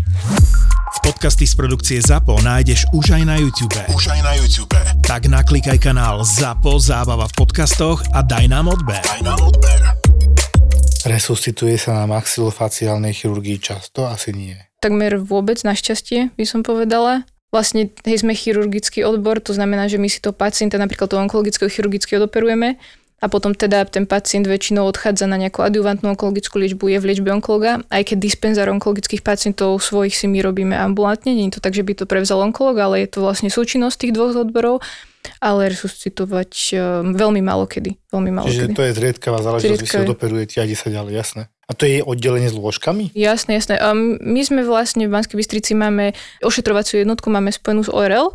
Podcasty 1.01 1.47
z 1.47 1.55
produkcie 1.55 1.97
ZAPO 2.03 2.43
nájdeš 2.43 2.85
už 2.93 3.17
aj 3.17 3.23
na 3.25 3.39
YouTube. 3.39 3.73
Už 3.89 4.11
aj 4.11 4.21
na 4.21 4.33
YouTube. 4.35 4.75
Tak 5.01 5.25
naklikaj 5.31 5.79
kanál 5.79 6.21
ZAPO 6.27 6.77
Zábava 6.77 7.25
v 7.25 7.33
podcastoch 7.39 8.03
a 8.13 8.21
daj 8.21 8.51
nám 8.51 8.69
odber. 8.69 8.99
Daj 9.01 9.21
nám 9.25 9.39
odber. 9.41 9.98
Resuscituje 11.07 11.79
sa 11.79 11.95
na 11.95 12.05
maxilofaciálnej 12.11 13.15
chirurgii 13.15 13.63
často? 13.63 14.03
Asi 14.03 14.35
nie. 14.35 14.59
Takmer 14.83 15.15
vôbec, 15.15 15.63
našťastie, 15.63 16.35
by 16.35 16.45
som 16.47 16.59
povedala. 16.59 17.23
Vlastne, 17.55 17.89
hej, 18.03 18.21
sme 18.21 18.35
chirurgický 18.35 19.07
odbor, 19.07 19.39
to 19.39 19.55
znamená, 19.55 19.87
že 19.87 19.97
my 19.97 20.11
si 20.11 20.19
to 20.19 20.35
pacienta 20.35 20.77
napríklad 20.77 21.09
to 21.09 21.17
onkologického 21.17 21.71
chirurgicky 21.71 22.19
odoperujeme 22.19 22.77
a 23.19 23.25
potom 23.27 23.51
teda 23.51 23.83
ten 23.87 24.07
pacient 24.07 24.47
väčšinou 24.47 24.87
odchádza 24.87 25.27
na 25.27 25.35
nejakú 25.35 25.59
adjuvantnú 25.59 26.15
onkologickú 26.15 26.55
liečbu, 26.55 26.85
je 26.87 26.99
v 27.03 27.07
liečbe 27.11 27.29
onkologa, 27.35 27.83
aj 27.91 28.13
keď 28.13 28.17
dispenzár 28.19 28.67
onkologických 28.71 29.23
pacientov 29.23 29.75
svojich 29.83 30.15
si 30.15 30.29
my 30.31 30.39
robíme 30.39 30.75
ambulantne, 30.75 31.35
nie 31.35 31.51
je 31.51 31.59
to 31.59 31.63
tak, 31.63 31.75
že 31.75 31.83
by 31.83 31.99
to 31.99 32.07
prevzal 32.07 32.39
onkolog, 32.39 32.79
ale 32.79 33.03
je 33.03 33.11
to 33.11 33.19
vlastne 33.19 33.51
súčinnosť 33.51 34.07
tých 34.07 34.15
dvoch 34.15 34.35
odborov, 34.39 34.79
ale 35.37 35.69
resuscitovať 35.69 36.51
um, 36.73 37.13
veľmi 37.13 37.45
málo 37.45 37.69
kedy. 37.69 37.93
Veľmi 38.09 38.31
málo 38.33 38.49
Čiže 38.49 38.69
kedy. 38.69 38.73
to 38.73 38.83
je 38.83 38.91
zriedkavá 38.97 39.39
záležitosť, 39.45 39.81
vy 39.81 39.87
si 39.87 40.01
odoperujete 40.01 40.55
a 40.59 40.65
ide 40.65 40.73
sa 40.73 40.89
ďalej, 40.89 41.13
jasné. 41.13 41.43
A 41.69 41.77
to 41.77 41.85
je 41.85 42.01
oddelenie 42.01 42.49
s 42.49 42.57
lôžkami? 42.57 43.13
Jasné, 43.13 43.61
jasné. 43.61 43.77
Um, 43.77 44.17
my 44.17 44.41
sme 44.41 44.65
vlastne 44.65 45.05
v 45.05 45.13
Banskej 45.13 45.37
Bystrici 45.37 45.77
máme 45.77 46.17
ošetrovaciu 46.41 47.05
jednotku, 47.05 47.29
máme 47.29 47.53
spojenú 47.53 47.85
s 47.85 47.93
ORL, 47.93 48.33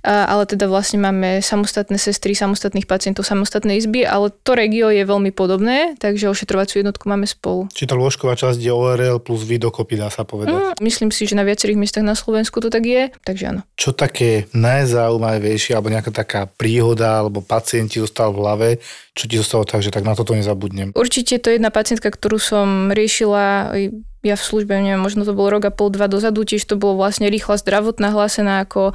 ale 0.00 0.48
teda 0.48 0.64
vlastne 0.70 0.96
máme 1.02 1.44
samostatné 1.44 2.00
sestry, 2.00 2.32
samostatných 2.32 2.88
pacientov, 2.88 3.28
samostatné 3.28 3.76
izby, 3.76 4.08
ale 4.08 4.32
to 4.32 4.56
regio 4.56 4.88
je 4.88 5.04
veľmi 5.04 5.30
podobné, 5.36 5.98
takže 6.00 6.32
ošetrovaciu 6.32 6.80
jednotku 6.80 7.04
máme 7.04 7.28
spolu. 7.28 7.68
Či 7.76 7.84
tá 7.84 7.94
lôžková 7.94 8.32
časť 8.34 8.56
je 8.56 8.72
ORL 8.72 9.20
plus 9.20 9.44
vy 9.44 9.60
dokopy, 9.60 10.00
dá 10.00 10.08
sa 10.08 10.24
povedať? 10.24 10.56
Mm, 10.56 10.72
myslím 10.80 11.10
si, 11.12 11.28
že 11.28 11.36
na 11.36 11.44
viacerých 11.44 11.78
miestach 11.78 12.06
na 12.06 12.16
Slovensku 12.16 12.62
to 12.64 12.72
tak 12.72 12.88
je, 12.88 13.12
takže 13.22 13.52
áno. 13.52 13.60
Čo 13.76 13.92
také 13.92 14.48
najzaujímavejšie, 14.56 15.76
alebo 15.76 15.92
nejaká 15.92 16.10
taká 16.14 16.48
príhoda, 16.48 17.20
alebo 17.20 17.44
pacienti 17.44 18.00
zostal 18.00 18.32
v 18.32 18.40
hlave, 18.40 18.68
čo 19.12 19.28
ti 19.28 19.36
zostalo 19.36 19.68
tak, 19.68 19.84
že 19.84 19.92
tak 19.92 20.08
na 20.08 20.16
toto 20.16 20.32
nezabudnem? 20.32 20.96
Určite 20.96 21.36
to 21.36 21.52
je 21.52 21.60
jedna 21.60 21.68
pacientka, 21.68 22.08
ktorú 22.08 22.40
som 22.40 22.88
riešila 22.88 23.76
ja 24.22 24.38
v 24.38 24.42
službe, 24.42 24.78
neviem, 24.78 25.02
možno 25.02 25.26
to 25.26 25.34
bol 25.34 25.50
rok 25.50 25.66
a 25.66 25.74
pol, 25.74 25.90
dva 25.90 26.06
dozadu, 26.06 26.46
tiež 26.46 26.62
to 26.62 26.78
bolo 26.78 26.94
vlastne 26.94 27.26
rýchla 27.26 27.58
zdravotná 27.58 28.14
hlásená 28.14 28.62
ako 28.62 28.94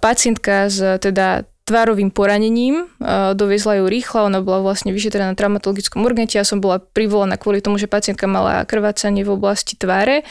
pacientka 0.00 0.68
s 0.70 0.82
teda 1.00 1.42
tvárovým 1.70 2.10
poranením, 2.10 2.90
doviezla 3.38 3.78
ju 3.78 3.84
rýchlo, 3.86 4.26
ona 4.26 4.42
bola 4.42 4.66
vlastne 4.66 4.90
vyšetrená 4.90 5.30
na 5.30 5.38
traumatologickom 5.38 6.02
urgente, 6.02 6.34
ja 6.34 6.42
som 6.42 6.58
bola 6.58 6.82
privolaná 6.82 7.38
kvôli 7.38 7.62
tomu, 7.62 7.78
že 7.78 7.86
pacientka 7.86 8.26
mala 8.26 8.66
krvácanie 8.66 9.22
v 9.22 9.38
oblasti 9.38 9.78
tváre 9.78 10.26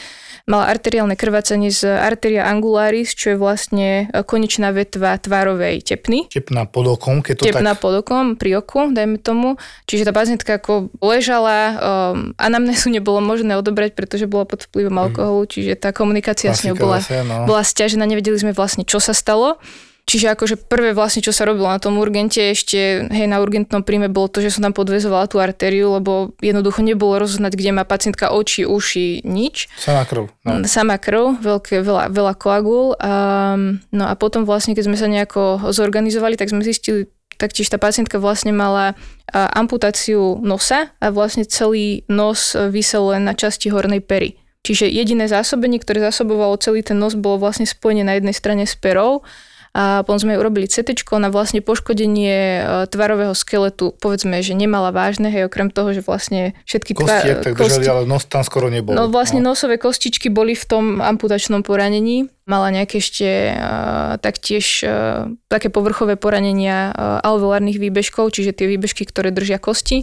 mala 0.50 0.66
arteriálne 0.66 1.14
krvácanie 1.14 1.70
z 1.70 1.86
arteria 1.86 2.50
angularis, 2.50 3.14
čo 3.14 3.34
je 3.34 3.36
vlastne 3.38 4.10
e, 4.10 4.26
konečná 4.26 4.74
vetva 4.74 5.14
tvárovej 5.14 5.86
tepny. 5.86 6.26
Tepná 6.26 6.66
pod 6.66 6.98
okom, 6.98 7.22
keď 7.22 7.34
to 7.38 7.42
Tepná 7.46 7.78
tak... 7.78 7.82
pod 7.86 8.02
okom, 8.02 8.34
pri 8.34 8.58
oku, 8.58 8.90
dajme 8.90 9.22
tomu. 9.22 9.54
Čiže 9.86 10.10
tá 10.10 10.12
pacientka 10.12 10.58
ako 10.58 10.90
ležala, 10.98 11.58
um, 11.78 12.34
anamnézu 12.34 12.90
nebolo 12.90 13.22
možné 13.22 13.54
odobrať, 13.54 13.94
pretože 13.94 14.26
bola 14.26 14.42
pod 14.42 14.66
vplyvom 14.66 14.94
mhm. 14.94 15.02
alkoholu, 15.06 15.42
čiže 15.46 15.78
tá 15.78 15.94
komunikácia 15.94 16.50
Klasika 16.50 16.58
s 16.58 16.66
ňou 16.66 16.76
bola, 16.76 16.98
no. 17.22 17.46
bola 17.46 17.62
stiažená, 17.62 18.02
nevedeli 18.10 18.34
sme 18.34 18.50
vlastne, 18.50 18.82
čo 18.82 18.98
sa 18.98 19.14
stalo. 19.14 19.62
Čiže 20.10 20.34
akože 20.34 20.66
prvé 20.66 20.90
vlastne, 20.90 21.22
čo 21.22 21.30
sa 21.30 21.46
robilo 21.46 21.70
na 21.70 21.78
tom 21.78 21.94
urgente, 22.02 22.42
ešte 22.42 23.06
hej, 23.06 23.30
na 23.30 23.38
urgentnom 23.38 23.86
príjme 23.86 24.10
bolo 24.10 24.26
to, 24.26 24.42
že 24.42 24.58
som 24.58 24.66
tam 24.66 24.74
podvezovala 24.74 25.30
tú 25.30 25.38
artériu, 25.38 25.94
lebo 25.94 26.34
jednoducho 26.42 26.82
nebolo 26.82 27.22
rozoznať, 27.22 27.54
kde 27.54 27.70
má 27.70 27.86
pacientka 27.86 28.34
oči, 28.34 28.66
uši, 28.66 29.22
nič. 29.22 29.70
Sama 29.78 30.02
krv. 30.02 30.26
No. 30.42 30.58
Mm, 30.58 30.66
sama 30.66 30.98
krv, 30.98 31.38
veľké, 31.38 31.86
veľa, 31.86 32.10
veľa 32.10 32.34
koagul. 32.42 32.98
Um, 32.98 33.78
no 33.94 34.10
a 34.10 34.18
potom 34.18 34.42
vlastne, 34.42 34.74
keď 34.74 34.90
sme 34.90 34.98
sa 34.98 35.06
nejako 35.06 35.70
zorganizovali, 35.70 36.34
tak 36.34 36.50
sme 36.50 36.66
zistili, 36.66 37.06
taktiež 37.38 37.70
tá 37.70 37.78
pacientka 37.78 38.18
vlastne 38.18 38.50
mala 38.50 38.98
amputáciu 39.30 40.42
nosa 40.42 40.90
a 40.98 41.14
vlastne 41.14 41.46
celý 41.46 42.02
nos 42.10 42.58
vysel 42.58 43.14
len 43.14 43.30
na 43.30 43.38
časti 43.38 43.70
hornej 43.70 44.02
pery. 44.02 44.34
Čiže 44.66 44.90
jediné 44.90 45.30
zásobenie, 45.30 45.78
ktoré 45.78 46.02
zásobovalo 46.02 46.58
celý 46.58 46.82
ten 46.82 46.98
nos, 46.98 47.14
bolo 47.14 47.46
vlastne 47.46 47.64
spojené 47.64 48.02
na 48.02 48.18
jednej 48.18 48.34
strane 48.34 48.66
s 48.66 48.74
perou 48.74 49.22
a 49.70 50.02
potom 50.02 50.18
sme 50.18 50.34
urobili 50.34 50.66
CT 50.66 50.98
na 51.22 51.30
vlastne 51.30 51.62
poškodenie 51.62 52.34
e, 52.34 52.60
tvarového 52.90 53.30
skeletu, 53.38 53.94
povedzme, 54.02 54.42
že 54.42 54.58
nemala 54.58 54.90
vážne, 54.90 55.30
hej, 55.30 55.46
okrem 55.46 55.70
toho, 55.70 55.94
že 55.94 56.02
vlastne 56.02 56.58
všetky 56.66 56.98
Kostiek 56.98 57.38
tva- 57.38 57.44
tak 57.46 57.52
kosti... 57.54 57.78
držali, 57.78 57.86
ale 57.86 58.02
nos 58.10 58.26
tam 58.26 58.42
skoro 58.42 58.66
nebol. 58.66 58.98
No 58.98 59.06
vlastne 59.06 59.38
no. 59.38 59.54
nosové 59.54 59.78
kostičky 59.78 60.26
boli 60.26 60.58
v 60.58 60.64
tom 60.66 60.84
amputačnom 60.98 61.62
poranení. 61.62 62.26
Mala 62.50 62.74
nejaké 62.74 62.98
ešte 62.98 63.54
uh, 63.54 64.18
taktiež 64.18 64.82
uh, 64.82 65.30
také 65.46 65.70
povrchové 65.70 66.18
poranenia 66.18 66.90
uh, 66.90 67.22
alveolárnych 67.22 67.78
výbežkov, 67.78 68.34
čiže 68.34 68.50
tie 68.50 68.66
výbežky, 68.66 69.06
ktoré 69.06 69.30
držia 69.30 69.62
kosti. 69.62 70.02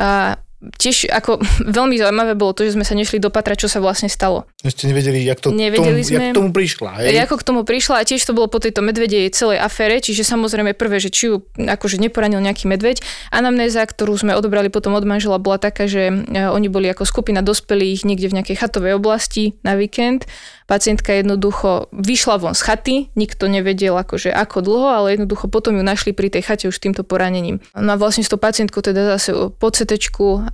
A 0.00 0.40
tiež 0.56 1.12
ako 1.12 1.38
veľmi 1.78 2.00
zaujímavé 2.00 2.32
bolo 2.34 2.56
to, 2.56 2.64
že 2.64 2.74
sme 2.74 2.84
sa 2.86 2.96
nešli 2.96 3.20
dopatrať, 3.20 3.66
čo 3.66 3.68
sa 3.68 3.78
vlastne 3.78 4.08
stalo. 4.08 4.48
Ste 4.64 4.90
nevedeli, 4.90 5.22
jak, 5.22 5.38
to 5.38 5.52
nevedeli 5.52 6.00
tomu, 6.02 6.08
sme, 6.08 6.16
jak 6.16 6.36
tomu 6.36 6.50
prišla. 6.50 6.90
Hej? 7.04 7.16
Ako 7.28 7.36
k 7.38 7.46
tomu 7.46 7.60
prišla 7.62 8.02
a 8.02 8.06
tiež 8.08 8.24
to 8.24 8.32
bolo 8.32 8.48
po 8.48 8.58
tejto 8.58 8.80
medvedej 8.80 9.28
celej 9.30 9.60
afére, 9.60 10.00
čiže 10.00 10.24
samozrejme 10.24 10.74
prvé, 10.74 10.98
že 10.98 11.12
či 11.12 11.30
ju 11.30 11.44
akože 11.54 12.00
neporanil 12.00 12.40
nejaký 12.40 12.66
medveď. 12.66 13.04
Anamnéza, 13.30 13.84
ktorú 13.84 14.16
sme 14.16 14.34
odobrali 14.34 14.72
potom 14.72 14.96
od 14.96 15.04
manžela, 15.04 15.38
bola 15.38 15.60
taká, 15.60 15.86
že 15.86 16.10
e, 16.10 16.14
oni 16.48 16.66
boli 16.72 16.88
ako 16.90 17.04
skupina 17.06 17.44
dospelých 17.44 18.08
niekde 18.08 18.32
v 18.32 18.36
nejakej 18.42 18.56
chatovej 18.58 18.98
oblasti 18.98 19.54
na 19.62 19.76
víkend 19.78 20.26
Pacientka 20.66 21.14
jednoducho 21.14 21.86
vyšla 21.94 22.42
von 22.42 22.54
z 22.58 22.62
chaty, 22.66 22.96
nikto 23.14 23.46
nevedel 23.46 23.94
akože 23.94 24.34
ako 24.34 24.66
dlho, 24.66 24.88
ale 24.90 25.06
jednoducho 25.14 25.46
potom 25.46 25.78
ju 25.78 25.86
našli 25.86 26.10
pri 26.10 26.26
tej 26.26 26.42
chate 26.42 26.66
už 26.66 26.82
týmto 26.82 27.06
poranením. 27.06 27.62
No 27.78 27.94
a 27.94 28.00
vlastne 28.00 28.26
s 28.26 28.30
tou 28.30 28.38
pacientkou 28.38 28.82
teda 28.82 29.14
zase 29.14 29.30
po 29.54 29.70
CT 29.70 29.94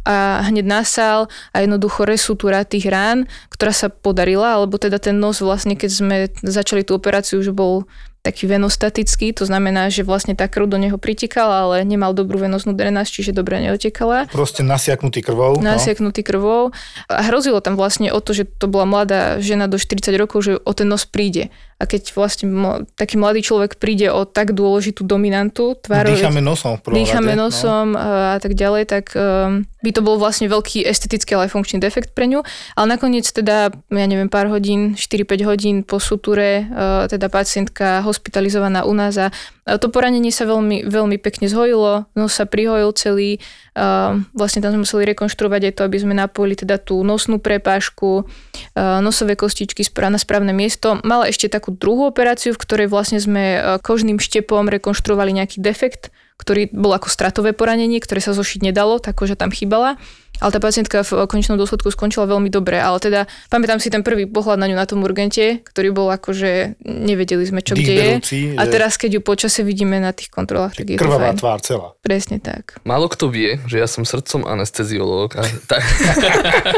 a 0.04 0.44
hneď 0.52 0.68
na 0.68 0.84
sál 0.84 1.32
a 1.56 1.64
jednoducho 1.64 2.04
resútura 2.04 2.68
tých 2.68 2.92
rán, 2.92 3.24
ktorá 3.48 3.72
sa 3.72 3.88
podarila, 3.88 4.60
alebo 4.60 4.76
teda 4.76 5.00
ten 5.00 5.16
nos 5.16 5.40
vlastne, 5.40 5.80
keď 5.80 5.90
sme 5.90 6.16
začali 6.44 6.84
tú 6.84 6.92
operáciu, 6.92 7.40
už 7.40 7.56
bol 7.56 7.88
taký 8.22 8.46
venostatický, 8.46 9.34
to 9.34 9.42
znamená, 9.42 9.90
že 9.90 10.06
vlastne 10.06 10.38
tá 10.38 10.46
krv 10.46 10.70
do 10.70 10.78
neho 10.78 10.94
pritikala, 10.94 11.66
ale 11.66 11.82
nemal 11.82 12.14
dobrú 12.14 12.38
venoznú 12.38 12.70
drenáž, 12.70 13.10
čiže 13.10 13.34
dobre 13.34 13.58
neotekala. 13.58 14.30
Proste 14.30 14.62
nasiaknutý 14.62 15.26
krvou. 15.26 15.58
No. 15.58 15.66
Nasiaknutý 15.74 16.22
no. 16.22 16.26
krvou. 16.30 16.62
A 17.10 17.20
hrozilo 17.26 17.58
tam 17.58 17.74
vlastne 17.74 18.14
o 18.14 18.22
to, 18.22 18.30
že 18.30 18.46
to 18.46 18.70
bola 18.70 18.86
mladá 18.86 19.42
žena 19.42 19.66
do 19.66 19.74
40 19.74 20.14
rokov, 20.14 20.46
že 20.46 20.52
o 20.54 20.72
ten 20.72 20.86
nos 20.86 21.02
príde. 21.02 21.50
A 21.82 21.90
keď 21.90 22.14
vlastne 22.14 22.46
taký 22.94 23.18
mladý 23.18 23.42
človek 23.42 23.82
príde 23.82 24.06
o 24.14 24.22
tak 24.22 24.54
dôležitú 24.54 25.02
dominantu 25.02 25.74
tvárov... 25.82 26.14
Dýchame 26.14 26.38
nosom 26.38 26.78
v 26.78 26.94
Dýchame 26.94 27.34
rade, 27.34 27.42
nosom 27.42 27.98
no. 27.98 27.98
a 27.98 28.38
tak 28.38 28.54
ďalej, 28.54 28.86
tak 28.86 29.10
um, 29.18 29.66
by 29.82 29.90
to 29.90 29.98
bol 30.06 30.14
vlastne 30.14 30.46
veľký 30.46 30.86
estetický, 30.86 31.34
ale 31.34 31.50
aj 31.50 31.58
funkčný 31.58 31.82
defekt 31.82 32.14
pre 32.14 32.30
ňu. 32.30 32.46
Ale 32.78 32.86
nakoniec 32.86 33.26
teda, 33.26 33.74
ja 33.74 34.06
neviem, 34.06 34.30
pár 34.30 34.46
hodín, 34.46 34.94
4-5 34.94 35.42
hodín 35.50 35.76
po 35.82 35.98
suture, 35.98 36.70
uh, 36.70 37.10
teda 37.10 37.26
pacientka 37.26 38.06
hospitalizovaná 38.06 38.86
u 38.86 38.94
nás 38.94 39.18
a 39.18 39.34
to 39.62 39.94
poranenie 39.94 40.34
sa 40.34 40.42
veľmi, 40.42 40.90
veľmi 40.90 41.22
pekne 41.22 41.46
zhojilo, 41.46 42.10
nos 42.18 42.34
sa 42.34 42.50
prihojil 42.50 42.90
celý, 42.98 43.38
uh, 43.78 44.18
vlastne 44.34 44.58
tam 44.58 44.74
sme 44.74 44.82
museli 44.82 45.14
rekonštruovať 45.14 45.70
aj 45.70 45.72
to, 45.78 45.82
aby 45.86 45.98
sme 46.02 46.18
napojili 46.18 46.58
teda 46.58 46.82
tú 46.82 47.06
nosnú 47.06 47.38
prepážku, 47.38 48.26
uh, 48.26 48.98
nosové 48.98 49.38
kostičky 49.38 49.86
na 50.02 50.18
správne 50.18 50.50
miesto. 50.50 50.98
Mala 51.06 51.30
ešte 51.30 51.46
takú 51.46 51.71
druhú 51.76 52.08
operáciu, 52.08 52.52
v 52.54 52.62
ktorej 52.62 52.86
vlastne 52.88 53.18
sme 53.18 53.44
e, 53.56 53.58
kožným 53.80 54.20
štepom 54.20 54.68
rekonštruovali 54.68 55.32
nejaký 55.36 55.58
defekt, 55.60 56.12
ktorý 56.40 56.72
bol 56.74 56.92
ako 56.96 57.06
stratové 57.06 57.54
poranenie, 57.54 58.02
ktoré 58.02 58.18
sa 58.18 58.34
zošiť 58.34 58.66
nedalo, 58.66 58.98
tak 58.98 59.20
že 59.22 59.38
tam 59.38 59.54
chýbala 59.54 60.00
ale 60.42 60.50
tá 60.50 60.58
pacientka 60.58 61.06
v 61.06 61.30
konečnom 61.30 61.54
dôsledku 61.54 61.94
skončila 61.94 62.26
veľmi 62.26 62.50
dobre. 62.50 62.82
Ale 62.82 62.98
teda 62.98 63.30
pamätám 63.46 63.78
si 63.78 63.94
ten 63.94 64.02
prvý 64.02 64.26
pohľad 64.26 64.58
na 64.58 64.66
ňu 64.66 64.74
na 64.74 64.86
tom 64.90 65.06
urgente, 65.06 65.62
ktorý 65.62 65.94
bol 65.94 66.10
ako, 66.10 66.34
že 66.34 66.74
nevedeli 66.82 67.46
sme, 67.46 67.62
čo 67.62 67.78
kde 67.78 67.94
je. 67.94 68.58
A 68.58 68.66
teraz, 68.66 68.98
keď 68.98 69.18
ju 69.18 69.20
počase 69.22 69.62
vidíme 69.62 70.02
na 70.02 70.10
tých 70.10 70.34
kontrolách, 70.34 70.82
tak 70.82 70.90
je 70.90 70.98
to 70.98 71.06
fajn. 71.06 71.38
tvár 71.38 71.60
celá. 71.62 71.88
Presne 72.02 72.42
tak. 72.42 72.82
Málo 72.82 73.06
kto 73.06 73.30
vie, 73.30 73.62
že 73.70 73.78
ja 73.78 73.86
som 73.86 74.02
srdcom 74.02 74.42
anesteziológ. 74.42 75.38
A 75.38 75.46
tak... 75.70 75.82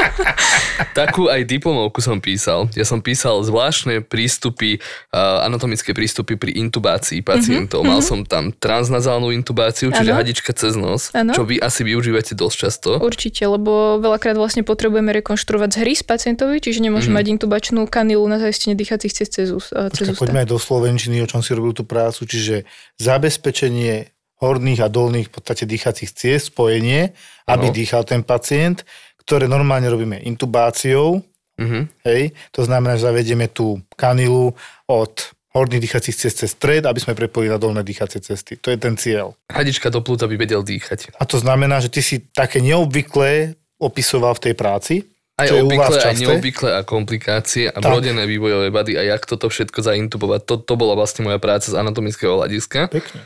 Takú 0.99 1.27
aj 1.31 1.47
diplomovku 1.47 1.99
som 1.99 2.19
písal. 2.21 2.67
Ja 2.75 2.83
som 2.87 2.99
písal 2.99 3.41
zvláštne 3.43 4.03
prístupy, 4.05 4.79
anatomické 5.15 5.91
prístupy 5.95 6.35
pri 6.35 6.55
intubácii 6.59 7.23
pacientov. 7.23 7.83
Mm-hmm. 7.83 7.95
Mal 7.95 8.01
som 8.03 8.19
tam 8.27 8.51
transnazálnu 8.51 9.31
intubáciu, 9.31 9.91
čiže 9.91 10.11
ano. 10.11 10.19
hadička 10.19 10.51
cez 10.55 10.75
nos, 10.75 11.11
ano. 11.15 11.31
čo 11.31 11.47
vy 11.47 11.59
asi 11.59 11.81
využívate 11.83 12.35
dosť 12.35 12.55
často. 12.55 12.89
Určite, 12.99 13.47
lebo 13.55 14.03
veľakrát 14.03 14.35
vlastne 14.35 14.61
potrebujeme 14.61 15.15
rekonštruovať 15.23 15.69
z 15.71 15.77
hry 15.81 15.93
z 15.95 16.03
pacientovi, 16.03 16.59
čiže 16.59 16.83
nemôžeme 16.83 17.15
mm. 17.15 17.19
mať 17.23 17.27
intubačnú 17.39 17.81
kanilu 17.87 18.27
na 18.27 18.37
zaistenie 18.37 18.75
dýchacích 18.75 19.13
cest 19.15 19.31
cez, 19.39 19.49
eh, 19.51 19.89
cez 19.91 20.11
Počkaj, 20.11 20.21
poďme 20.21 20.43
aj 20.43 20.49
do 20.51 20.59
Slovenčiny, 20.59 21.23
o 21.23 21.27
čom 21.29 21.39
si 21.39 21.55
robil 21.55 21.71
tú 21.71 21.87
prácu, 21.87 22.27
čiže 22.27 22.67
zabezpečenie 22.99 24.11
horných 24.43 24.83
a 24.83 24.91
dolných 24.91 25.31
v 25.31 25.33
podstate 25.33 25.63
dýchacích 25.63 26.11
ciest, 26.11 26.51
spojenie, 26.51 27.15
aby 27.47 27.67
Áno. 27.71 27.75
dýchal 27.75 28.03
ten 28.03 28.21
pacient, 28.21 28.83
ktoré 29.23 29.47
normálne 29.47 29.87
robíme 29.87 30.19
intubáciou, 30.21 31.23
Mhm. 31.55 31.87
hej, 32.03 32.35
to 32.51 32.67
znamená, 32.67 32.99
že 32.99 33.07
zavedieme 33.07 33.47
tú 33.47 33.79
kanilu 33.95 34.51
od 34.91 35.34
horných 35.55 35.87
dýchacích 35.87 36.15
ciest 36.15 36.43
cez 36.43 36.51
stred, 36.51 36.83
aby 36.83 36.99
sme 36.99 37.15
prepojili 37.15 37.55
na 37.55 37.59
dolné 37.59 37.79
dýchacie 37.79 38.19
cesty. 38.19 38.59
To 38.59 38.67
je 38.67 38.77
ten 38.77 38.99
cieľ. 38.99 39.39
Hadička 39.47 39.87
do 39.87 40.03
plúc, 40.03 40.19
aby 40.19 40.35
vedel 40.35 40.59
dýchať. 40.61 41.15
A 41.15 41.23
to 41.23 41.39
znamená, 41.39 41.79
že 41.79 41.87
ty 41.87 42.03
si 42.03 42.19
také 42.19 42.59
neobvyklé 42.59 43.55
opisoval 43.79 44.35
v 44.35 44.51
tej 44.51 44.53
práci, 44.59 44.95
Aj 45.35 45.51
obvyklé, 45.51 45.99
aj 45.99 46.15
neobvyklé 46.15 46.69
a 46.79 46.81
komplikácie 46.87 47.67
a 47.67 47.75
Tak. 47.75 47.91
brodené 47.91 48.23
vývojové 48.23 48.71
vady 48.71 48.95
a 48.95 49.03
jak 49.15 49.27
toto 49.27 49.51
všetko 49.51 49.83
zaintubovať. 49.83 50.47
To, 50.47 50.55
to 50.63 50.73
bola 50.79 50.95
vlastne 50.95 51.27
moja 51.27 51.39
práca 51.43 51.67
z 51.67 51.75
anatomického 51.75 52.39
hľadiska. 52.39 52.87
pekne. 52.87 53.19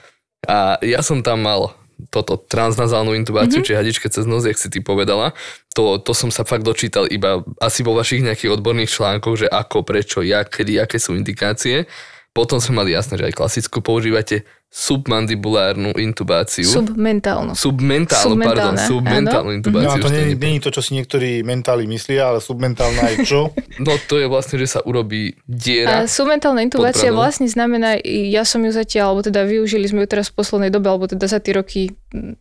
A 0.50 0.82
ja 0.82 1.06
som 1.06 1.22
tam 1.22 1.46
mal 1.46 1.78
toto 2.08 2.40
transnazálnu 2.40 3.12
intubáciu, 3.12 3.60
mm-hmm. 3.60 3.76
či 3.76 3.78
hadička 3.78 4.08
cez 4.08 4.24
nos, 4.24 4.48
jak 4.48 4.56
si 4.56 4.72
ty 4.72 4.80
povedala. 4.80 5.36
To, 5.76 6.00
to 6.00 6.16
som 6.16 6.32
sa 6.32 6.48
fakt 6.48 6.64
dočítal 6.64 7.06
iba 7.12 7.44
asi 7.60 7.84
vo 7.84 7.92
vašich 7.92 8.24
nejakých 8.24 8.56
odborných 8.56 8.90
článkoch, 8.90 9.46
že 9.46 9.48
ako, 9.52 9.84
prečo, 9.84 10.24
jak, 10.24 10.48
kedy, 10.48 10.80
aké 10.80 10.96
sú 10.96 11.14
indikácie. 11.20 11.86
Potom 12.30 12.62
sme 12.62 12.80
mali 12.80 12.94
jasné, 12.94 13.18
že 13.18 13.26
aj 13.26 13.36
klasickú 13.36 13.82
používate 13.82 14.46
submandibulárnu 14.70 15.98
intubáciu. 15.98 16.70
Submentálno. 16.70 17.58
submentálnu, 17.58 18.38
pardon, 18.38 18.78
submentálnu 18.78 19.50
No 19.50 19.58
intubáciu. 19.58 19.98
a 19.98 20.06
to 20.06 20.14
nie, 20.14 20.24
nie- 20.30 20.38
nie 20.38 20.62
je 20.62 20.70
to, 20.70 20.78
čo 20.78 20.82
si 20.86 20.94
niektorí 20.94 21.42
mentáli 21.42 21.90
myslia, 21.90 22.30
ale 22.30 22.38
submentálna 22.38 23.18
je 23.18 23.26
čo? 23.26 23.42
No 23.82 23.98
to 24.06 24.20
je 24.20 24.28
vlastne, 24.28 24.60
že 24.60 24.70
sa 24.70 24.80
urobí 24.84 25.40
diera. 25.48 26.04
A 26.04 26.08
submentálna 26.08 26.62
intubácia 26.62 27.10
vlastne 27.10 27.48
znamená, 27.48 27.98
ja 28.06 28.44
som 28.44 28.62
ju 28.62 28.70
zatiaľ, 28.70 29.16
alebo 29.16 29.22
teda 29.24 29.42
využili 29.44 29.88
sme 29.88 30.04
ju 30.04 30.12
teraz 30.12 30.30
v 30.30 30.38
poslednej 30.38 30.70
dobe, 30.70 30.86
alebo 30.86 31.08
teda 31.08 31.26
za 31.26 31.40
tie 31.40 31.56
roky 31.56 31.96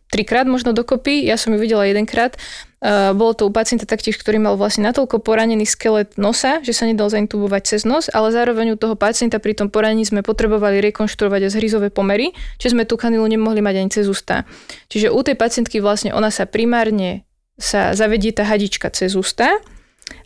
trikrát 0.07 0.45
možno 0.45 0.69
dokopy, 0.69 1.23
ja 1.23 1.33
som 1.33 1.55
ju 1.55 1.59
videla 1.59 1.87
jedenkrát. 1.87 2.35
Uh, 2.79 3.11
bolo 3.11 3.35
to 3.35 3.43
u 3.43 3.51
pacienta 3.51 3.83
taktiež, 3.83 4.15
ktorý 4.15 4.39
mal 4.39 4.55
vlastne 4.55 4.87
natoľko 4.87 5.19
poranený 5.19 5.67
skelet 5.67 6.15
nosa, 6.15 6.63
že 6.63 6.71
sa 6.71 6.87
nedal 6.87 7.11
zaintubovať 7.11 7.75
cez 7.75 7.81
nos, 7.83 8.07
ale 8.07 8.31
zároveň 8.31 8.73
u 8.73 8.77
toho 8.79 8.95
pacienta 8.95 9.35
pri 9.43 9.51
tom 9.51 9.67
poranení 9.67 10.07
sme 10.07 10.23
potrebovali 10.23 10.79
rekonštruovať 10.87 11.51
zhryzové 11.51 11.91
pomery, 11.91 12.31
čiže 12.55 12.79
sme 12.79 12.87
tú 12.87 12.95
kanilu 12.95 13.27
nemohli 13.27 13.59
mať 13.59 13.75
ani 13.83 13.89
cez 13.91 14.07
ústa. 14.07 14.47
Čiže 14.87 15.11
u 15.11 15.19
tej 15.19 15.35
pacientky 15.35 15.83
vlastne 15.83 16.15
ona 16.15 16.31
sa 16.31 16.47
primárne 16.47 17.27
sa 17.59 17.91
zavedie 17.91 18.31
tá 18.31 18.47
hadička 18.47 18.87
cez 18.95 19.19
ústa, 19.19 19.59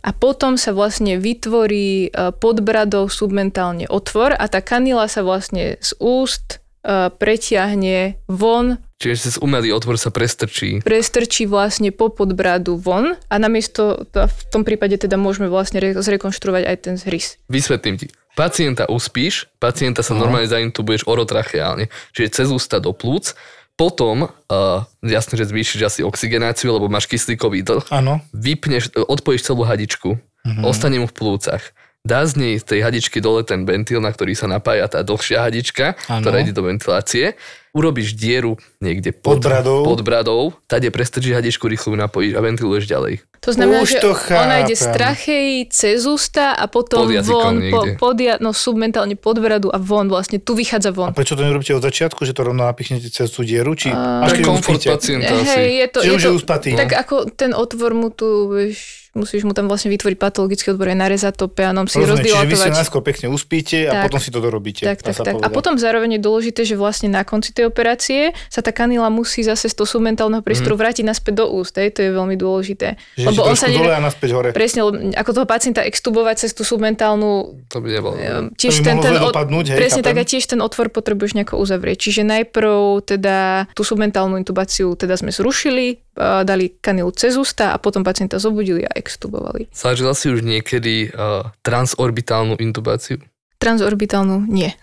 a 0.04 0.12
potom 0.12 0.56
sa 0.56 0.72
vlastne 0.72 1.16
vytvorí 1.16 2.08
e, 2.08 2.32
pod 2.36 2.60
bradou 2.60 3.08
submentálne 3.08 3.88
otvor 3.88 4.36
a 4.36 4.44
tá 4.48 4.60
kanila 4.60 5.08
sa 5.08 5.24
vlastne 5.24 5.80
z 5.80 5.96
úst 6.00 6.60
e, 6.84 7.08
pretiahne 7.12 8.20
von, 8.28 8.80
Čiže 8.94 9.16
cez 9.20 9.34
umelý 9.36 9.70
otvor 9.70 9.98
sa 9.98 10.08
prestrčí. 10.08 10.78
prestrčí 10.80 11.44
vlastne 11.44 11.90
po 11.90 12.08
podbradu 12.08 12.78
von 12.78 13.18
a 13.26 13.34
namiesto, 13.36 14.06
to- 14.06 14.24
v 14.24 14.40
tom 14.48 14.62
prípade 14.62 14.94
teda 14.96 15.18
môžeme 15.18 15.46
vlastne 15.46 15.78
re- 15.78 15.98
zrekonštruovať 15.98 16.62
aj 16.62 16.76
ten 16.78 16.94
zhrys. 16.94 17.36
Vysvetlím 17.46 17.98
ti. 17.98 18.06
Pacienta 18.34 18.86
uspíš, 18.86 19.46
pacienta 19.58 20.02
sa 20.02 20.14
normálne 20.14 20.46
zaintubuješ 20.46 21.06
orotracheálne, 21.06 21.86
čiže 22.10 22.34
cez 22.34 22.48
ústa 22.50 22.78
do 22.78 22.90
plúc, 22.90 23.34
potom, 23.74 24.26
uh, 24.26 24.86
jasne, 25.00 25.34
že 25.34 25.50
zvýšiš 25.50 25.80
asi 25.82 26.00
oxigenáciu, 26.02 26.70
lebo 26.70 26.86
máš 26.86 27.06
kyslíkový 27.06 27.62
dlh, 27.62 27.86
Áno. 27.90 28.22
vypneš, 28.30 28.94
odpojíš 28.94 29.42
celú 29.44 29.62
hadičku, 29.62 30.18
Mhm. 30.44 30.62
ostane 30.62 30.98
mu 30.98 31.06
v 31.06 31.14
plúcach. 31.14 31.74
Dá 32.04 32.22
z 32.22 32.36
nej 32.36 32.54
z 32.54 32.68
tej 32.68 32.80
hadičky 32.82 33.18
dole 33.18 33.42
ten 33.42 33.64
ventil, 33.64 33.98
na 33.98 34.12
ktorý 34.12 34.36
sa 34.36 34.44
napája 34.44 34.86
tá 34.86 35.00
dlhšia 35.00 35.40
hadička, 35.40 35.96
Áno. 36.06 36.20
ktorá 36.20 36.36
ide 36.38 36.52
do 36.52 36.62
ventilácie. 36.62 37.34
Urobíš 37.74 38.14
dieru 38.14 38.54
niekde 38.78 39.10
pod, 39.10 39.42
Pod 39.42 39.50
bradou. 39.50 39.82
pod 39.82 40.00
bradou, 40.00 40.40
tade 40.64 40.86
prestrčíš 40.88 41.34
hadičku, 41.34 41.66
rýchlo 41.66 41.90
ju 41.90 41.98
napojíš 41.98 42.32
a 42.32 42.40
ventiluješ 42.40 42.86
ďalej. 42.86 43.26
To 43.40 43.50
znamená, 43.50 43.82
Už 43.82 43.90
že 43.90 44.00
to 44.00 44.14
ona 44.14 44.62
ide 44.62 44.72
z 44.72 44.86
trachei 44.88 45.66
cez 45.68 46.06
ústa 46.06 46.54
a 46.54 46.64
potom 46.64 47.04
Pod 47.04 47.18
von, 47.20 47.60
po, 47.60 47.82
niekde. 47.82 47.90
pod, 47.98 48.16
ja- 48.16 48.38
no 48.38 48.54
submentálne 48.54 49.14
pod 49.14 49.36
bradu 49.36 49.68
a 49.68 49.76
von 49.76 50.06
vlastne, 50.06 50.38
tu 50.38 50.54
vychádza 50.54 50.88
A 50.88 50.96
von. 50.96 51.10
prečo 51.10 51.34
to 51.34 51.42
nerobíte 51.42 51.74
od 51.74 51.82
začiatku, 51.82 52.22
že 52.22 52.30
to 52.30 52.46
rovno 52.46 52.62
napichnete 52.62 53.04
cez 53.06 53.28
tú 53.28 53.42
dieru, 53.42 53.74
či 53.74 53.90
až 53.90 54.30
Pre 54.30 54.38
keď 54.38 54.44
komfort 54.46 54.80
pacienta 54.80 55.34
Hej, 55.34 55.44
asi. 55.44 55.60
je 55.74 55.86
to, 55.88 55.98
Čiže 55.98 56.08
je 56.08 56.14
už 56.14 56.22
to, 56.22 56.24
je 56.24 56.34
uspatý. 56.36 56.68
Tak 56.72 56.90
ako 56.96 57.14
ten 57.28 57.50
otvor 57.52 57.92
mu 57.92 58.08
tu, 58.08 58.28
vieš, 58.48 58.78
musíš 59.12 59.44
mu 59.44 59.52
tam 59.52 59.68
vlastne 59.68 59.92
vytvoriť 59.92 60.16
patologický 60.16 60.72
odbor, 60.72 60.88
aj 60.88 60.98
narezať 60.98 61.34
to 61.36 61.46
peánom, 61.46 61.84
si 61.84 62.00
Rozumiem, 62.00 62.24
čiže 62.24 62.32
vy 62.32 62.32
si 62.32 62.40
rozdilatovať. 62.64 62.72
najskôr 62.74 63.02
pekne 63.04 63.26
uspíte 63.28 63.78
a 63.84 63.92
Tak. 63.92 64.02
potom 64.08 64.18
si 64.18 64.30
to 64.30 64.40
dorobíte. 64.40 64.82
Tak, 64.82 64.98
tak, 65.02 65.14
tak. 65.14 65.34
A 65.36 65.48
potom 65.50 65.76
zároveň 65.76 66.16
je 66.16 66.20
dôležité, 66.22 66.64
že 66.64 66.74
vlastne 66.74 67.06
na 67.08 67.22
konci 67.22 67.52
tej 67.52 67.63
operácie 67.66 68.32
sa 68.48 68.60
tá 68.60 68.70
kanila 68.70 69.08
musí 69.08 69.40
zase 69.40 69.66
z 69.66 69.74
toho 69.74 69.88
submentálneho 69.88 70.40
priestoru 70.40 70.76
vrátiť 70.76 71.04
naspäť 71.04 71.44
do 71.44 71.46
úst. 71.50 71.74
Hej, 71.74 71.96
to 71.96 72.00
je 72.04 72.10
veľmi 72.12 72.36
dôležité. 72.36 72.96
Že 73.16 73.26
Lebo 73.32 73.40
on 73.44 73.56
sa 73.56 73.68
dole 73.68 73.92
a 73.92 74.00
naspäť 74.00 74.30
hore. 74.36 74.48
Presne, 74.52 74.80
lebo 74.86 74.96
ako 75.12 75.30
toho 75.32 75.46
pacienta 75.48 75.80
extubovať 75.82 76.46
cez 76.46 76.52
tú 76.52 76.62
submentálnu 76.62 77.64
To 77.70 77.78
by 77.80 77.88
nebolo. 77.88 78.14
Ehm, 78.16 78.52
To 78.52 78.56
Tiež 78.56 78.80
by 78.80 78.84
ten, 78.84 78.96
mohlo 78.96 79.04
ten 79.04 79.14
od- 79.18 79.34
dopadnúť, 79.34 79.64
hej, 79.72 79.78
presne 79.78 80.02
tak 80.04 80.16
chápem. 80.16 80.26
a 80.26 80.30
tiež 80.30 80.44
ten 80.46 80.60
otvor 80.60 80.86
potrebuješ 80.92 81.32
nejako 81.34 81.54
uzavrieť. 81.58 81.98
Čiže 82.04 82.22
najprv 82.22 82.74
teda 83.04 83.36
tú 83.72 83.82
submentálnu 83.82 84.36
intubáciu 84.36 84.94
teda 84.94 85.16
sme 85.16 85.32
zrušili, 85.32 86.00
dali 86.46 86.70
kanilu 86.78 87.10
cez 87.10 87.34
ústa 87.34 87.74
a 87.74 87.76
potom 87.82 88.06
pacienta 88.06 88.38
zobudili 88.38 88.86
a 88.86 88.92
extubovali. 88.94 89.66
Zažila 89.74 90.14
si 90.14 90.30
už 90.30 90.46
niekedy 90.46 91.10
uh, 91.10 91.50
transorbitálnu 91.66 92.54
intubáciu? 92.62 93.18
Transorbitálnu 93.64 94.44
nie. 94.44 94.76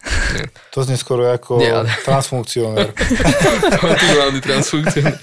To 0.73 0.81
znie 0.81 0.97
skoro 0.97 1.29
ako 1.29 1.61
Nie, 1.61 1.85
ale- 1.85 1.93
transfunkcionér. 2.01 2.89
Kontinuálny 3.83 4.39
transfunkcion. 4.41 5.13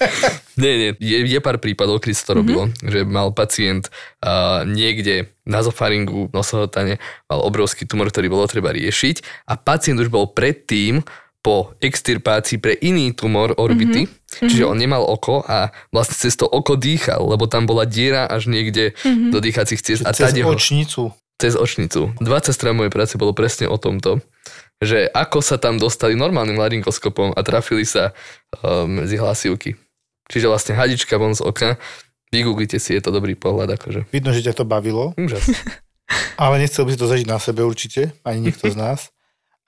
Nie, 0.55 0.73
nie, 0.79 0.89
je, 0.95 1.17
je 1.27 1.39
pár 1.43 1.59
prípadov, 1.59 1.99
kedy 1.99 2.15
sa 2.15 2.31
to 2.31 2.39
robilo, 2.39 2.71
mm-hmm. 2.71 2.87
že 2.87 2.99
mal 3.03 3.35
pacient 3.35 3.91
uh, 4.23 4.63
niekde 4.63 5.35
na 5.43 5.59
zofaringu, 5.59 6.31
nosohotane, 6.31 7.03
mal 7.27 7.39
obrovský 7.43 7.83
tumor, 7.83 8.07
ktorý 8.07 8.31
bolo 8.31 8.47
treba 8.47 8.71
riešiť 8.71 9.47
a 9.51 9.59
pacient 9.59 9.99
už 9.99 10.07
bol 10.07 10.31
predtým 10.31 11.03
po 11.39 11.71
extirpácii 11.79 12.59
pre 12.59 12.75
iný 12.83 13.15
tumor 13.15 13.55
orbity, 13.55 14.05
mm-hmm. 14.05 14.47
čiže 14.51 14.67
on 14.67 14.75
nemal 14.75 15.07
oko 15.07 15.39
a 15.47 15.71
vlastne 15.95 16.19
cez 16.19 16.35
to 16.35 16.43
oko 16.43 16.75
dýchal, 16.75 17.23
lebo 17.31 17.47
tam 17.47 17.63
bola 17.63 17.87
diera 17.87 18.27
až 18.27 18.51
niekde 18.51 18.91
mm-hmm. 18.91 19.31
do 19.31 19.39
dýchacích 19.39 19.79
ciest 19.79 20.03
a 20.03 20.11
Cez 20.11 20.35
ho, 20.35 20.51
očnicu. 20.51 21.15
Cez 21.39 21.55
očnicu. 21.55 22.11
20 22.19 22.51
strán 22.51 22.75
mojej 22.75 22.91
práce 22.91 23.15
bolo 23.15 23.31
presne 23.31 23.71
o 23.71 23.79
tomto, 23.79 24.19
že 24.83 25.07
ako 25.07 25.39
sa 25.39 25.55
tam 25.55 25.79
dostali 25.79 26.19
normálnym 26.19 26.59
laryngoskopom 26.59 27.31
a 27.31 27.39
trafili 27.41 27.87
sa 27.87 28.11
uh, 28.11 28.83
medzi 28.83 29.15
hlasivky. 29.15 29.79
Čiže 30.29 30.51
vlastne 30.51 30.77
hadička 30.77 31.17
von 31.17 31.33
z 31.33 31.41
oka, 31.41 31.79
vygooglite 32.29 32.77
si, 32.77 32.93
je 32.93 33.01
to 33.01 33.09
dobrý 33.09 33.33
pohľad, 33.33 33.79
akože. 33.79 34.11
Vidno, 34.13 34.35
že 34.35 34.45
ťa 34.45 34.61
to 34.61 34.65
bavilo, 34.67 35.17
Úžas. 35.17 35.47
ale 36.43 36.61
nechcel 36.61 36.85
by 36.85 36.93
si 36.93 37.01
to 37.01 37.09
zažiť 37.09 37.27
na 37.27 37.39
sebe 37.41 37.65
určite, 37.65 38.13
ani 38.21 38.51
nikto 38.51 38.69
z 38.69 38.77
nás. 38.77 39.09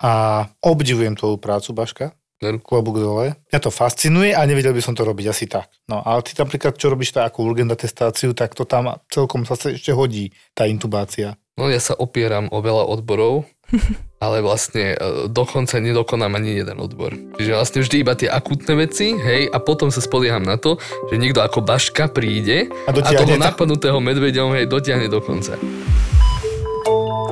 A 0.01 0.45
obdivujem 0.61 1.13
tvoju 1.17 1.37
prácu, 1.41 1.73
Baška. 1.73 2.13
Klobúk 2.41 2.97
dole. 2.97 3.37
Mňa 3.53 3.59
to 3.61 3.69
fascinuje 3.69 4.33
a 4.33 4.41
nevedel 4.49 4.73
by 4.73 4.81
som 4.81 4.97
to 4.97 5.05
robiť 5.05 5.25
asi 5.29 5.45
tak. 5.45 5.69
No 5.85 6.01
ale 6.01 6.25
ty 6.25 6.33
napríklad, 6.33 6.73
čo 6.73 6.89
robíš 6.89 7.13
takú 7.13 7.45
urgent 7.45 7.69
atestáciu, 7.69 8.33
tak 8.33 8.57
to 8.57 8.65
tam 8.65 8.89
celkom 9.13 9.45
sa 9.45 9.53
ešte 9.53 9.93
hodí, 9.93 10.33
tá 10.57 10.65
intubácia. 10.65 11.37
No 11.59 11.67
ja 11.67 11.83
sa 11.83 11.93
opieram 11.99 12.47
o 12.47 12.63
veľa 12.63 12.87
odborov, 12.87 13.43
ale 14.23 14.39
vlastne 14.39 14.95
e, 14.95 14.97
dokonca 15.27 15.83
nedokonám 15.83 16.39
ani 16.39 16.63
jeden 16.63 16.79
odbor. 16.79 17.11
Čiže 17.35 17.51
vlastne 17.51 17.79
vždy 17.83 17.95
iba 17.99 18.13
tie 18.15 18.31
akutné 18.31 18.73
veci, 18.79 19.15
hej, 19.19 19.51
a 19.51 19.57
potom 19.59 19.91
sa 19.91 19.99
spolieham 19.99 20.47
na 20.47 20.55
to, 20.55 20.79
že 21.11 21.19
niekto 21.19 21.43
ako 21.43 21.59
Baška 21.59 22.07
príde 22.07 22.71
A 22.87 22.91
a, 22.95 23.11
toho 23.11 23.35
to. 23.35 23.41
napadnutého 23.41 23.99
medveďom, 23.99 24.55
hej, 24.55 24.65
dotiahne 24.71 25.11
do 25.11 25.19
konca. 25.19 25.59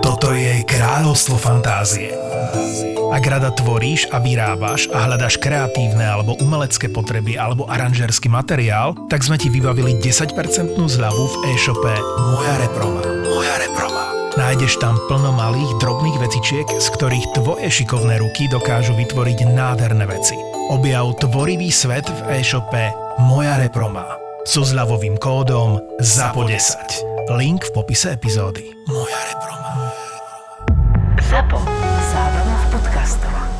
Toto 0.03 0.35
je 0.35 0.67
kráľovstvo 0.67 1.39
fantázie. 1.39 2.11
Ak 3.09 3.25
rada 3.25 3.49
tvoríš 3.49 4.05
a 4.13 4.21
vyrábaš 4.21 4.85
a 4.93 5.09
hľadaš 5.09 5.41
kreatívne 5.41 6.05
alebo 6.05 6.37
umelecké 6.37 6.93
potreby 6.93 7.41
alebo 7.41 7.65
aranžerský 7.65 8.29
materiál, 8.29 8.93
tak 9.09 9.25
sme 9.25 9.33
ti 9.33 9.49
vybavili 9.49 9.97
10% 9.97 10.29
zľavu 10.77 11.23
v 11.25 11.35
e-shope 11.49 11.89
Moja 12.29 12.55
Reproma. 12.61 13.01
Moja 13.25 13.55
Reproma. 13.57 14.13
Nájdeš 14.37 14.77
tam 14.77 14.93
plno 15.09 15.33
malých, 15.33 15.81
drobných 15.81 16.21
vecičiek, 16.21 16.67
z 16.69 16.87
ktorých 16.93 17.33
tvoje 17.33 17.65
šikovné 17.73 18.21
ruky 18.21 18.45
dokážu 18.45 18.93
vytvoriť 18.93 19.57
nádherné 19.57 20.05
veci. 20.05 20.37
Objav 20.69 21.17
tvorivý 21.17 21.73
svet 21.73 22.05
v 22.05 22.37
e-shope 22.37 22.93
Moja 23.25 23.57
Reproma 23.57 24.05
so 24.45 24.61
zľavovým 24.61 25.17
kódom 25.17 25.81
ZAPO10. 25.97 27.33
Link 27.41 27.65
v 27.65 27.71
popise 27.73 28.13
epizódy. 28.13 28.69
Moja 28.85 29.17
Reproma. 29.33 29.73
ZAPO. 31.25 31.98
простого. 33.09 33.58